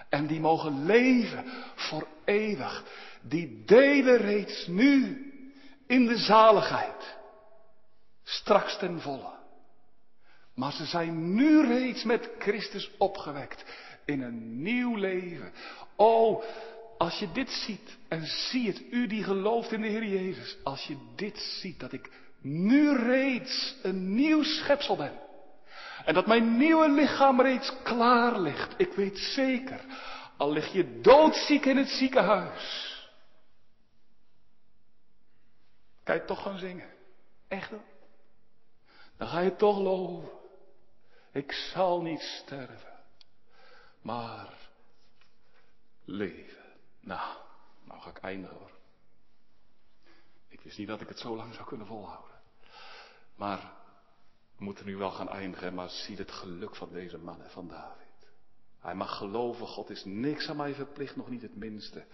En 0.10 0.28
die 0.28 0.40
mogen 0.40 0.86
leven 0.86 1.46
voor 1.76 2.08
eeuwig. 2.26 2.84
Die 3.22 3.64
delen 3.66 4.18
reeds 4.18 4.68
nu 4.68 5.24
in 5.88 6.06
de 6.06 6.18
zaligheid. 6.18 7.18
Straks 8.24 8.78
ten 8.78 9.02
volle. 9.02 9.38
Maar 10.56 10.72
ze 10.72 10.86
zijn 10.86 11.34
nu 11.34 11.66
reeds 11.68 12.04
met 12.04 12.30
Christus 12.40 12.92
opgewekt 12.98 13.66
in 14.06 14.22
een 14.22 14.62
nieuw 14.62 14.96
leven. 14.96 15.52
Oh, 15.96 16.44
als 17.00 17.20
je 17.20 17.32
dit 17.32 17.50
ziet 17.50 17.98
en 18.08 18.26
zie 18.26 18.68
het, 18.68 18.82
u 18.92 19.08
die 19.08 19.24
gelooft 19.24 19.72
in 19.72 19.82
de 19.82 19.88
Heer 19.88 20.06
Jezus, 20.06 20.58
als 20.64 20.84
je 20.84 20.98
dit 21.16 21.38
ziet, 21.38 21.80
dat 21.80 21.92
ik 21.92 22.12
nu 22.42 22.96
reeds 22.96 23.76
een 23.82 24.16
nieuw 24.16 24.44
schepsel 24.44 24.96
ben. 24.96 25.20
En 26.06 26.14
dat 26.14 26.28
mijn 26.28 26.58
nieuwe 26.58 26.90
lichaam 26.90 27.42
reeds 27.42 27.74
klaar 27.84 28.40
ligt. 28.40 28.74
Ik 28.78 28.94
weet 28.94 29.18
zeker, 29.18 29.82
al 30.38 30.52
lig 30.52 30.74
je 30.74 31.00
doodziek 31.02 31.66
in 31.66 31.78
het 31.78 31.90
ziekenhuis. 31.90 32.98
Kan 36.04 36.16
je 36.16 36.26
toch 36.26 36.42
gaan 36.42 36.58
zingen? 36.58 36.90
Echt 37.48 37.70
hoor. 37.70 37.84
Dan 39.18 39.28
ga 39.28 39.40
je 39.40 39.56
toch 39.56 39.78
loven. 39.78 40.30
Ik 41.32 41.52
zal 41.52 42.02
niet 42.02 42.22
sterven, 42.22 43.00
maar 44.02 44.54
leven. 46.06 46.59
Nou, 47.00 47.38
nou 47.84 48.02
ga 48.02 48.10
ik 48.10 48.18
eindigen 48.18 48.58
hoor. 48.58 48.72
Ik 50.48 50.62
wist 50.62 50.78
niet 50.78 50.88
dat 50.88 51.02
ik 51.02 51.08
het 51.08 51.20
zo 51.20 51.36
lang 51.36 51.54
zou 51.54 51.68
kunnen 51.68 51.88
volhouden. 51.88 52.36
Maar 53.36 53.74
we 54.58 54.64
moeten 54.64 54.86
nu 54.86 54.98
wel 54.98 55.12
gaan 55.12 55.30
eindigen, 55.30 55.74
maar 55.74 55.90
zie 55.90 56.18
het 56.18 56.32
geluk 56.32 56.76
van 56.76 56.90
deze 56.92 57.18
man 57.18 57.44
en 57.44 57.50
van 57.50 57.68
David. 57.68 58.08
Hij 58.80 58.96
mag 58.96 59.18
geloven, 59.18 59.68
God 59.68 59.90
is 59.90 60.06
niks 60.06 60.50
aan 60.50 60.58
mij 60.58 60.74
verplicht, 60.74 61.16
nog 61.16 61.30
niet 61.30 61.42
het 61.42 61.56
minste. 61.56 62.06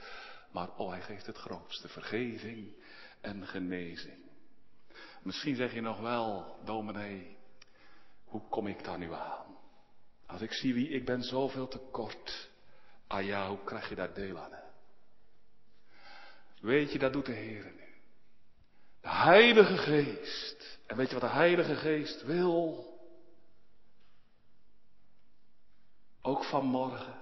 Maar 0.51 0.69
oh, 0.77 0.89
hij 0.89 1.01
geeft 1.01 1.25
het 1.25 1.37
grootste, 1.37 1.87
vergeving 1.87 2.75
en 3.21 3.47
genezing. 3.47 4.23
Misschien 5.21 5.55
zeg 5.55 5.73
je 5.73 5.81
nog 5.81 5.99
wel, 5.99 6.57
dominee, 6.63 7.37
hoe 8.25 8.41
kom 8.49 8.67
ik 8.67 8.83
daar 8.83 8.97
nu 8.97 9.13
aan? 9.13 9.57
Als 10.25 10.41
ik 10.41 10.53
zie 10.53 10.73
wie 10.73 10.89
ik 10.89 11.05
ben, 11.05 11.21
zoveel 11.23 11.67
te 11.67 11.79
kort. 11.91 12.49
Ah 13.07 13.25
ja, 13.25 13.49
hoe 13.49 13.63
krijg 13.63 13.89
je 13.89 13.95
daar 13.95 14.13
deel 14.13 14.39
aan? 14.39 14.64
Weet 16.65 16.91
je, 16.91 16.99
dat 16.99 17.13
doet 17.13 17.25
de 17.25 17.31
Heer 17.31 17.63
nu. 17.63 17.83
De 19.01 19.09
Heilige 19.09 19.77
Geest. 19.77 20.79
En 20.85 20.97
weet 20.97 21.07
je 21.07 21.19
wat 21.19 21.29
de 21.29 21.35
Heilige 21.35 21.75
Geest 21.75 22.23
wil? 22.23 22.93
Ook 26.21 26.43
vanmorgen. 26.43 27.21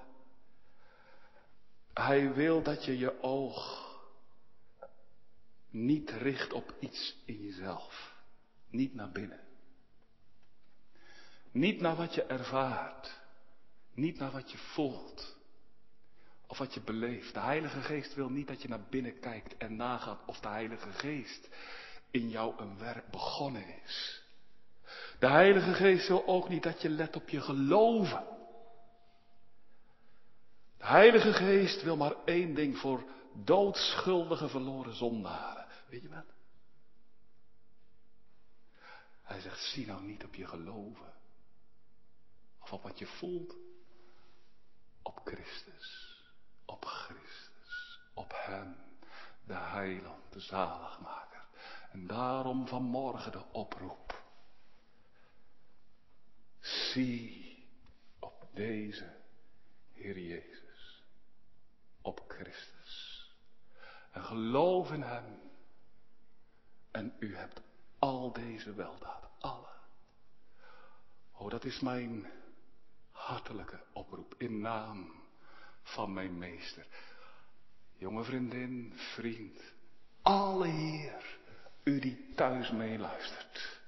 Hij 1.94 2.34
wil 2.34 2.62
dat 2.62 2.86
je 2.86 2.98
je 2.98 3.22
oog 3.22 3.88
niet 5.70 6.10
richt 6.10 6.54
op 6.54 6.76
iets 6.80 7.18
in 7.26 7.42
jezelf. 7.42 8.16
Niet 8.70 8.94
naar 8.94 9.12
binnen. 9.12 9.42
Niet 11.52 11.82
naar 11.82 11.96
wat 11.96 12.14
je 12.14 12.24
ervaart. 12.24 13.20
Niet 13.94 14.20
naar 14.20 14.32
wat 14.32 14.52
je 14.52 14.58
voelt. 14.58 15.38
Of 16.54 16.60
wat 16.60 16.74
je 16.74 16.82
beleeft. 16.82 17.34
De 17.34 17.40
Heilige 17.40 17.82
Geest 17.82 18.14
wil 18.14 18.30
niet 18.30 18.48
dat 18.48 18.62
je 18.62 18.68
naar 18.68 18.84
binnen 18.90 19.20
kijkt 19.20 19.58
en 19.58 19.76
nagaat 19.76 20.20
of 20.26 20.40
de 20.40 20.48
Heilige 20.48 20.92
Geest 20.92 21.50
in 22.12 22.30
jou 22.30 22.62
een 22.62 22.78
werk 22.78 23.12
begonnen 23.12 23.82
is. 23.84 24.24
De 25.20 25.28
Heilige 25.28 25.74
Geest 25.74 26.08
wil 26.08 26.28
ook 26.28 26.50
niet 26.50 26.64
dat 26.64 26.82
je 26.82 26.90
let 26.90 27.16
op 27.16 27.30
je 27.30 27.42
geloven. 27.42 28.26
De 30.78 30.86
Heilige 30.86 31.34
Geest 31.34 31.84
wil 31.84 31.98
maar 31.98 32.16
één 32.26 32.54
ding 32.54 32.78
voor 32.78 33.04
doodschuldige 33.34 34.50
verloren 34.50 34.96
zondaren. 34.96 35.68
Weet 35.90 36.02
je 36.02 36.10
wat? 36.10 36.34
Hij 39.22 39.40
zegt, 39.40 39.60
zie 39.60 39.86
nou 39.86 40.04
niet 40.04 40.24
op 40.24 40.36
je 40.36 40.48
geloven. 40.48 41.14
Of 42.62 42.74
op 42.74 42.84
wat 42.84 43.00
je 43.00 43.08
voelt. 43.08 43.56
Op 45.02 45.22
Christus. 45.24 46.13
Op 46.66 46.86
Christus. 46.86 48.00
Op 48.14 48.34
Hem. 48.36 48.76
De 49.46 49.54
heiland, 49.54 50.34
de 50.34 50.40
zaligmaker. 50.40 51.46
En 51.92 52.08
daarom 52.08 52.68
vanmorgen 52.68 53.32
de 53.32 53.44
oproep. 53.52 54.24
Zie 56.60 57.68
op 58.20 58.50
deze 58.54 59.16
Heer 59.92 60.20
Jezus. 60.20 61.04
Op 62.02 62.24
Christus. 62.28 63.32
En 64.12 64.24
geloof 64.24 64.92
in 64.92 65.02
Hem. 65.02 65.42
En 66.92 67.16
u 67.20 67.36
hebt 67.36 67.62
al 68.00 68.34
deze 68.34 68.74
weldaad. 68.74 69.30
Alle. 69.40 69.72
Oh, 71.32 71.50
dat 71.50 71.64
is 71.64 71.80
mijn 71.80 72.32
hartelijke 73.12 73.84
oproep 73.94 74.36
in 74.38 74.62
naam 74.62 75.23
van 75.84 76.14
mijn 76.14 76.38
meester. 76.38 76.86
Jonge 77.98 78.24
vriendin, 78.24 78.94
vriend, 78.96 79.62
alle 80.22 80.68
Heer, 80.68 81.38
u 81.84 82.00
die 82.00 82.34
thuis 82.36 82.72
meeluistert. 82.72 83.82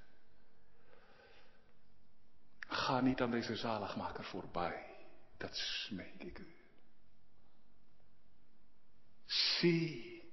Ga 2.60 3.02
niet 3.02 3.22
aan 3.22 3.32
deze 3.32 3.56
zaligmaker 3.56 4.24
voorbij. 4.24 4.86
Dat 5.38 5.56
smeek 5.56 6.24
ik 6.24 6.40
u. 6.40 6.56
Zie 9.26 10.24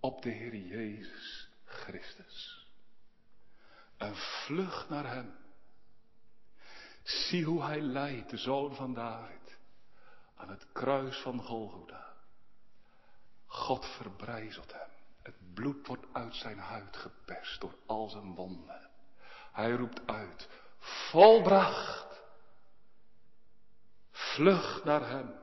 op 0.00 0.22
de 0.22 0.30
Heer 0.30 0.54
Jezus 0.56 1.48
Christus. 1.64 2.66
En 3.96 4.16
vlug 4.16 4.88
naar 4.88 5.06
Hem. 5.06 5.34
Zie 7.02 7.44
hoe 7.44 7.62
Hij 7.62 7.80
leidt, 7.80 8.30
de 8.30 8.36
Zoon 8.36 8.74
van 8.74 8.94
David, 8.94 9.45
aan 10.36 10.48
het 10.48 10.66
kruis 10.72 11.20
van 11.20 11.42
Golgotha. 11.42 12.14
God 13.46 13.86
verbrijzelt 13.86 14.72
Hem. 14.72 14.90
Het 15.22 15.54
bloed 15.54 15.86
wordt 15.86 16.06
uit 16.12 16.34
zijn 16.34 16.58
huid 16.58 16.96
geperst 16.96 17.60
door 17.60 17.74
al 17.86 18.08
zijn 18.08 18.34
wonden. 18.34 18.90
Hij 19.52 19.70
roept 19.70 20.00
uit, 20.06 20.48
volbracht. 20.78 22.22
Vlug 24.10 24.84
naar 24.84 25.08
hem. 25.08 25.34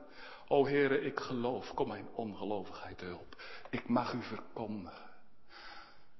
O 0.48 0.66
Heere, 0.66 1.00
ik 1.00 1.20
geloof, 1.20 1.74
kom 1.74 1.88
mijn 1.88 2.08
ongelovigheid 2.12 3.00
hulp. 3.00 3.42
Ik 3.70 3.88
mag 3.88 4.12
u 4.12 4.22
verkondigen. 4.22 5.10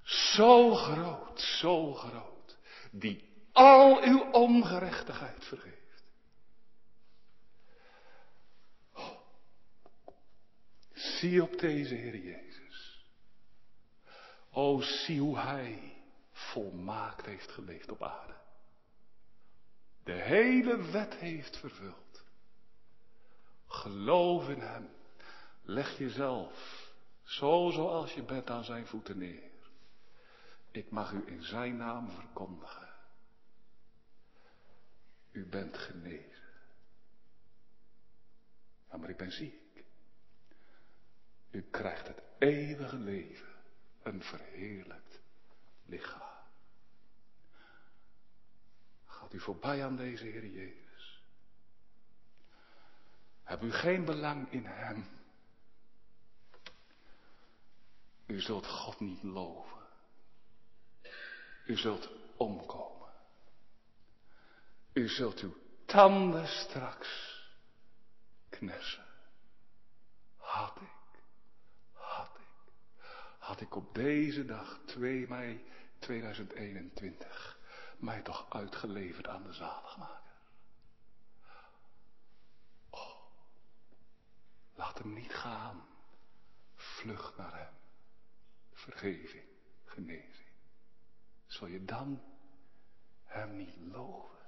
Zo 0.03 0.75
groot, 0.75 1.41
zo 1.41 1.93
groot, 1.93 2.57
die 2.91 3.49
al 3.53 4.03
uw 4.03 4.31
ongerechtigheid 4.31 5.45
vergeeft. 5.45 5.84
Zie 11.19 11.43
op 11.43 11.59
deze 11.59 11.95
Heer 11.95 12.17
Jezus. 12.17 13.05
O, 14.51 14.81
zie 14.81 15.21
hoe 15.21 15.39
Hij 15.39 15.97
volmaakt 16.33 17.27
heeft 17.27 17.51
geleefd 17.51 17.91
op 17.91 18.03
aarde. 18.03 18.35
De 20.05 20.13
hele 20.13 20.91
wet 20.91 21.15
heeft 21.15 21.57
vervuld. 21.57 22.25
Geloof 23.67 24.49
in 24.49 24.61
Hem. 24.61 24.89
Leg 25.63 25.99
jezelf 25.99 26.93
zo 27.23 27.71
zoals 27.71 28.13
je 28.13 28.23
bent 28.23 28.51
aan 28.51 28.65
zijn 28.65 28.87
voeten 28.87 29.19
neer. 29.19 29.51
Ik 30.71 30.91
mag 30.91 31.13
u 31.13 31.23
in 31.27 31.43
zijn 31.43 31.77
naam 31.77 32.11
verkondigen. 32.11 32.89
U 35.33 35.47
bent 35.47 35.79
genezen. 35.79 36.43
Ja, 38.91 38.97
maar 38.97 39.09
ik 39.09 39.17
ben 39.17 39.33
ziek. 39.33 39.64
U 41.55 41.63
krijgt 41.71 42.07
het 42.07 42.23
eeuwige 42.39 42.97
leven, 42.97 43.55
een 44.03 44.23
verheerlijkt 44.23 45.21
lichaam. 45.87 46.43
Gaat 49.07 49.33
u 49.33 49.41
voorbij 49.41 49.85
aan 49.85 49.97
deze 49.97 50.25
Heer 50.25 50.47
Jezus? 50.47 51.23
Heb 53.43 53.63
u 53.63 53.73
geen 53.73 54.05
belang 54.05 54.53
in 54.53 54.67
Hem? 54.67 55.07
U 58.27 58.41
zult 58.41 58.67
God 58.67 59.01
niet 59.01 59.23
loven. 59.23 59.87
U 61.67 61.77
zult 61.77 62.11
omkomen. 62.37 63.13
U 64.93 65.09
zult 65.09 65.41
uw 65.41 65.57
tanden 65.85 66.47
straks 66.47 67.41
knessen. 68.49 69.05
Had 70.37 70.81
had 73.55 73.63
ik 73.63 73.77
op 73.77 73.95
deze 73.95 74.45
dag 74.45 74.81
2 74.85 75.29
mei 75.29 75.65
2021 75.99 77.59
mij 77.99 78.23
toch 78.23 78.47
uitgeleverd 78.51 79.29
aan 79.29 79.43
de 79.43 79.53
zaligmaker. 79.53 80.33
Oh, 82.91 83.17
laat 84.75 84.99
hem 84.99 85.13
niet 85.13 85.35
gaan. 85.35 85.87
Vlucht 86.75 87.37
naar 87.37 87.59
hem. 87.59 87.75
Vergeving, 88.73 89.49
genezing. 89.85 90.49
Zal 91.47 91.67
je 91.67 91.85
dan 91.85 92.23
hem 93.25 93.57
niet 93.57 93.77
loven? 93.77 94.39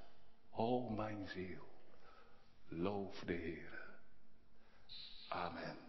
O 0.50 0.88
mijn 0.88 1.28
ziel, 1.28 1.68
loof 2.68 3.20
de 3.20 3.32
Heer. 3.32 3.98
Amen. 5.28 5.86